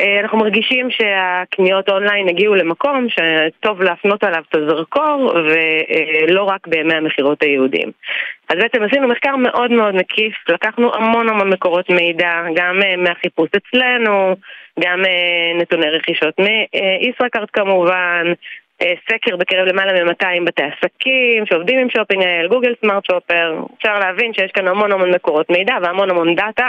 אה, 0.00 0.20
אנחנו 0.20 0.38
מרגישים 0.38 0.88
שהקניות 0.90 1.88
אונליין 1.88 2.28
הגיעו 2.28 2.54
למקום 2.54 3.06
שטוב 3.08 3.82
להפנות 3.82 4.24
עליו 4.24 4.42
את 4.48 4.54
הזרקור 4.54 5.32
ולא 5.34 6.42
רק 6.42 6.66
בימי 6.66 6.94
המכירות 6.94 7.42
היהודיים. 7.42 7.90
אז 8.48 8.56
בעצם 8.58 8.82
עשינו 8.82 9.08
מחקר 9.08 9.36
מאוד 9.36 9.70
מאוד 9.70 9.94
מקיף, 9.94 10.34
לקחנו 10.48 10.94
המון 10.94 11.28
המון 11.28 11.50
מקורות 11.50 11.90
מידע, 11.90 12.32
גם 12.54 12.82
אה, 12.82 12.96
מהחיפוש 12.96 13.48
אצלנו, 13.56 14.36
גם 14.80 15.04
אה, 15.04 15.60
נתוני 15.60 15.90
רכישות 15.90 16.34
מישראכרט 16.38 17.48
כמובן, 17.52 18.32
סקר 19.10 19.36
בקרב 19.36 19.66
למעלה 19.66 20.04
מ-200 20.04 20.44
בתי 20.46 20.62
עסקים 20.62 21.46
שעובדים 21.46 21.78
עם 21.78 21.90
Shopping 21.90 22.22
IL, 22.22 22.48
Google 22.48 22.74
Smart 22.80 23.04
Shopper, 23.04 23.54
אפשר 23.78 23.98
להבין 23.98 24.32
שיש 24.32 24.50
כאן 24.52 24.68
המון 24.68 24.92
המון 24.92 25.14
מקורות 25.14 25.50
מידע 25.50 25.74
והמון 25.82 26.10
המון 26.10 26.34
דאטה 26.34 26.68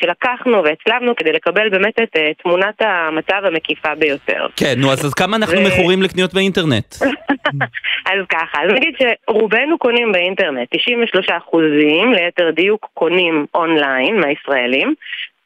שלקחנו 0.00 0.64
והצלבנו 0.64 1.16
כדי 1.16 1.32
לקבל 1.32 1.68
באמת 1.68 2.00
את 2.02 2.16
uh, 2.16 2.42
תמונת 2.42 2.82
המצב 2.82 3.44
המקיפה 3.44 3.94
ביותר. 3.94 4.46
כן, 4.56 4.74
נו, 4.76 4.92
אז, 4.92 5.06
אז 5.06 5.14
כמה 5.14 5.36
אנחנו 5.36 5.58
ו... 5.58 5.64
מכורים 5.64 6.02
לקניות 6.02 6.34
באינטרנט? 6.34 6.94
אז 8.12 8.26
ככה, 8.28 8.62
אז 8.62 8.72
נגיד 8.72 8.94
שרובנו 8.98 9.78
קונים 9.78 10.12
באינטרנט, 10.12 10.68
93 10.70 11.26
אחוזים, 11.30 12.12
ליתר 12.12 12.50
דיוק 12.50 12.86
קונים 12.94 13.46
אונליין 13.54 14.20
מהישראלים, 14.20 14.94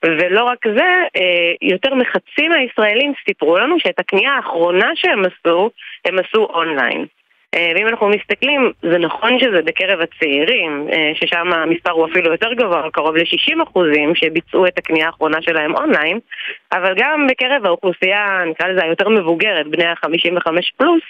ולא 0.04 0.44
רק 0.44 0.58
זה, 0.76 0.90
אה, 1.16 1.52
יותר 1.62 1.94
מחצי 1.94 2.48
מהישראלים 2.48 3.12
סיפרו 3.26 3.58
לנו 3.58 3.76
שאת 3.78 3.98
הקנייה 3.98 4.32
האחרונה 4.32 4.90
שהם 4.94 5.22
עשו, 5.24 5.70
הם 6.04 6.18
עשו 6.18 6.44
אונליין. 6.44 7.06
אה, 7.54 7.72
ואם 7.74 7.88
אנחנו 7.88 8.08
מסתכלים, 8.08 8.72
זה 8.82 8.98
נכון 8.98 9.38
שזה 9.38 9.62
בקרב 9.62 10.00
הצעירים, 10.00 10.88
אה, 10.92 11.12
ששם 11.14 11.52
המספר 11.52 11.90
הוא 11.90 12.06
אפילו 12.06 12.32
יותר 12.32 12.52
גבוה, 12.52 12.90
קרוב 12.90 13.16
ל-60 13.16 13.62
אחוזים 13.62 14.14
שביצעו 14.14 14.66
את 14.66 14.78
הקנייה 14.78 15.06
האחרונה 15.06 15.42
שלהם 15.42 15.74
אונליין, 15.74 16.18
אבל 16.72 16.94
גם 16.96 17.26
בקרב 17.30 17.66
האוכלוסייה, 17.66 18.44
נקרא 18.46 18.68
לזה 18.68 18.84
היותר 18.84 19.08
מבוגרת, 19.08 19.66
בני 19.66 19.84
ה-55 19.84 20.48
פלוס, 20.76 21.02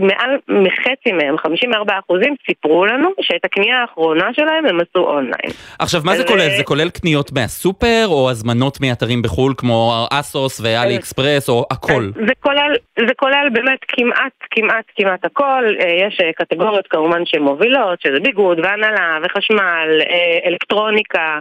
מעל 0.00 0.30
מחצי 0.48 1.12
מהם, 1.12 1.38
54 1.38 1.98
אחוזים, 1.98 2.34
סיפרו 2.46 2.86
לנו 2.86 3.08
שאת 3.20 3.44
הקנייה 3.44 3.80
האחרונה 3.80 4.28
שלהם 4.32 4.66
הם 4.66 4.78
עשו 4.80 4.98
אונליין. 4.98 5.50
עכשיו, 5.78 6.00
מה 6.04 6.16
זה 6.16 6.24
כולל? 6.24 6.48
זה 6.56 6.64
כולל 6.64 6.90
קניות 6.90 7.32
מהסופר, 7.32 8.04
או 8.06 8.30
הזמנות 8.30 8.78
מאתרים 8.80 9.22
בחו"ל, 9.22 9.54
כמו 9.56 10.06
אסוס 10.12 10.60
ואלי 10.60 10.96
אקספרס, 10.96 11.48
או 11.48 11.66
הכל? 11.70 12.02
זה 12.26 12.32
כולל, 12.40 12.74
זה 13.06 13.14
כולל 13.16 13.48
באמת 13.52 13.78
כמעט, 13.88 14.32
כמעט, 14.50 14.84
כמעט 14.96 15.24
הכל. 15.24 15.64
יש 16.06 16.18
קטגוריות 16.36 16.86
כמובן 16.88 17.22
שמובילות, 17.24 18.00
שזה 18.00 18.20
ביגוד 18.20 18.58
והנהלה 18.58 19.18
וחשמל, 19.24 20.00
אלקטרוניקה. 20.46 21.38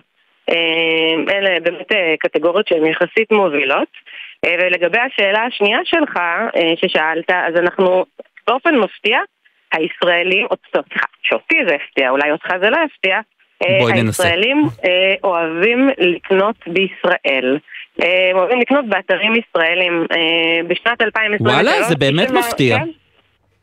אלה 1.29 1.59
באמת 1.63 1.91
קטגוריות 2.19 2.67
שהן 2.67 2.85
יחסית 2.85 3.31
מובילות. 3.31 3.87
ולגבי 4.45 4.97
השאלה 4.99 5.43
השנייה 5.43 5.79
שלך, 5.83 6.19
ששאלת, 6.75 7.31
אז 7.31 7.55
אנחנו 7.55 8.05
באופן 8.47 8.75
מפתיע, 8.75 9.19
הישראלים, 9.73 10.47
סליחה, 10.71 11.05
שאותי 11.21 11.57
זה 11.67 11.75
הפתיע, 11.75 12.09
אולי 12.09 12.31
אותך 12.31 12.47
זה 12.61 12.69
לא 12.69 12.77
הפתיע, 12.85 13.19
הישראלים 13.93 14.63
אוהבים 15.23 15.89
לקנות 15.97 16.55
בישראל. 16.67 17.57
הם 17.99 18.37
אוהבים 18.37 18.59
לקנות 18.59 18.85
באתרים 18.85 19.33
ישראלים. 19.35 20.05
בשנת 20.67 21.01
2023... 21.01 21.53
וואלה, 21.53 21.83
זה 21.83 21.95
באמת 21.95 22.31
מפתיע. 22.31 22.77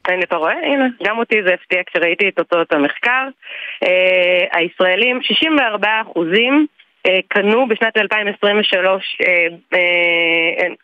כן. 0.07 0.21
אתה 0.23 0.37
רואה? 0.37 0.55
הנה, 0.67 0.87
גם 1.05 1.19
אותי 1.19 1.43
זה 1.47 1.55
הפתיע 1.55 1.83
כשראיתי 1.87 2.29
את 2.29 2.35
תוצאות 2.37 2.73
המחקר. 2.73 3.29
הישראלים, 4.53 5.23
64 5.23 5.89
אחוזים 6.03 6.67
קנו 7.29 7.69
בשנת 7.69 7.97
2023 7.97 9.17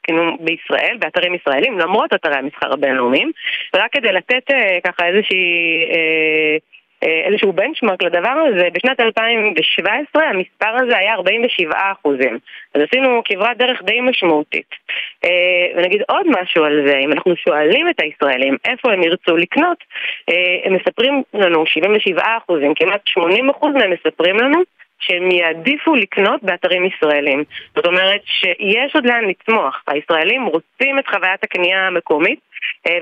קנו 0.03 0.37
בישראל, 0.41 0.97
באתרים 0.99 1.35
ישראלים, 1.35 1.79
למרות 1.79 2.15
אתרי 2.15 2.37
המסחר 2.37 2.73
הבינלאומיים. 2.73 3.31
ורק 3.75 3.93
כדי 3.93 4.13
לתת 4.13 4.51
ככה 4.85 5.07
איזושהי... 5.07 5.87
איזשהו 7.03 7.53
בנצ'מארק 7.53 8.03
לדבר 8.03 8.29
הזה, 8.29 8.69
בשנת 8.73 9.01
2017 9.01 10.23
המספר 10.25 10.77
הזה 10.83 10.99
היה 10.99 11.15
47 11.15 11.73
אחוזים. 11.93 12.39
אז 12.75 12.83
עשינו 12.83 13.23
כברת 13.25 13.57
דרך 13.57 13.83
די 13.83 14.01
משמעותית. 14.01 14.75
ונגיד 15.77 16.03
עוד 16.09 16.27
משהו 16.41 16.65
על 16.65 16.87
זה, 16.87 16.99
אם 16.99 17.13
אנחנו 17.13 17.37
שואלים 17.37 17.89
את 17.89 18.01
הישראלים 18.01 18.57
איפה 18.65 18.93
הם 18.93 19.03
ירצו 19.03 19.37
לקנות, 19.37 19.85
הם 20.65 20.75
מספרים 20.75 21.23
לנו 21.35 21.67
77 21.67 22.23
אחוזים, 22.37 22.75
כמעט 22.75 23.01
80 23.05 23.51
אחוז 23.51 23.75
מהם 23.75 23.91
מספרים 23.91 24.37
לנו 24.37 24.59
שהם 25.01 25.31
יעדיפו 25.31 25.95
לקנות 25.97 26.43
באתרים 26.43 26.85
ישראלים. 26.85 27.45
זאת 27.77 27.87
אומרת 27.87 28.21
שיש 28.25 28.95
עוד 28.95 29.07
לאן 29.07 29.25
לצמוח. 29.25 29.83
הישראלים 29.89 30.47
רוצים 30.47 30.99
את 30.99 31.09
חוויית 31.09 31.45
הקנייה 31.45 31.87
המקומית 31.87 32.41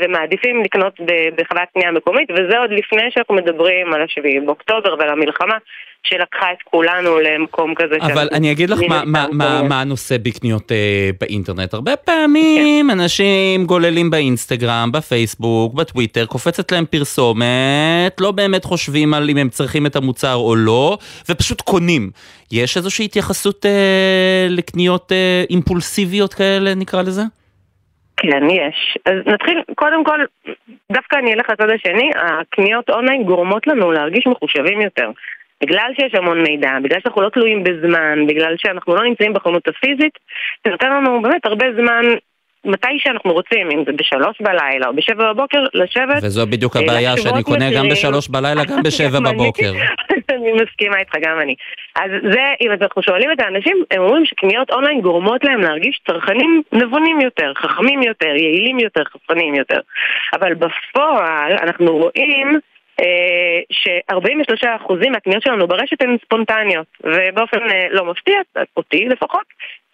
ומעדיפים 0.00 0.62
לקנות 0.62 1.00
בחוויית 1.36 1.68
קנייה 1.74 1.92
מקומית, 1.92 2.30
וזה 2.30 2.58
עוד 2.58 2.70
לפני 2.70 3.10
שאנחנו 3.10 3.34
מדברים 3.34 3.94
על 3.94 4.02
השביעי 4.02 4.40
באוקטובר 4.40 4.94
ועל 4.98 5.08
המלחמה. 5.08 5.56
שלקחה 6.02 6.52
את 6.52 6.62
כולנו 6.64 7.18
למקום 7.20 7.74
כזה. 7.74 7.96
אבל 8.00 8.28
אני 8.32 8.52
אגיד 8.52 8.70
לך 8.70 8.78
מה, 8.88 9.02
מה, 9.04 9.26
מה, 9.32 9.62
מה 9.62 9.80
הנושא 9.80 10.16
בקניות 10.22 10.72
אה, 10.72 11.10
באינטרנט. 11.20 11.74
הרבה 11.74 11.96
פעמים 11.96 12.86
כן. 12.90 13.00
אנשים 13.00 13.64
גוללים 13.64 14.10
באינסטגרם, 14.10 14.90
בפייסבוק, 14.92 15.74
בטוויטר, 15.74 16.26
קופצת 16.26 16.72
להם 16.72 16.84
פרסומת, 16.86 18.20
לא 18.20 18.30
באמת 18.30 18.64
חושבים 18.64 19.14
על 19.14 19.30
אם 19.30 19.36
הם 19.36 19.48
צריכים 19.48 19.86
את 19.86 19.96
המוצר 19.96 20.34
או 20.34 20.56
לא, 20.56 20.98
ופשוט 21.28 21.60
קונים. 21.60 22.10
יש 22.52 22.76
איזושהי 22.76 23.04
התייחסות 23.04 23.66
אה, 23.66 24.46
לקניות 24.50 25.12
אה, 25.12 25.44
אימפולסיביות 25.50 26.34
כאלה, 26.34 26.74
נקרא 26.74 27.02
לזה? 27.02 27.22
כן, 28.20 28.50
יש. 28.50 28.98
אז 29.04 29.14
נתחיל, 29.26 29.62
קודם 29.74 30.04
כל, 30.04 30.20
דווקא 30.92 31.16
אני 31.16 31.34
אלך 31.34 31.50
לצד 31.50 31.70
השני, 31.70 32.10
הקניות 32.16 32.90
אונליין 32.90 33.24
גורמות 33.24 33.66
לנו 33.66 33.92
להרגיש 33.92 34.26
מחושבים 34.26 34.80
יותר. 34.80 35.10
בגלל 35.62 35.90
שיש 36.00 36.14
המון 36.14 36.42
מידע, 36.42 36.70
בגלל 36.82 36.98
שאנחנו 37.02 37.22
לא 37.22 37.28
תלויים 37.28 37.64
בזמן, 37.64 38.26
בגלל 38.28 38.54
שאנחנו 38.58 38.94
לא 38.96 39.04
נמצאים 39.04 39.32
בחנות 39.32 39.68
הפיזית, 39.68 40.18
זה 40.64 40.70
נותן 40.70 40.90
לנו 40.90 41.22
באמת 41.22 41.46
הרבה 41.46 41.66
זמן 41.76 42.02
מתי 42.64 42.98
שאנחנו 42.98 43.32
רוצים, 43.32 43.70
אם 43.70 43.84
זה 43.86 43.92
בשלוש 43.92 44.36
בלילה 44.40 44.86
או 44.86 44.96
בשבע 44.96 45.32
בבוקר, 45.32 45.64
לשבת. 45.74 46.22
וזו 46.22 46.46
בדיוק 46.46 46.76
הבעיה, 46.76 47.16
שאני 47.16 47.42
קונה 47.42 47.72
גם 47.76 47.88
בשלוש 47.88 48.28
בלילה, 48.28 48.64
גם 48.64 48.82
בשבע 48.82 49.20
בבוקר. 49.30 49.72
אני 50.30 50.52
מסכימה 50.52 50.98
איתך, 50.98 51.12
גם 51.20 51.40
אני. 51.40 51.54
אז 51.96 52.10
זה, 52.32 52.44
אם 52.60 52.72
אנחנו 52.72 53.02
שואלים 53.02 53.32
את 53.32 53.40
האנשים, 53.40 53.84
הם 53.90 54.02
אומרים 54.02 54.24
שקניות 54.24 54.70
אונליין 54.70 55.00
גורמות 55.00 55.44
להם 55.44 55.60
להרגיש 55.60 56.00
צרכנים 56.06 56.62
נבונים 56.72 57.20
יותר, 57.20 57.52
חכמים 57.54 58.02
יותר, 58.02 58.36
יעילים 58.36 58.78
יותר, 58.78 59.02
חכמים 59.04 59.54
יותר. 59.54 59.80
אבל 60.34 60.54
בפועל 60.54 61.52
אנחנו 61.62 61.96
רואים... 61.96 62.60
ש-43% 63.72 65.10
מהקניות 65.10 65.42
שלנו 65.42 65.68
ברשת 65.68 66.02
הן 66.02 66.16
ספונטניות, 66.24 66.86
ובאופן 67.04 67.58
לא 67.90 68.04
מפתיע, 68.04 68.40
אותי 68.76 69.04
לפחות, 69.08 69.44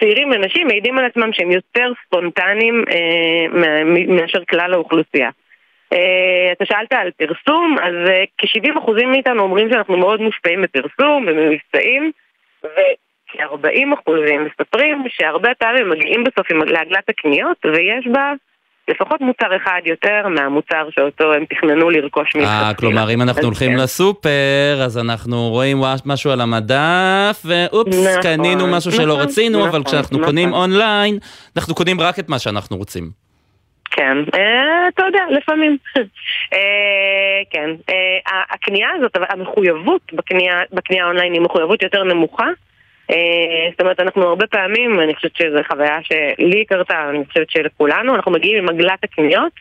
צעירים 0.01 0.31
ונשים 0.31 0.67
מעידים 0.67 0.99
על 0.99 1.05
עצמם 1.05 1.33
שהם 1.33 1.51
יותר 1.51 1.93
ספונטניים 2.07 2.85
אה, 2.91 3.85
מאשר 4.09 4.45
כלל 4.45 4.75
האוכלוסייה. 4.75 5.31
אה, 5.95 6.53
אתה 6.53 6.65
שאלת 6.65 6.93
על 6.93 7.11
פרסום, 7.17 7.77
אז 7.83 7.95
אה, 8.09 8.25
כ-70% 8.39 9.07
מאיתנו 9.07 9.43
אומרים 9.43 9.69
שאנחנו 9.71 9.97
מאוד 9.97 10.21
מושפעים 10.21 10.63
מפרסום 10.63 11.27
וממבצעים, 11.29 12.13
וכ-40% 12.65 14.11
מספרים 14.47 15.05
שהרבה 15.09 15.51
פעמים 15.59 15.91
מגיעים 15.91 16.25
בסוף 16.25 16.51
לעגלת 16.51 17.09
הקניות 17.09 17.57
ויש 17.65 18.07
בה 18.13 18.33
לפחות 18.89 19.21
מוצר 19.21 19.57
אחד 19.57 19.81
יותר 19.85 20.29
מהמוצר 20.29 20.89
שאותו 20.91 21.33
הם 21.33 21.45
תכננו 21.45 21.91
לרכוש 21.91 22.35
מלכתחילה. 22.35 22.69
אה, 22.69 22.75
כלומר, 22.75 23.11
אם 23.11 23.23
אנחנו 23.23 23.43
הולכים 23.43 23.71
כן. 23.71 23.77
לסופר, 23.77 24.81
אז 24.85 24.99
אנחנו 24.99 25.49
רואים 25.49 25.77
משהו 26.05 26.31
על 26.31 26.41
המדף, 26.41 27.43
ואופס, 27.45 28.07
נכון, 28.07 28.23
קנינו 28.23 28.67
משהו 28.67 28.91
נכון, 28.91 29.05
שלא 29.05 29.19
רצינו, 29.21 29.59
נכון, 29.59 29.69
אבל 29.69 29.85
כשאנחנו 29.85 30.19
נכון. 30.19 30.29
קונים 30.29 30.53
אונליין, 30.53 31.19
אנחנו 31.57 31.75
קונים 31.75 32.01
רק 32.01 32.19
את 32.19 32.29
מה 32.29 32.39
שאנחנו 32.39 32.77
רוצים. 32.77 33.24
כן, 33.97 34.19
אה, 34.35 34.89
אתה 34.89 35.03
יודע, 35.07 35.25
לפעמים. 35.31 35.77
אה, 36.53 37.43
כן, 37.51 37.71
אה, 37.89 38.43
הקנייה 38.51 38.89
הזאת, 38.97 39.17
המחויבות 39.29 40.13
בקנייה 40.73 41.07
אונליין 41.07 41.33
היא 41.33 41.41
מחויבות 41.41 41.83
יותר 41.83 42.05
נמוכה. 42.05 42.49
זאת 43.71 43.81
אומרת, 43.81 44.01
אנחנו 44.01 44.23
הרבה 44.23 44.47
פעמים, 44.47 45.01
אני 45.01 45.15
חושבת 45.15 45.37
שזו 45.37 45.59
חוויה 45.69 45.99
שלי 46.03 46.65
קרתה, 46.65 47.11
אני 47.11 47.25
חושבת 47.27 47.51
שלכולנו, 47.51 48.15
אנחנו 48.15 48.33
מגיעים 48.33 48.59
עם 48.59 48.69
עגלת 48.69 49.05
הקניות. 49.05 49.53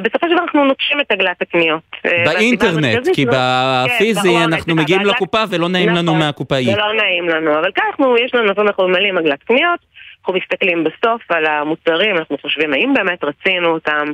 ובסופו 0.00 0.26
של 0.28 0.32
דבר 0.34 0.42
אנחנו 0.42 0.64
נוטשים 0.64 1.00
את 1.00 1.12
עגלת 1.12 1.42
הקניות. 1.42 1.82
אה, 2.06 2.24
באינטרנט, 2.24 3.08
כי 3.14 3.24
לא- 3.24 3.32
בפיזי 3.34 4.28
כן, 4.28 4.52
אנחנו 4.52 4.74
מגיעים 4.74 5.06
לקופה 5.06 5.42
ולא 5.50 5.68
נעים 5.68 5.88
לנו 5.88 6.02
נכון, 6.02 6.18
מהקופאי. 6.18 6.64
זה 6.64 6.76
לא 6.76 6.92
נעים 6.92 7.28
לנו, 7.28 7.58
אבל 7.58 7.72
ככה 7.72 8.04
יש 8.24 8.34
לנו 8.34 8.50
נתון, 8.50 8.66
אנחנו 8.66 8.88
ממלאים 8.88 9.18
עגלת 9.18 9.42
קניות, 9.42 9.80
אנחנו 10.20 10.34
מסתכלים 10.34 10.84
בסוף 10.84 11.22
על 11.28 11.46
המוצרים, 11.46 12.16
אנחנו 12.16 12.38
חושבים 12.38 12.72
האם 12.72 12.94
באמת 12.94 13.24
רצינו 13.24 13.68
אותם, 13.68 14.06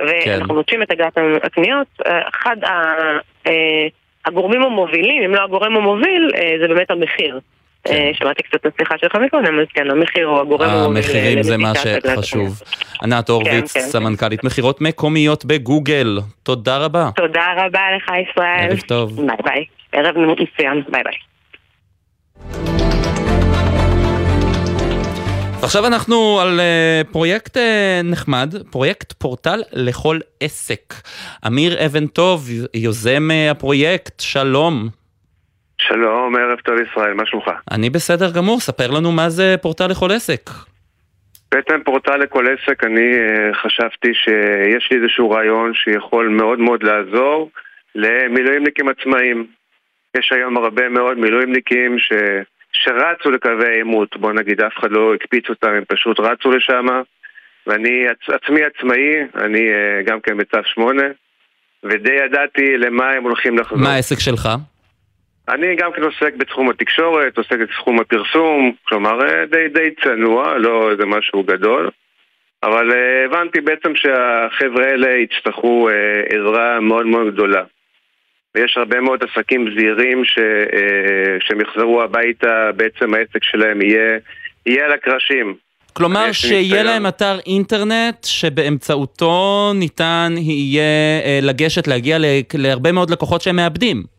ואנחנו 0.00 0.48
כן. 0.48 0.54
נוטשים 0.54 0.82
את 0.82 0.90
עגלת 0.90 1.18
הקניות. 1.42 1.86
אה, 2.06 2.20
אחד 2.28 2.56
הגורמים 4.26 4.62
המובילים, 4.62 5.22
אם 5.22 5.34
לא 5.34 5.44
הגורם 5.44 5.76
המוביל, 5.76 6.30
זה 6.60 6.68
באמת 6.68 6.90
המחיר. 6.90 7.40
כן. 7.84 7.94
אה, 7.94 8.10
שמעתי 8.14 8.42
קצת 8.42 8.66
את 8.66 8.72
השיחה 8.74 8.94
שלך 9.00 9.14
מקודם, 9.14 9.60
אז 9.60 9.66
כן, 9.74 9.90
המחיר 9.90 10.26
הוא 10.26 10.40
הגורם. 10.40 10.68
המחירים 10.70 11.42
זה 11.42 11.56
מה 11.56 11.72
שחשוב. 11.74 12.62
ענת 13.02 13.28
הורוביץ, 13.28 13.72
כן, 13.72 13.80
כן, 13.80 13.86
סמנכ"לית 13.86 14.44
מכירות 14.44 14.80
מקומיות 14.80 15.44
בגוגל, 15.44 16.18
תודה 16.42 16.78
רבה. 16.78 17.08
תודה 17.16 17.46
רבה 17.56 17.80
לך 17.96 18.12
ישראל. 18.30 18.70
ערב 18.70 18.80
טוב. 18.80 19.16
ביי 19.16 19.36
ביי. 19.44 19.64
ערב 19.92 20.14
מצוין, 20.18 20.82
ביי 20.88 21.02
ביי. 21.04 21.14
עכשיו 25.62 25.86
אנחנו 25.86 26.40
על 26.40 26.60
uh, 26.60 27.12
פרויקט 27.12 27.56
uh, 27.56 27.60
נחמד, 28.04 28.54
פרויקט 28.70 29.12
פורטל 29.12 29.62
לכל 29.72 30.18
עסק. 30.40 30.94
אמיר 31.46 31.86
אבן 31.86 32.06
טוב, 32.06 32.48
יוזם 32.74 33.28
הפרויקט, 33.50 34.20
שלום. 34.20 35.03
שלום, 35.88 36.36
ערב 36.36 36.58
טוב 36.58 36.74
ישראל, 36.80 37.14
מה 37.14 37.26
שלומך? 37.26 37.50
אני 37.70 37.90
בסדר 37.90 38.30
גמור, 38.36 38.60
ספר 38.60 38.90
לנו 38.90 39.12
מה 39.12 39.28
זה 39.28 39.54
פורטל 39.62 39.86
לכל 39.86 40.10
עסק. 40.12 40.50
בעצם 41.54 41.82
פורטל 41.84 42.16
לכל 42.16 42.46
עסק, 42.46 42.84
אני 42.84 43.10
uh, 43.16 43.54
חשבתי 43.54 44.14
שיש 44.14 44.88
לי 44.90 44.96
איזשהו 44.96 45.30
רעיון 45.30 45.72
שיכול 45.74 46.28
מאוד 46.28 46.58
מאוד 46.58 46.82
לעזור 46.82 47.50
למילואימניקים 47.94 48.88
עצמאיים. 48.88 49.46
יש 50.16 50.32
היום 50.32 50.56
הרבה 50.56 50.88
מאוד 50.88 51.18
מילואימניקים 51.18 51.98
ש... 51.98 52.12
שרצו 52.72 53.30
לקווי 53.30 53.66
העימות, 53.66 54.16
בוא 54.16 54.32
נגיד, 54.32 54.60
אף 54.60 54.72
אחד 54.78 54.90
לא 54.90 55.14
הקפיץ 55.14 55.48
אותם, 55.48 55.68
הם 55.68 55.84
פשוט 55.88 56.20
רצו 56.20 56.50
לשם, 56.50 56.86
ואני 57.66 58.08
עצ... 58.08 58.34
עצמי 58.34 58.60
עצמאי, 58.64 59.14
אני 59.34 59.68
uh, 59.70 60.06
גם 60.06 60.20
כן 60.20 60.36
בצו 60.36 60.58
8, 60.64 61.02
ודי 61.84 62.12
ידעתי 62.12 62.76
למה 62.76 63.10
הם 63.10 63.24
הולכים 63.24 63.58
לחזור. 63.58 63.78
מה 63.78 63.94
העסק 63.94 64.20
שלך? 64.20 64.48
אני 65.48 65.76
גם 65.76 65.92
כן 65.92 66.02
עוסק 66.02 66.34
בתחום 66.36 66.70
התקשורת, 66.70 67.38
עוסק 67.38 67.58
בתחום 67.58 68.00
הפרסום, 68.00 68.72
כלומר 68.88 69.24
אה, 69.24 69.46
די, 69.46 69.68
די 69.68 69.90
צנוע, 70.02 70.58
לא 70.58 70.90
איזה 70.90 71.06
משהו 71.06 71.42
גדול. 71.42 71.90
אבל 72.64 72.90
uh, 72.90 72.94
הבנתי 73.26 73.60
בעצם 73.60 73.92
שהחבר'ה 73.96 74.86
האלה 74.86 75.08
יצטרכו 75.10 75.88
uh, 75.88 76.34
עזרה 76.34 76.80
מאוד 76.80 77.06
מאוד 77.06 77.34
גדולה. 77.34 77.62
ויש 78.54 78.76
הרבה 78.76 79.00
מאוד 79.00 79.20
עסקים 79.24 79.66
זעירים 79.76 80.24
ש, 80.24 80.38
uh, 80.38 80.40
שהם 81.40 81.60
יחזרו 81.60 82.02
הביתה, 82.02 82.70
בעצם 82.76 83.14
העסק 83.14 83.44
שלהם 83.44 83.82
יהיה, 83.82 84.18
יהיה 84.66 84.84
על 84.84 84.92
הקרשים. 84.92 85.54
כלומר 85.92 86.32
שיהיה 86.32 86.82
להם 86.82 87.06
אתר 87.06 87.38
אינטרנט 87.46 88.24
שבאמצעותו 88.24 89.72
ניתן 89.74 90.34
יהיה 90.36 90.82
לגשת, 91.42 91.86
להגיע 91.86 92.18
להרבה 92.54 92.92
מאוד 92.92 93.10
לקוחות 93.10 93.40
שהם 93.40 93.56
מאבדים. 93.56 94.13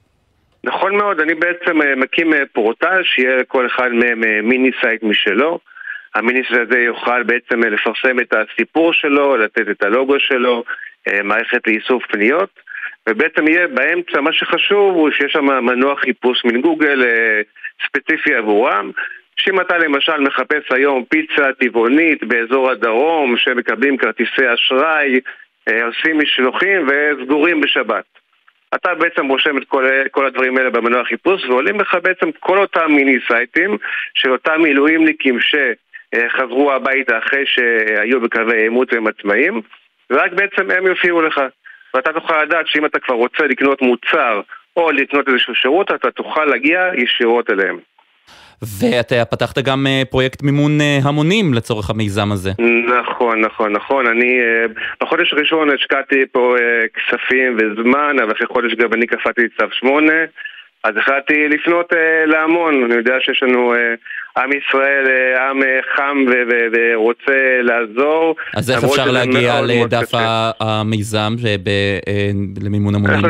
נכון 0.65 0.95
מאוד, 0.95 1.19
אני 1.21 1.35
בעצם 1.35 1.79
מקים 1.97 2.33
פורטל 2.53 3.03
שיהיה 3.03 3.35
לכל 3.35 3.65
אחד 3.65 3.89
מהם 3.91 4.49
mini 4.49 4.71
site 4.81 5.03
משלו. 5.03 5.59
ה 6.15 6.19
mini 6.19 6.32
site 6.32 6.45
הזה 6.49 6.79
יוכל 6.79 7.23
בעצם 7.23 7.63
אה, 7.63 7.69
לפרסם 7.69 8.19
את 8.19 8.33
הסיפור 8.33 8.93
שלו, 8.93 9.37
לתת 9.37 9.69
את 9.69 9.83
הלוגו 9.83 10.19
שלו, 10.19 10.63
אה, 11.07 11.23
מערכת 11.23 11.67
לאיסוף 11.67 12.05
פניות, 12.05 12.49
ובעצם 13.09 13.47
יהיה 13.47 13.67
באמצע, 13.67 14.21
מה 14.21 14.33
שחשוב 14.33 14.95
הוא 14.95 15.11
שיש 15.11 15.31
שם 15.31 15.45
מנוע 15.45 15.95
חיפוש 15.95 16.45
מן 16.45 16.61
גוגל 16.61 17.03
אה, 17.03 17.41
ספציפי 17.87 18.35
עבורם. 18.35 18.91
שאם 19.37 19.61
אתה 19.61 19.77
למשל 19.77 20.19
מחפש 20.19 20.71
היום 20.71 21.03
פיצה 21.09 21.53
טבעונית 21.59 22.23
באזור 22.23 22.71
הדרום, 22.71 23.37
שמקבלים 23.37 23.97
כרטיסי 23.97 24.53
אשראי, 24.53 25.19
עושים 25.83 26.19
משלוחים 26.19 26.87
וסגורים 26.87 27.61
בשבת. 27.61 28.03
אתה 28.75 28.95
בעצם 28.95 29.27
רושם 29.27 29.57
את 29.57 29.63
כל, 29.67 29.85
כל 30.11 30.25
הדברים 30.25 30.57
האלה 30.57 30.69
במנוע 30.69 31.05
חיפוש 31.05 31.45
ועולים 31.45 31.79
לך 31.79 31.97
בעצם 32.03 32.31
כל 32.39 32.57
אותם 32.57 32.91
מיני 32.91 33.17
סייטים 33.27 33.77
של 34.13 34.31
אותם 34.31 34.61
מילואימניקים 34.61 35.41
ש... 35.41 35.55
אה, 36.15 36.29
חזרו 36.29 36.71
הביתה 36.71 37.17
אחרי 37.17 37.43
שהיו 37.45 38.21
בקווי 38.21 38.61
עימות 38.61 38.93
והם 38.93 39.07
עצמאים, 39.07 39.61
ורק 40.09 40.31
בעצם 40.33 40.71
הם 40.71 40.87
יופיעו 40.87 41.21
לך. 41.21 41.41
ואתה 41.93 42.13
תוכל 42.13 42.43
לדעת 42.43 42.67
שאם 42.67 42.85
אתה 42.85 42.99
כבר 42.99 43.15
רוצה 43.15 43.43
לקנות 43.43 43.81
מוצר 43.81 44.41
או 44.77 44.91
לקנות 44.91 45.27
איזשהו 45.27 45.55
שירות, 45.55 45.91
אתה 45.91 46.11
תוכל 46.11 46.45
להגיע 46.45 46.91
ישירות 46.93 47.49
אליהם. 47.49 47.79
ואתה 48.61 49.25
פתחת 49.25 49.59
גם 49.59 49.87
אה, 49.87 50.03
פרויקט 50.09 50.43
מימון 50.43 50.81
אה, 50.81 50.99
המונים 51.03 51.53
לצורך 51.53 51.89
המיזם 51.89 52.31
הזה. 52.31 52.51
נכון, 52.99 53.41
נכון, 53.41 53.73
נכון. 53.73 54.07
אני 54.07 54.39
בחודש 55.01 55.33
הראשון 55.33 55.69
השקעתי 55.69 56.25
פה 56.31 56.55
כספים 56.93 57.57
וזמן, 57.57 58.15
אבל 58.23 58.31
אחרי 58.31 58.47
חודש 58.47 58.73
גם 58.73 58.93
אני 58.93 59.07
קפאתי 59.07 59.41
צו 59.59 59.65
8. 59.71 60.13
אז 60.85 60.97
החלטתי 60.97 61.47
לפנות 61.49 61.93
אה, 61.93 62.25
להמון, 62.25 62.83
אני 62.83 62.93
יודע 62.95 63.15
שיש 63.21 63.43
לנו 63.43 63.73
אה, 63.73 63.93
עם 64.37 64.49
ישראל, 64.53 65.05
אה, 65.07 65.49
עם 65.49 65.61
חם 65.95 66.25
ורוצה 66.71 67.61
לעזור. 67.61 68.35
אז 68.57 68.71
איך 68.71 68.83
אפשר 68.83 69.11
להגיע 69.11 69.61
לדף 69.61 70.11
המיזם 70.59 71.35
ב- 71.63 71.99
למימון 72.65 72.95
המונים? 72.95 73.21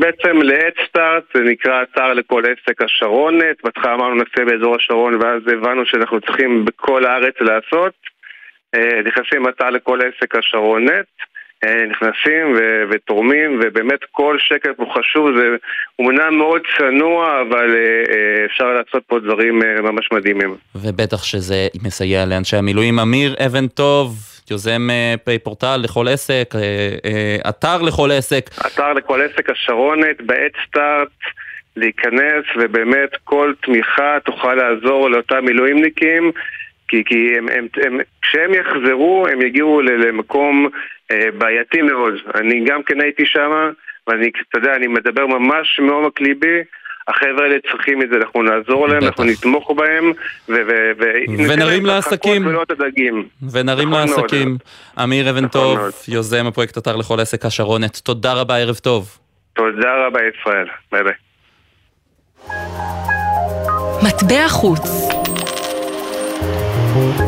בעצם 0.00 0.42
ל-Headstart, 0.42 1.22
זה 1.34 1.40
נקרא 1.44 1.82
אתר 1.82 2.12
לכל 2.12 2.42
עסק 2.44 2.82
השרונת, 2.82 3.56
בהתחלה 3.64 3.94
אמרנו 3.94 4.14
נעשה 4.14 4.44
באזור 4.44 4.76
השרון 4.76 5.14
ואז 5.14 5.42
הבנו 5.52 5.86
שאנחנו 5.86 6.20
צריכים 6.20 6.64
בכל 6.64 7.06
הארץ 7.06 7.34
לעשות. 7.40 7.94
נכנסים 9.04 9.48
אתר 9.48 9.70
לכל 9.70 9.98
עסק 10.00 10.36
השרונת. 10.36 11.06
אה, 11.64 11.86
נכנסים 11.86 12.54
ו- 12.56 12.82
ותורמים, 12.90 13.60
ובאמת 13.62 14.00
כל 14.12 14.36
שקל 14.38 14.72
פה 14.72 14.84
חשוב, 14.98 15.28
זה 15.36 15.48
אומנם 15.98 16.38
מאוד 16.38 16.62
צנוע, 16.78 17.40
אבל 17.48 17.74
אה, 17.74 18.14
אה, 18.14 18.44
אפשר 18.46 18.64
לעשות 18.64 19.02
פה 19.06 19.18
דברים 19.18 19.58
ממש 19.82 20.08
מדהימים. 20.12 20.54
ובטח 20.74 21.24
שזה 21.24 21.66
מסייע 21.82 22.24
לאנשי 22.26 22.56
המילואים. 22.56 22.98
אמיר 22.98 23.34
אבן 23.46 23.66
טוב, 23.66 24.16
יוזם 24.50 24.88
פורטל 25.42 25.76
לכל 25.76 26.08
עסק, 26.08 26.54
אתר 27.48 27.82
לכל 27.82 28.10
עסק. 28.12 28.50
אתר 28.66 28.92
לכל 28.92 29.20
עסק, 29.22 29.50
השרונת, 29.50 30.22
בעת 30.26 30.52
סטארט. 30.66 31.08
להיכנס 31.76 32.44
ובאמת 32.56 33.10
כל 33.24 33.52
תמיכה 33.62 34.18
תוכל 34.24 34.54
לעזור 34.54 35.10
לאותם 35.10 35.44
מילואימניקים 35.44 36.32
כי, 36.88 37.04
כי 37.04 37.38
הם, 37.38 37.48
הם, 37.48 37.66
הם, 37.84 37.98
כשהם 38.22 38.54
יחזרו 38.54 39.26
הם 39.32 39.42
יגיעו 39.42 39.82
למקום 39.82 40.68
בעייתי 41.12 41.82
מאוד. 41.82 42.14
אני 42.34 42.64
גם 42.64 42.82
כן 42.82 43.00
הייתי 43.00 43.26
שם, 43.26 43.50
ואני, 44.06 44.30
אתה 44.50 44.58
יודע, 44.58 44.76
אני 44.76 44.86
מדבר 44.86 45.26
ממש 45.26 45.80
מעומק 45.80 46.20
ליבי. 46.20 46.62
החבר'ה 47.08 47.44
האלה 47.44 47.56
צריכים 47.70 48.02
את 48.02 48.08
זה, 48.08 48.16
אנחנו 48.16 48.42
נעזור 48.42 48.88
להם, 48.88 49.04
אנחנו 49.04 49.24
נתמוך 49.24 49.70
בהם, 49.76 50.12
ונרים 51.48 51.86
לעסקים. 51.86 52.46
ונרים 53.52 53.90
נכון 53.90 54.00
לעסקים. 54.00 54.56
אמיר 55.02 55.30
אבן 55.30 55.44
נכון 55.44 55.48
טוב, 55.48 55.78
יוזם 56.08 56.46
הפרויקט 56.46 56.78
אתר 56.78 56.96
לכל 56.96 57.20
עסק 57.20 57.44
השרונת, 57.44 57.96
תודה 57.96 58.32
רבה, 58.32 58.56
ערב 58.56 58.76
טוב. 58.76 59.18
תודה 59.52 60.06
רבה, 60.06 60.20
ישראל. 60.40 60.66
ביי 60.92 61.02
ביי. 61.02 61.12
מטבע 64.02 64.48
חוץ 64.48 65.13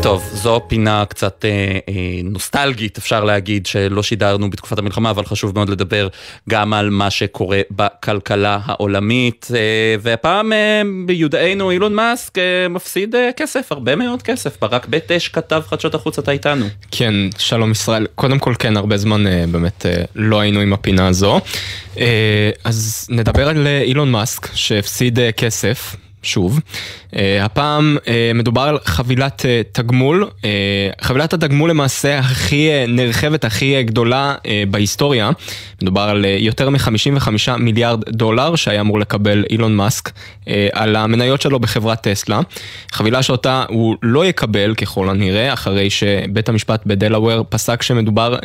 טוב, 0.02 0.22
זו 0.32 0.60
פינה 0.68 1.04
קצת 1.08 1.44
אה, 1.44 1.50
אה, 1.88 1.94
נוסטלגית, 2.24 2.98
אפשר 2.98 3.24
להגיד, 3.24 3.66
שלא 3.66 4.02
שידרנו 4.02 4.50
בתקופת 4.50 4.78
המלחמה, 4.78 5.10
אבל 5.10 5.24
חשוב 5.24 5.54
מאוד 5.54 5.68
לדבר 5.68 6.08
גם 6.48 6.72
על 6.72 6.90
מה 6.90 7.10
שקורה 7.10 7.60
בכלכלה 7.70 8.58
העולמית. 8.64 9.48
אה, 9.54 9.96
והפעם 10.00 10.52
אה, 10.52 10.82
ביודענו 11.06 11.70
אילון 11.70 11.94
מאסק 11.94 12.38
אה, 12.38 12.68
מפסיד 12.68 13.14
אה, 13.14 13.30
כסף, 13.36 13.72
הרבה 13.72 13.96
מאוד 13.96 14.22
כסף. 14.22 14.60
ברק 14.60 14.86
בטש 14.86 15.28
כתב 15.28 15.62
חדשות 15.66 15.94
החוץ, 15.94 16.18
אתה 16.18 16.30
איתנו. 16.30 16.66
כן, 16.90 17.14
שלום 17.38 17.70
ישראל. 17.70 18.06
קודם 18.14 18.38
כל, 18.38 18.54
כן, 18.58 18.76
הרבה 18.76 18.96
זמן 18.96 19.26
אה, 19.26 19.44
באמת 19.50 19.86
אה, 19.86 20.02
לא 20.14 20.40
היינו 20.40 20.60
עם 20.60 20.72
הפינה 20.72 21.08
הזו. 21.08 21.40
אה, 21.98 22.50
אז 22.64 23.06
נדבר 23.10 23.48
על 23.48 23.66
אה, 23.66 23.82
אילון 23.82 24.10
מאסק, 24.10 24.48
שהפסיד 24.54 25.18
אה, 25.18 25.32
כסף. 25.32 25.96
שוב. 26.26 26.60
Uh, 27.10 27.16
הפעם 27.42 27.96
uh, 28.04 28.08
מדובר 28.34 28.62
על 28.62 28.78
חבילת 28.84 29.40
uh, 29.40 29.44
תגמול, 29.72 30.30
uh, 30.40 30.44
חבילת 31.00 31.34
התגמול 31.34 31.70
למעשה 31.70 32.18
הכי 32.18 32.68
uh, 32.68 32.90
נרחבת, 32.90 33.44
הכי 33.44 33.80
uh, 33.80 33.82
גדולה 33.82 34.34
uh, 34.38 34.46
בהיסטוריה. 34.70 35.30
מדובר 35.82 36.00
על 36.00 36.24
uh, 36.24 36.42
יותר 36.42 36.70
מ-55 36.70 37.28
מיליארד 37.58 38.04
דולר 38.08 38.54
שהיה 38.56 38.80
אמור 38.80 39.00
לקבל 39.00 39.44
אילון 39.50 39.76
מאסק 39.76 40.08
uh, 40.08 40.48
על 40.72 40.96
המניות 40.96 41.40
שלו 41.40 41.60
בחברת 41.60 42.00
טסלה. 42.00 42.40
חבילה 42.92 43.22
שאותה 43.22 43.64
הוא 43.68 43.96
לא 44.02 44.26
יקבל 44.26 44.74
ככל 44.74 45.08
הנראה, 45.10 45.52
אחרי 45.52 45.90
שבית 45.90 46.48
המשפט 46.48 46.82
בדלאוור 46.86 47.44
פסק 47.48 47.82
שמדובר 47.82 48.36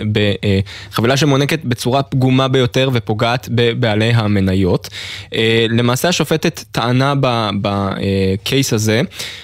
בחבילה 0.92 1.18
שמוענקת 1.18 1.60
בצורה 1.64 2.04
פגומה 2.04 2.48
ביותר 2.48 2.90
ופוגעת 2.94 3.50
בבעלי 3.52 4.12
המניות. 4.16 4.90
Uh, 5.26 5.36
למעשה 5.70 6.08
השופטת 6.08 6.64
טענה 6.72 7.14
ב... 7.22 7.50
בקייס 7.72 8.74
הזה, 8.74 9.02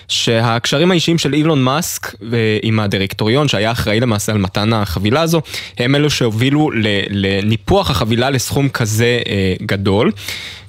שהקשרים 0.08 0.92
האישיים 0.92 1.18
של 1.18 1.34
אילון 1.34 1.64
מאסק 1.64 2.16
עם 2.62 2.80
הדירקטוריון 2.80 3.48
שהיה 3.48 3.72
אחראי 3.72 4.00
למעשה 4.00 4.32
על 4.32 4.38
מתן 4.38 4.74
החבילה 4.74 5.22
הזו, 5.22 5.42
הם 5.78 5.96
אלו 5.96 6.10
שהובילו 6.10 6.70
לניפוח 7.10 7.90
החבילה 7.90 8.30
לסכום 8.30 8.70
כזה 8.70 9.20
אה, 9.28 9.54
גדול. 9.62 10.12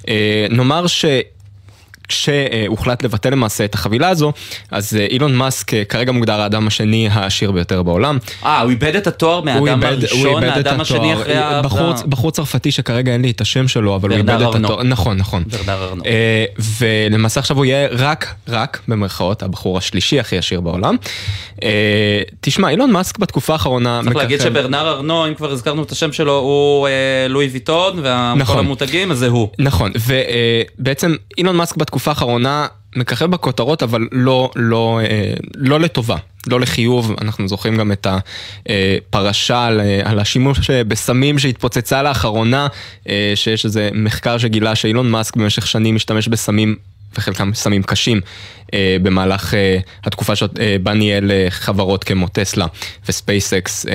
אה, 0.07 0.47
נאמר 0.49 0.87
ש... 0.87 1.05
כשהוחלט 2.09 3.03
לבטל 3.03 3.29
למעשה 3.29 3.65
את 3.65 3.73
החבילה 3.73 4.09
הזו, 4.09 4.33
אז 4.71 4.95
אה, 4.95 5.05
אילון 5.05 5.35
מאסק 5.35 5.73
אה, 5.73 5.85
כרגע 5.85 6.11
מוגדר 6.11 6.41
האדם 6.41 6.67
השני 6.67 7.09
העשיר 7.11 7.51
ביותר 7.51 7.83
בעולם. 7.83 8.17
אה, 8.45 8.61
הוא 8.61 8.69
איבד 8.69 8.95
את 8.95 9.07
התואר 9.07 9.41
מהאדם 9.41 9.83
הראשון, 9.83 10.43
האדם 10.43 10.81
השני 10.81 11.13
אחרי 11.13 11.37
ה... 11.37 11.61
בחור, 11.61 11.93
בחור 12.09 12.31
צרפתי 12.31 12.71
שכרגע 12.71 13.11
אין 13.11 13.21
לי 13.21 13.31
את 13.31 13.41
השם 13.41 13.67
שלו, 13.67 13.95
אבל 13.95 14.09
הוא 14.09 14.17
איבד 14.17 14.41
את 14.41 14.55
התואר. 14.55 14.83
נכון, 14.83 15.17
נכון. 15.17 15.43
ורדר 15.49 15.83
ארנו. 15.83 16.03
אה, 16.05 16.45
ולמעשה 16.79 17.39
עכשיו 17.39 17.57
הוא 17.57 17.65
יהיה 17.65 17.87
רק, 17.91 18.35
רק, 18.47 18.79
במרכאות, 18.87 19.43
הבחור 19.43 19.77
השלישי 19.77 20.19
הכי 20.19 20.37
עשיר 20.37 20.61
בעולם. 20.61 20.95
תשמע, 22.41 22.69
אילון 22.69 22.91
מאסק 22.91 23.17
בתקופה 23.17 23.53
האחרונה... 23.53 23.99
צריך 24.03 24.15
להגיד 24.15 24.41
שברנר 24.41 24.89
ארנו, 24.89 25.27
אם 25.27 25.33
כבר 25.33 25.51
הזכרנו 25.51 25.83
את 25.83 25.91
השם 25.91 26.11
שלו, 26.11 26.37
הוא 26.37 26.87
לואי 27.29 27.47
ויטון, 27.47 27.99
וכל 27.99 28.33
נכון. 28.35 28.59
המותגים, 28.59 29.11
אז 29.11 29.17
זה 29.17 29.27
הוא. 29.27 29.49
נכון, 29.59 29.91
ובעצם 30.79 31.15
אילון 31.37 31.55
מאסק 31.55 31.77
בתקופה... 31.77 31.98
בתקופה 31.99 32.11
האחרונה 32.11 32.67
מככב 32.95 33.25
בכותרות, 33.25 33.83
אבל 33.83 34.07
לא, 34.11 34.51
לא, 34.55 34.99
אה, 35.03 35.33
לא 35.55 35.79
לטובה, 35.79 36.17
לא 36.47 36.59
לחיוב. 36.59 37.15
אנחנו 37.21 37.47
זוכרים 37.47 37.77
גם 37.77 37.91
את 37.91 38.07
הפרשה 38.09 39.65
על, 39.65 39.81
על 40.03 40.19
השימוש 40.19 40.69
בסמים 40.69 41.39
שהתפוצצה 41.39 42.03
לאחרונה, 42.03 42.67
אה, 43.09 43.31
שיש 43.35 43.65
איזה 43.65 43.89
מחקר 43.93 44.37
שגילה 44.37 44.75
שאילון 44.75 45.11
מאסק 45.11 45.35
במשך 45.35 45.67
שנים 45.67 45.95
משתמש 45.95 46.27
בסמים 46.27 46.75
וחלקם 47.17 47.51
סמים 47.53 47.83
קשים 47.83 48.21
אה, 48.73 48.97
במהלך 49.01 49.53
אה, 49.53 49.79
התקופה 50.03 50.35
שבה 50.35 50.93
ניהל 50.93 51.31
חברות 51.49 52.03
כמו 52.03 52.27
טסלה 52.27 52.65
וספייסקס 53.09 53.85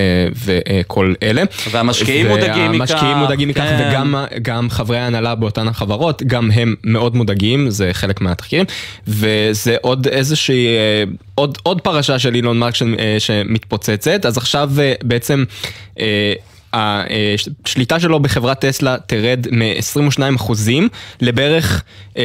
וכל 0.44 1.14
אלה. 1.22 1.42
והמשקיעים 1.70 2.26
מודאגים 2.28 2.72
מכך. 2.72 2.90
והמשקיעים 2.90 3.16
מודאגים 3.16 3.48
מכך, 3.48 3.60
כן. 3.60 3.90
וגם 4.36 4.70
חברי 4.70 4.98
ההנהלה 4.98 5.34
באותן 5.34 5.68
החברות, 5.68 6.22
גם 6.22 6.50
הם 6.50 6.74
מאוד 6.84 7.16
מודאגים, 7.16 7.70
זה 7.70 7.90
חלק 7.92 8.20
מהתחקירים, 8.20 8.64
וזה 9.06 9.76
עוד 9.80 10.06
איזושהי, 10.06 10.66
עוד, 11.34 11.58
עוד 11.62 11.80
פרשה 11.80 12.18
של 12.18 12.34
אילון 12.34 12.58
מארק 12.58 12.74
שמתפוצצת, 13.18 14.26
אז 14.26 14.36
עכשיו 14.36 14.70
בעצם... 15.02 15.44
השליטה 16.74 18.00
שלו 18.00 18.20
בחברת 18.20 18.64
טסלה 18.64 18.96
תרד 19.06 19.46
מ-22% 19.50 20.52
לבערך 21.20 21.82
13%. 22.16 22.18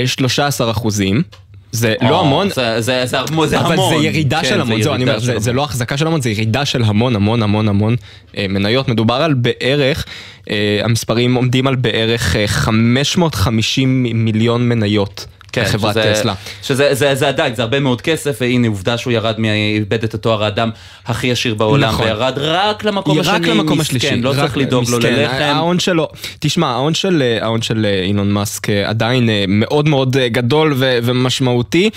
זה 1.72 1.96
לא 2.02 2.22
המון, 2.22 2.50
זה, 2.50 2.82
זה, 2.82 3.06
זה, 3.06 3.18
זה 3.46 3.60
אבל 3.60 3.74
המון. 3.74 3.98
זה 3.98 4.06
ירידה 4.06 4.42
כן, 4.42 4.50
של 4.50 4.62
המון, 4.62 4.82
זהו, 4.82 4.94
אני 4.94 5.04
אומר, 5.04 5.20
זה, 5.20 5.40
זה 5.40 5.54
לא 5.54 5.64
החזקה 5.64 5.98
של 5.98 6.08
המון, 6.08 6.22
זה 6.22 6.30
ירידה 6.30 6.66
של 6.66 6.84
המון 6.84 7.16
המון 7.16 7.44
המון 7.44 7.68
המון 7.68 7.96
אה, 8.38 8.46
מניות. 8.50 8.88
מדובר 8.88 9.14
על 9.14 9.34
בערך, 9.34 10.06
אה, 10.50 10.82
המספרים 10.84 11.36
עומדים 11.36 11.68
על 11.68 11.76
בערך 11.76 12.36
אה, 12.36 12.48
550 12.48 14.04
מיליון 14.14 14.70
מניות. 14.70 15.26
כן, 15.52 15.64
בחברת 15.64 15.94
שזה, 15.94 16.14
טסלה. 16.14 16.34
שזה 16.64 16.94
זה, 16.94 17.16
זה 17.16 17.28
עדיין, 17.28 17.56
זה 17.56 17.62
הרבה 17.62 17.80
מאוד 17.80 18.02
כסף, 18.02 18.38
והנה 18.42 18.68
עובדה 18.68 18.98
שהוא 18.98 19.14
ירד, 19.14 19.36
איבד 19.46 20.04
את 20.04 20.14
התואר 20.14 20.44
האדם 20.44 20.70
הכי 21.06 21.32
עשיר 21.32 21.56
בעולם, 21.56 21.90
נכון. 21.90 22.06
וירד 22.06 22.34
רק 22.38 22.84
למקום 22.84 23.20
השני, 23.20 23.34
רק 23.34 23.48
למקום 23.48 23.80
השלישי, 23.80 24.08
מסכן, 24.08 24.22
לא 24.22 24.34
צריך 24.34 24.58
לדאוג 24.58 24.90
לו 24.90 25.00
ללחם. 25.00 25.42
ההון 25.42 25.80
שלו, 25.80 26.08
תשמע, 26.40 26.68
ההון 26.68 26.94
של, 26.94 27.38
ההון 27.42 27.62
של 27.62 27.86
אה, 27.86 28.04
אילון 28.04 28.32
מאסק 28.32 28.70
אה, 28.70 28.90
עדיין 28.90 29.30
אה, 29.30 29.46
מאוד 29.48 29.90
מאוד 29.90 30.18
גדול 30.18 30.74
ו, 30.78 31.00
ומשמעותי, 31.04 31.90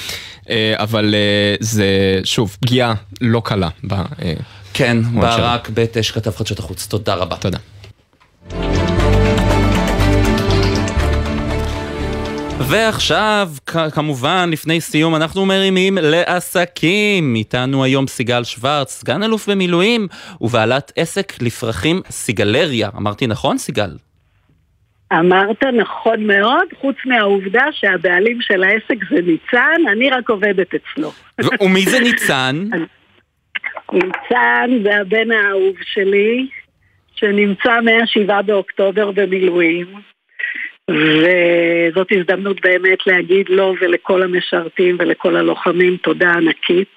אבל 0.74 1.14
זה, 1.60 1.86
שוב, 2.24 2.56
פגיעה 2.60 2.94
לא 3.20 3.42
קלה. 3.44 3.68
ב, 3.86 3.94
כן, 4.74 4.98
ברק 5.20 5.68
בית 5.68 5.96
אש 5.96 6.10
כתב 6.10 6.30
חדשות 6.36 6.58
החוץ, 6.58 6.86
תודה 6.86 7.14
רבה. 7.14 7.36
תודה. 7.36 7.58
ועכשיו, 12.70 13.48
כמובן, 13.94 14.48
לפני 14.52 14.80
סיום, 14.80 15.16
אנחנו 15.16 15.46
מרימים 15.46 15.98
לעסקים. 16.02 17.34
איתנו 17.34 17.84
היום 17.84 18.06
סיגל 18.06 18.44
שוורץ, 18.44 18.90
סגן 18.90 19.22
אלוף 19.22 19.48
במילואים, 19.48 20.06
ובעלת 20.40 20.92
עסק 20.96 21.42
לפרחים 21.42 22.00
סיגלריה. 22.10 22.88
אמרתי 22.96 23.26
נכון, 23.26 23.58
סיגל? 23.58 23.90
אמרת 25.12 25.64
נכון 25.64 26.26
מאוד, 26.26 26.66
חוץ 26.80 26.96
מהעובדה 27.06 27.64
שהבעלים 27.72 28.38
של 28.40 28.62
העסק 28.62 29.04
זה 29.10 29.22
ניצן, 29.22 29.88
אני 29.92 30.10
רק 30.10 30.30
עובדת 30.30 30.74
אצלו. 30.74 31.12
ומי 31.60 31.82
זה 31.86 32.00
ניצן? 32.00 32.64
ניצן 33.92 34.70
זה 34.82 34.96
הבן 35.00 35.30
האהוב 35.30 35.76
שלי, 35.82 36.46
שנמצא 37.14 37.80
מה-7 37.80 38.42
באוקטובר 38.42 39.10
במילואים. 39.10 40.11
וזאת 40.90 42.06
הזדמנות 42.10 42.60
באמת 42.60 42.98
להגיד 43.06 43.48
לו 43.48 43.74
ולכל 43.80 44.22
המשרתים 44.22 44.96
ולכל 44.98 45.36
הלוחמים 45.36 45.96
תודה 45.96 46.32
ענקית. 46.32 46.96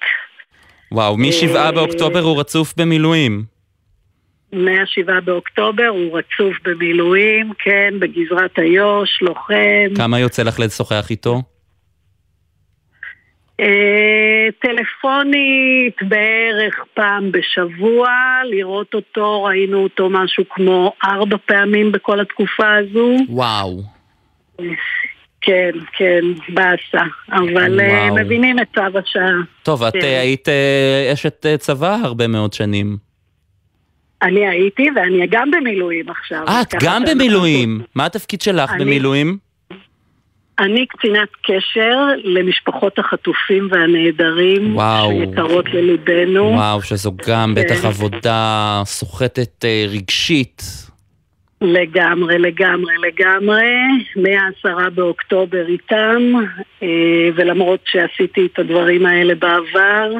וואו, 0.92 1.16
מ-7 1.16 1.56
אה, 1.56 1.72
באוקטובר 1.72 2.20
הוא 2.20 2.40
רצוף 2.40 2.74
במילואים. 2.76 3.44
מ-7 4.52 5.20
באוקטובר 5.24 5.86
הוא 5.86 6.18
רצוף 6.18 6.56
במילואים, 6.64 7.52
כן, 7.58 7.94
בגזרת 7.98 8.58
איו"ש, 8.58 9.22
לוחם. 9.22 9.94
כמה 9.96 10.20
יוצא 10.20 10.42
לך 10.42 10.60
לשוחח 10.60 11.10
איתו? 11.10 11.42
אה, 13.60 14.48
טלפונית 14.60 15.96
בערך 16.02 16.84
פעם 16.94 17.32
בשבוע, 17.32 18.08
לראות 18.44 18.94
אותו, 18.94 19.42
ראינו 19.42 19.82
אותו 19.82 20.10
משהו 20.10 20.44
כמו 20.50 20.92
ארבע 21.04 21.36
פעמים 21.46 21.92
בכל 21.92 22.20
התקופה 22.20 22.74
הזו. 22.76 23.16
וואו. 23.28 23.82
כן, 25.40 25.70
כן, 25.96 26.20
באסה, 26.48 27.06
אבל 27.30 27.80
אה, 27.80 28.08
וואו. 28.08 28.14
מבינים 28.14 28.58
את 28.58 28.66
צו 28.74 28.98
השעה. 28.98 29.32
טוב, 29.62 29.82
את 29.82 29.92
כן. 29.92 30.00
היית 30.00 30.48
אשת 31.12 31.46
צבא 31.58 31.96
הרבה 32.04 32.26
מאוד 32.26 32.52
שנים. 32.52 32.96
אני 34.22 34.46
הייתי, 34.48 34.88
ואני 34.96 35.26
גם 35.30 35.50
במילואים 35.50 36.08
עכשיו. 36.08 36.44
את 36.62 36.74
גם 36.82 37.04
במילואים? 37.04 37.80
מה 37.94 38.06
התפקיד 38.06 38.40
שלך 38.40 38.70
אני... 38.70 38.84
במילואים? 38.84 39.38
אני 40.58 40.86
קצינת 40.86 41.28
קשר 41.42 41.98
למשפחות 42.24 42.98
החטופים 42.98 43.68
והנעדרים, 43.70 44.76
וואו. 44.76 45.10
שיקרות 45.10 45.64
לליבנו. 45.72 46.44
וואו, 46.44 46.82
שזו 46.82 47.12
גם 47.28 47.54
כן. 47.56 47.62
בטח 47.62 47.84
עבודה 47.84 48.82
סוחטת 48.84 49.64
אה, 49.64 49.84
רגשית. 49.88 50.62
לגמרי, 51.60 52.38
לגמרי, 52.38 52.94
לגמרי. 52.98 53.72
מהעשרה 54.16 54.90
באוקטובר 54.90 55.66
איתם, 55.68 56.32
אה, 56.82 56.88
ולמרות 57.34 57.80
שעשיתי 57.84 58.48
את 58.52 58.58
הדברים 58.58 59.06
האלה 59.06 59.34
בעבר, 59.34 60.12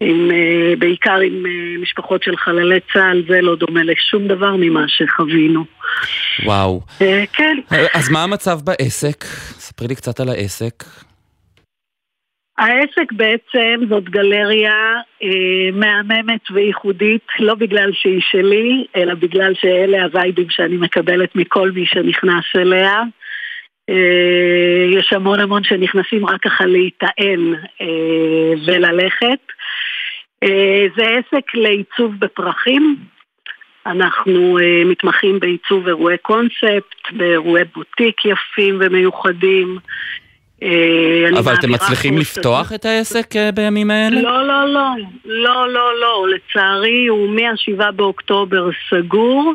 עם, 0.00 0.30
uh, 0.30 0.78
בעיקר 0.78 1.18
עם 1.26 1.46
uh, 1.46 1.82
משפחות 1.82 2.22
של 2.22 2.36
חללי 2.36 2.80
צה"ל, 2.92 3.22
זה 3.28 3.40
לא 3.40 3.56
דומה 3.56 3.82
לשום 3.82 4.28
דבר 4.28 4.56
ממה 4.58 4.84
שחווינו. 4.88 5.64
וואו. 6.44 6.80
Uh, 6.98 7.02
כן. 7.32 7.56
אז 7.94 8.10
מה 8.10 8.22
המצב 8.22 8.58
בעסק? 8.64 9.24
ספרי 9.58 9.88
לי 9.88 9.94
קצת 9.94 10.20
על 10.20 10.28
העסק. 10.28 10.84
העסק 12.58 13.12
בעצם 13.12 13.80
זאת 13.88 14.04
גלריה 14.04 14.94
אה, 15.22 15.70
מהממת 15.72 16.50
וייחודית, 16.50 17.26
לא 17.38 17.54
בגלל 17.54 17.90
שהיא 17.92 18.20
שלי, 18.30 18.86
אלא 18.96 19.14
בגלל 19.14 19.54
שאלה 19.54 20.04
הווייבים 20.04 20.50
שאני 20.50 20.76
מקבלת 20.76 21.36
מכל 21.36 21.70
מי 21.70 21.86
שנכנס 21.86 22.44
אליה. 22.56 23.02
אה, 23.90 24.98
יש 24.98 25.12
המון 25.12 25.40
המון 25.40 25.64
שנכנסים 25.64 26.26
רק 26.26 26.42
ככה 26.42 26.66
להיטען 26.66 27.54
אה, 27.80 28.52
וללכת. 28.66 29.38
אה, 30.46 30.86
זה 30.96 31.02
עסק 31.02 31.54
לעיצוב 31.54 32.12
בפרחים. 32.18 32.96
אנחנו 33.86 34.58
uh, 34.58 34.62
מתמחים 34.86 35.40
בעיצוב 35.40 35.86
אירועי 35.86 36.18
קונספט, 36.18 37.12
באירועי 37.12 37.64
בוטיק 37.74 38.24
יפים 38.24 38.78
ומיוחדים. 38.80 39.78
Uh, 40.60 41.38
אבל 41.38 41.54
אתם 41.54 41.72
מצליחים 41.72 42.18
לפתוח 42.18 42.72
את 42.72 42.84
העסק 42.84 43.26
בימים 43.54 43.90
האלה? 43.90 44.20
לא, 44.22 44.46
לא, 44.46 44.68
לא, 44.68 44.90
לא, 45.24 45.72
לא, 45.72 46.00
לא, 46.00 46.26
לצערי 46.28 47.06
הוא 47.06 47.30
מ-7 47.30 47.90
באוקטובר 47.90 48.68
סגור. 48.90 49.54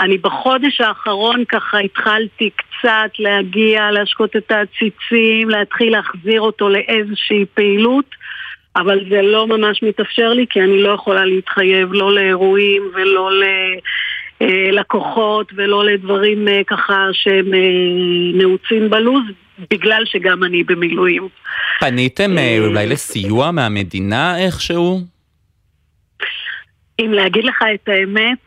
אני 0.00 0.18
בחודש 0.18 0.80
האחרון 0.80 1.44
ככה 1.44 1.78
התחלתי 1.78 2.50
קצת 2.50 3.10
להגיע, 3.18 3.90
להשקות 3.90 4.36
את 4.36 4.50
העציצים, 4.50 5.50
להתחיל 5.50 5.92
להחזיר 5.92 6.40
אותו 6.40 6.68
לאיזושהי 6.68 7.44
פעילות. 7.54 8.23
אבל 8.76 9.00
זה 9.10 9.22
לא 9.22 9.46
ממש 9.46 9.82
מתאפשר 9.82 10.32
לי 10.32 10.46
כי 10.50 10.60
אני 10.60 10.82
לא 10.82 10.88
יכולה 10.88 11.24
להתחייב 11.24 11.92
לא 11.92 12.14
לאירועים 12.14 12.82
ולא 12.94 13.30
ללקוחות 14.40 15.46
אה, 15.50 15.56
ולא 15.56 15.84
לדברים 15.84 16.48
אה, 16.48 16.60
ככה 16.66 17.06
שהם 17.12 17.54
אה, 17.54 17.58
נעוצים 18.34 18.90
בלוז 18.90 19.22
בגלל 19.70 20.02
שגם 20.04 20.44
אני 20.44 20.64
במילואים. 20.64 21.28
פניתם 21.80 22.30
אולי 22.58 22.86
לסיוע 22.86 23.50
מהמדינה 23.50 24.38
איכשהו? 24.38 25.13
אם 27.00 27.12
להגיד 27.12 27.44
לך 27.44 27.64
את 27.74 27.88
האמת, 27.88 28.38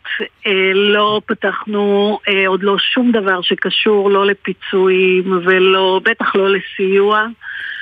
לא 0.74 1.22
פתחנו 1.26 2.20
עוד 2.48 2.64
לא 2.64 2.76
שום 2.78 3.12
דבר 3.12 3.42
שקשור 3.42 4.12
לא 4.12 4.26
לפיצויים 4.26 5.40
ולא, 5.46 6.02
בטח 6.04 6.36
לא 6.36 6.50
לסיוע. 6.50 7.26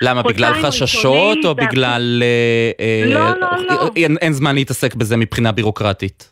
למה, 0.01 0.23
בגלל 0.23 0.53
חששות 0.53 1.37
או 1.45 1.55
בגלל... 1.55 2.23
אה, 2.23 2.71
אה, 2.79 3.13
לא, 3.13 3.39
לא, 3.39 3.65
לא. 3.69 3.89
אין 4.21 4.33
זמן 4.33 4.55
להתעסק 4.55 4.95
בזה 4.95 5.17
מבחינה 5.17 5.51
בירוקרטית. 5.51 6.31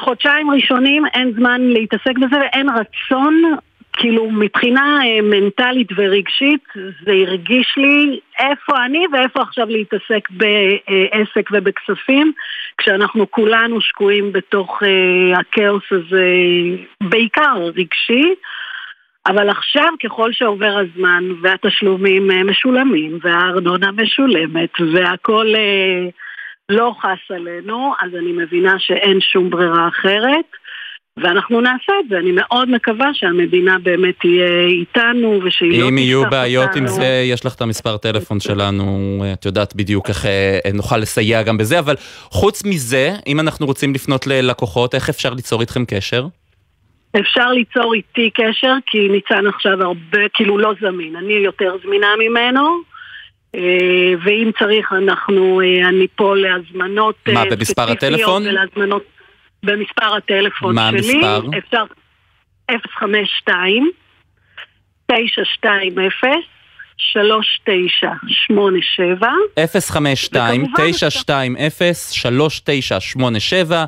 חודשיים 0.00 0.50
ראשונים 0.50 1.06
אין 1.14 1.32
זמן 1.36 1.60
להתעסק 1.60 2.18
בזה 2.18 2.36
ואין 2.40 2.66
רצון, 2.68 3.42
כאילו 4.00 4.30
מבחינה 4.30 4.98
אה, 5.04 5.22
מנטלית 5.22 5.88
ורגשית 5.96 6.64
זה 6.74 7.12
הרגיש 7.12 7.74
לי 7.76 8.20
איפה 8.38 8.84
אני 8.84 9.06
ואיפה 9.12 9.42
עכשיו 9.42 9.66
להתעסק 9.68 10.28
בעסק 10.30 11.50
ובכספים 11.52 12.32
כשאנחנו 12.78 13.30
כולנו 13.30 13.80
שקועים 13.80 14.32
בתוך 14.32 14.82
הכאוס 15.36 15.84
הזה 15.90 16.24
בעיקר 17.00 17.70
רגשי 17.76 18.34
אבל 19.26 19.48
עכשיו 19.50 19.88
ככל 20.04 20.32
שעובר 20.32 20.78
הזמן 20.78 21.24
והתשלומים 21.42 22.30
אה, 22.30 22.44
משולמים 22.44 23.18
והארנונה 23.22 23.90
משולמת 23.92 24.70
והכל 24.94 25.46
אה, 25.56 26.08
לא 26.68 26.94
חס 27.00 27.30
עלינו, 27.30 27.92
אז 28.00 28.14
אני 28.14 28.32
מבינה 28.32 28.78
שאין 28.78 29.20
שום 29.20 29.50
ברירה 29.50 29.88
אחרת 29.88 30.44
ואנחנו 31.22 31.60
נעשה 31.60 31.92
את 32.00 32.08
זה. 32.08 32.18
אני 32.18 32.32
מאוד 32.32 32.70
מקווה 32.70 33.10
שהמדינה 33.12 33.78
באמת 33.78 34.14
תהיה 34.20 34.66
איתנו 34.66 35.40
ושהיא 35.44 35.68
לא 35.68 35.74
תשכח 35.74 35.84
אותנו. 35.84 35.88
אם 35.88 35.98
יהיו 35.98 36.30
בעיות 36.30 36.76
עם 36.76 36.86
זה, 36.86 37.22
יש 37.24 37.46
לך 37.46 37.54
את 37.54 37.60
המספר 37.60 37.96
טלפון 37.96 38.40
שלנו, 38.40 39.24
את 39.32 39.44
יודעת 39.44 39.76
בדיוק 39.76 40.08
איך 40.08 40.26
אה, 40.26 40.58
נוכל 40.74 40.96
לסייע 40.96 41.42
גם 41.42 41.58
בזה, 41.58 41.78
אבל 41.78 41.94
חוץ 42.30 42.64
מזה, 42.64 43.10
אם 43.26 43.40
אנחנו 43.40 43.66
רוצים 43.66 43.94
לפנות 43.94 44.26
ללקוחות, 44.26 44.94
איך 44.94 45.08
אפשר 45.08 45.34
ליצור 45.34 45.60
איתכם 45.60 45.84
קשר? 45.84 46.26
אפשר 47.20 47.48
ליצור 47.48 47.94
איתי 47.94 48.30
קשר, 48.34 48.74
כי 48.86 49.08
ניצן 49.08 49.46
עכשיו 49.46 49.82
הרבה, 49.82 50.28
כאילו 50.34 50.58
לא 50.58 50.72
זמין. 50.80 51.16
אני 51.16 51.32
יותר 51.32 51.76
זמינה 51.84 52.08
ממנו, 52.18 52.80
אה, 53.54 54.14
ואם 54.24 54.50
צריך 54.58 54.92
אנחנו, 54.92 55.60
אה, 55.60 55.88
אני 55.88 56.06
פה 56.14 56.36
להזמנות 56.36 57.14
מה, 57.32 57.44
במספר 57.50 57.90
הטלפון? 57.90 58.46
ולהזמנות 58.46 59.02
במספר 59.62 60.14
הטלפון 60.16 60.74
מה 60.74 60.90
שלי. 60.90 61.20
מה 61.20 61.36
המספר? 61.36 61.58
אפשר 61.58 61.84
052 62.70 63.90
920 65.06 66.32
3987 66.96 69.28
052 69.80 70.66
920 70.66 71.56
3987 71.98 73.84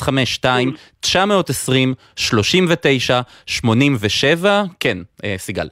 052 0.00 0.72
920 1.00 1.94
39 2.16 3.20
87 3.46 4.62
כן, 4.80 4.98
אה, 5.24 5.34
סיגל. 5.38 5.68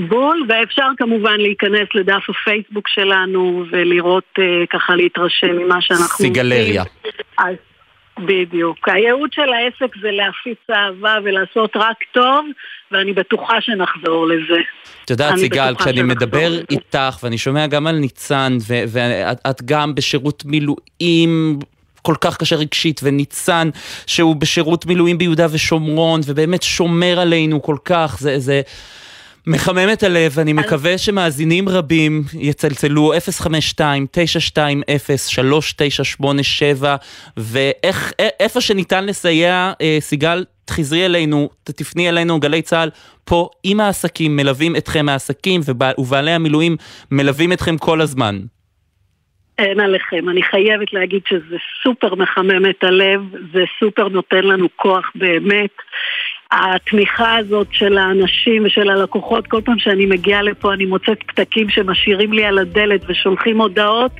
בול, 0.00 0.46
ואפשר 0.48 0.86
כמובן 0.98 1.40
להיכנס 1.40 1.88
לדף 1.94 2.22
הפייסבוק 2.28 2.88
שלנו 2.88 3.64
ולראות 3.72 4.24
uh, 4.38 4.42
ככה 4.70 4.94
להתרשם 4.94 5.58
ממה 5.58 5.80
שאנחנו 5.80 6.24
סיגלריה. 6.24 6.84
אז 7.38 7.54
בדיוק. 8.18 8.88
הייעוד 8.88 9.32
של 9.32 9.52
העסק 9.52 9.94
זה 10.02 10.10
להפיץ 10.10 10.58
אהבה 10.70 11.14
ולעשות 11.24 11.70
רק 11.76 11.96
טוב, 12.12 12.46
ואני 12.92 13.12
בטוחה 13.12 13.60
שנחזור 13.60 14.26
לזה. 14.26 14.60
את 15.04 15.10
יודעת, 15.10 15.36
סיגל, 15.36 15.74
כשאני 15.78 16.02
מדבר 16.02 16.48
לזה. 16.48 16.62
איתך, 16.70 17.18
ואני 17.22 17.38
שומע 17.38 17.66
גם 17.66 17.86
על 17.86 17.96
ניצן, 17.96 18.56
ו- 18.68 18.84
ואת 18.88 19.38
את 19.50 19.62
גם 19.62 19.94
בשירות 19.94 20.44
מילואים 20.44 21.58
כל 22.02 22.14
כך 22.20 22.36
קשה 22.36 22.56
רגשית, 22.56 23.00
וניצן, 23.04 23.70
שהוא 24.06 24.36
בשירות 24.36 24.86
מילואים 24.86 25.18
ביהודה 25.18 25.46
ושומרון, 25.50 26.20
ובאמת 26.26 26.62
שומר 26.62 27.20
עלינו 27.20 27.62
כל 27.62 27.76
כך, 27.84 28.16
זה... 28.20 28.38
זה... 28.38 28.60
מחמם 29.46 29.88
את 29.92 30.02
הלב, 30.02 30.38
אני 30.38 30.52
מקווה 30.52 30.98
שמאזינים 30.98 31.68
רבים 31.68 32.22
יצלצלו 32.34 33.12
052-920-3987 36.20 36.84
ואיפה 37.36 38.60
שניתן 38.60 39.06
לסייע, 39.06 39.72
אה, 39.80 39.96
סיגל, 40.00 40.44
תחזרי 40.64 41.06
אלינו, 41.06 41.50
תפני 41.64 42.08
אלינו, 42.08 42.40
גלי 42.40 42.62
צה"ל, 42.62 42.90
פה 43.24 43.48
עם 43.64 43.80
העסקים, 43.80 44.36
מלווים 44.36 44.76
אתכם 44.76 45.08
העסקים 45.08 45.60
ובע- 45.68 46.00
ובעלי 46.00 46.30
המילואים 46.30 46.76
מלווים 47.10 47.52
אתכם 47.52 47.78
כל 47.78 48.00
הזמן. 48.00 48.38
אין 49.58 49.80
עליכם. 49.80 50.28
אני 50.28 50.42
חייבת 50.42 50.92
להגיד 50.92 51.20
שזה 51.28 51.56
סופר 51.82 52.14
מחמם 52.14 52.70
את 52.70 52.84
הלב, 52.84 53.20
זה 53.52 53.64
סופר 53.80 54.08
נותן 54.08 54.44
לנו 54.44 54.68
כוח 54.76 55.10
באמת. 55.14 55.70
התמיכה 56.52 57.36
הזאת 57.36 57.66
של 57.72 57.98
האנשים 57.98 58.64
ושל 58.66 58.90
הלקוחות, 58.90 59.46
כל 59.46 59.60
פעם 59.64 59.78
שאני 59.78 60.06
מגיעה 60.06 60.42
לפה 60.42 60.74
אני 60.74 60.84
מוצאת 60.84 61.18
פתקים 61.26 61.68
שמשאירים 61.68 62.32
לי 62.32 62.44
על 62.44 62.58
הדלת 62.58 63.00
ושולחים 63.08 63.60
הודעות, 63.60 64.12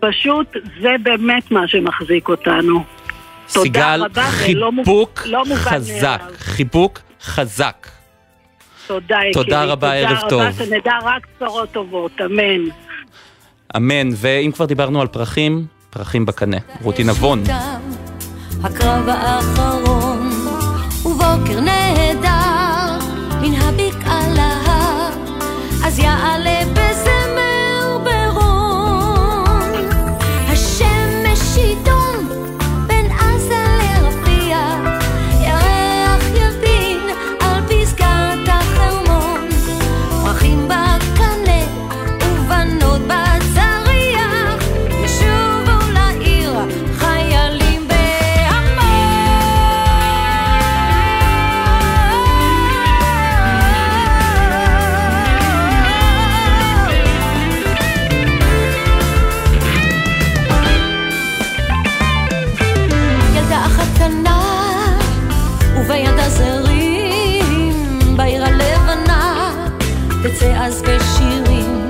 פשוט 0.00 0.56
זה 0.80 0.96
באמת 1.02 1.50
מה 1.50 1.68
שמחזיק 1.68 2.28
אותנו. 2.28 2.84
תודה 3.52 3.62
סיגל, 3.62 4.02
רבה, 4.04 4.22
זה 4.46 4.54
לא 4.54 4.70
לא 5.26 5.44
חזק. 5.54 6.22
חיבוק 6.38 7.00
חזק. 7.22 7.86
תודה, 8.86 9.16
יקירי. 9.16 9.32
תודה 9.32 9.64
רבה, 9.64 9.94
ערב 9.94 10.16
תודה 10.16 10.30
טוב. 10.30 10.42
רבה, 10.42 10.52
שנדע 10.52 10.98
רק 11.02 11.26
בשורות 11.36 11.72
טובות, 11.72 12.20
אמן. 12.20 12.60
אמן, 13.76 14.08
ואם 14.16 14.50
כבר 14.54 14.64
דיברנו 14.64 15.00
על 15.00 15.06
פרחים, 15.06 15.66
פרחים 15.90 16.26
בקנה. 16.26 16.56
רותי 16.82 17.04
נבון. 17.04 17.42
הקרב 18.64 19.08
האחרון, 19.08 20.15
אז 25.96 26.00
יעלה 26.00 26.45
תצא 70.28 70.52
אז 70.56 70.82
בשירים. 70.82 71.88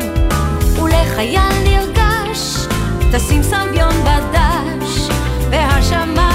ולחייל 0.83 1.53
נרגש 1.65 2.67
תשים 3.13 3.43
סביון 3.43 3.95
בדש 4.05 5.09
והשמיים 5.51 6.26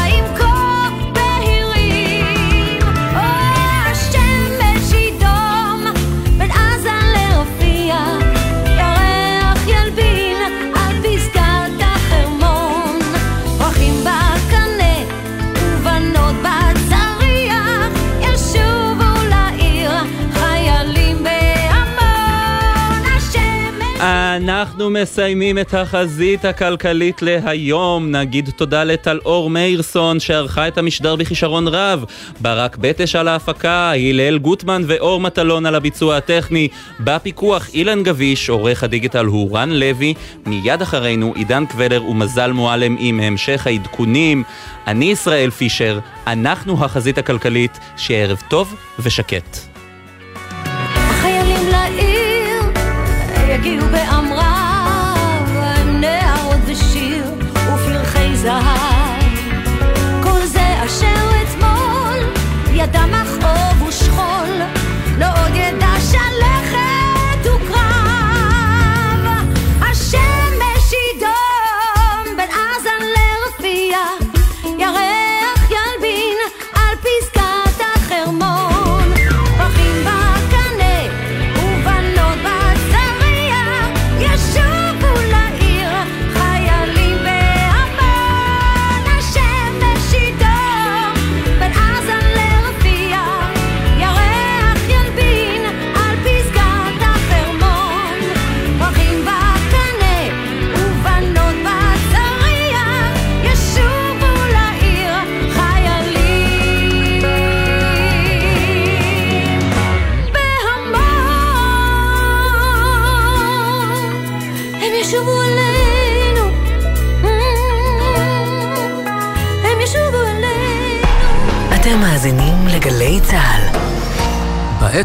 אנחנו 24.61 24.89
מסיימים 24.89 25.59
את 25.59 25.73
החזית 25.73 26.45
הכלכלית 26.45 27.21
להיום. 27.21 28.11
נגיד 28.11 28.49
תודה 28.55 28.83
לטל 28.83 29.19
אור 29.25 29.49
מאירסון 29.49 30.19
שערכה 30.19 30.67
את 30.67 30.77
המשדר 30.77 31.15
בכישרון 31.15 31.67
רב. 31.67 32.05
ברק 32.39 32.77
בטש 32.77 33.15
על 33.15 33.27
ההפקה, 33.27 33.91
הלל 33.91 34.37
גוטמן 34.37 34.81
ואור 34.87 35.19
מטלון 35.19 35.65
על 35.65 35.75
הביצוע 35.75 36.17
הטכני. 36.17 36.67
בפיקוח 36.99 37.69
אילן 37.73 38.03
גביש, 38.03 38.49
עורך 38.49 38.83
הדיגיטל 38.83 39.25
הוא 39.25 39.57
רן 39.57 39.69
לוי. 39.69 40.13
מיד 40.45 40.81
אחרינו 40.81 41.33
עידן 41.35 41.65
קבלר 41.65 42.03
ומזל 42.03 42.51
מועלם 42.51 42.95
עם 42.99 43.19
המשך 43.19 43.67
העדכונים. 43.67 44.43
אני 44.87 45.05
ישראל 45.05 45.49
פישר, 45.49 45.99
אנחנו 46.27 46.85
החזית 46.85 47.17
הכלכלית. 47.17 47.79
שיהיה 47.97 48.23
ערב 48.23 48.41
טוב 48.49 48.75
ושקט. 48.99 49.70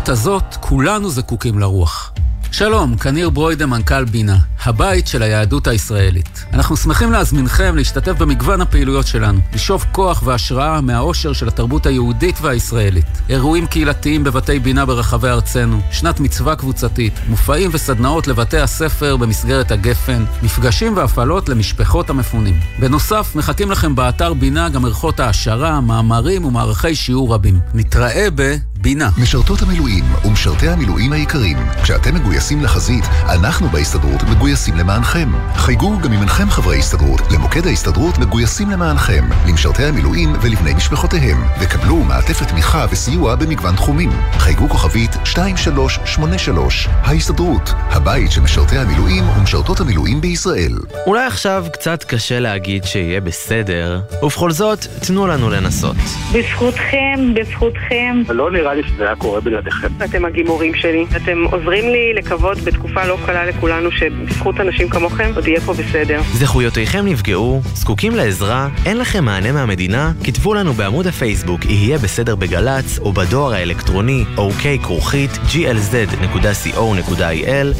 בעת 0.06 0.12
הזאת 0.12 0.56
כולנו 0.60 1.10
זקוקים 1.10 1.58
לרוח. 1.58 2.12
שלום, 2.52 2.96
כניר 2.96 3.30
ברוידה, 3.30 3.66
מנכ"ל 3.66 4.04
בינה, 4.04 4.38
הבית 4.64 5.06
של 5.06 5.22
היהדות 5.22 5.66
הישראלית. 5.66 6.44
אנחנו 6.52 6.76
שמחים 6.76 7.12
להזמינכם 7.12 7.76
להשתתף 7.76 8.12
במגוון 8.18 8.60
הפעילויות 8.60 9.06
שלנו, 9.06 9.40
לשאוב 9.54 9.84
כוח 9.92 10.22
והשראה 10.24 10.80
מהאושר 10.80 11.32
של 11.32 11.48
התרבות 11.48 11.86
היהודית 11.86 12.38
והישראלית. 12.42 13.06
אירועים 13.28 13.66
קהילתיים 13.66 14.24
בבתי 14.24 14.58
בינה 14.58 14.86
ברחבי 14.86 15.28
ארצנו, 15.28 15.80
שנת 15.90 16.20
מצווה 16.20 16.56
קבוצתית, 16.56 17.12
מופעים 17.28 17.70
וסדנאות 17.72 18.28
לבתי 18.28 18.58
הספר 18.58 19.16
במסגרת 19.16 19.70
הגפן, 19.70 20.24
מפגשים 20.42 20.96
והפעלות 20.96 21.48
למשפחות 21.48 22.10
המפונים. 22.10 22.60
בנוסף, 22.78 23.32
מחכים 23.36 23.70
לכם 23.70 23.94
באתר 23.94 24.34
בינה 24.34 24.68
גם 24.68 24.84
ערכות 24.84 25.20
העשרה, 25.20 25.80
מאמרים 25.80 26.44
ומערכי 26.44 26.94
שיעור 26.94 27.34
רבים. 27.34 27.60
נתראה 27.74 28.28
ב... 28.34 28.56
בינה. 28.80 29.10
משרתות 29.18 29.62
המילואים 29.62 30.04
ומשרתי 30.24 30.68
המילואים 30.68 31.12
היקרים, 31.12 31.56
כשאתם 31.82 32.14
מגויסים 32.14 32.62
לחזית, 32.62 33.04
אנחנו 33.28 33.68
בהסתדרות 33.68 34.22
מגויסים 34.22 34.76
למענכם. 34.76 35.32
חייגו 35.56 35.98
גם 35.98 36.12
אם 36.12 36.20
אינכם 36.20 36.45
חברי 36.50 36.78
הסתדרות, 36.78 37.20
למוקד 37.34 37.66
ההסתדרות 37.66 38.18
מגויסים 38.18 38.70
למענכם, 38.70 39.24
למשרתי 39.48 39.82
המילואים 39.82 40.32
ולבני 40.42 40.74
משפחותיהם, 40.74 41.36
וקבלו 41.60 41.96
מעטפת 41.96 42.48
תמיכה 42.48 42.86
וסיוע 42.90 43.34
במגוון 43.34 43.76
תחומים. 43.76 44.10
חייגו 44.38 44.68
כוכבית 44.68 45.16
2383, 45.16 46.88
ההסתדרות, 46.92 47.70
הבית 47.90 48.32
של 48.32 48.40
משרתי 48.40 48.76
המילואים 48.76 49.24
ומשרתות 49.28 49.80
המילואים 49.80 50.20
בישראל. 50.20 50.72
אולי 51.06 51.26
עכשיו 51.26 51.64
קצת 51.72 52.04
קשה 52.04 52.40
להגיד 52.40 52.84
שיהיה 52.84 53.20
בסדר, 53.20 54.00
ובכל 54.22 54.50
זאת, 54.50 54.86
תנו 55.06 55.26
לנו 55.26 55.50
לנסות. 55.50 55.96
בזכותכם, 56.32 57.34
בזכותכם. 57.34 58.22
לא 58.28 58.50
נראה 58.50 58.74
לי 58.74 58.82
שזה 58.88 59.04
היה 59.04 59.16
קורה 59.16 59.40
בלעדיכם. 59.40 59.88
אתם 60.04 60.24
הגימורים 60.24 60.74
שלי. 60.74 61.06
אתם 61.16 61.44
עוזרים 61.44 61.84
לי 61.88 62.14
לקוות 62.14 62.58
בתקופה 62.58 63.04
לא 63.04 63.18
קלה 63.26 63.44
לכולנו 63.46 63.90
שבזכות 63.90 64.60
אנשים 64.60 64.88
כמוכם 64.88 65.30
עוד 65.34 65.48
יהיה 65.48 65.60
פה 65.60 65.74
בסדר. 65.74 66.20
זכויותיכם 66.34 67.06
נפגעו, 67.06 67.62
זקוקים 67.74 68.16
לעזרה, 68.16 68.68
אין 68.84 68.98
לכם 68.98 69.24
מענה 69.24 69.52
מהמדינה? 69.52 70.12
כתבו 70.24 70.54
לנו 70.54 70.72
בעמוד 70.72 71.06
הפייסבוק 71.06 71.64
יהיה 71.64 71.98
בסדר 71.98 72.36
בגל"צ 72.36 72.98
או 72.98 73.12
בדואר 73.12 73.52
האלקטרוני 73.52 74.24
אוקיי 74.36 74.78
כרוכית 74.78 75.30
glz.co.il 75.30 76.46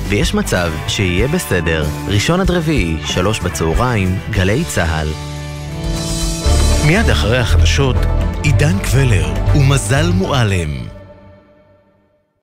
ויש 0.09 0.35
מצב 0.35 0.73
שיהיה 0.89 1.29
בסדר. 1.29 1.87
ראשון 2.09 2.41
עד 2.41 2.51
רביעי, 2.51 2.97
שלוש 3.05 3.41
בצהריים, 3.41 4.19
גלי 4.31 4.65
צה"ל. 4.65 5.09
מיד 6.87 7.11
אחרי 7.11 7.39
החדשות, 7.39 7.97
עידן 8.43 8.79
קבלר 8.79 9.35
ומזל 9.55 10.11
מועלם. 10.15 10.96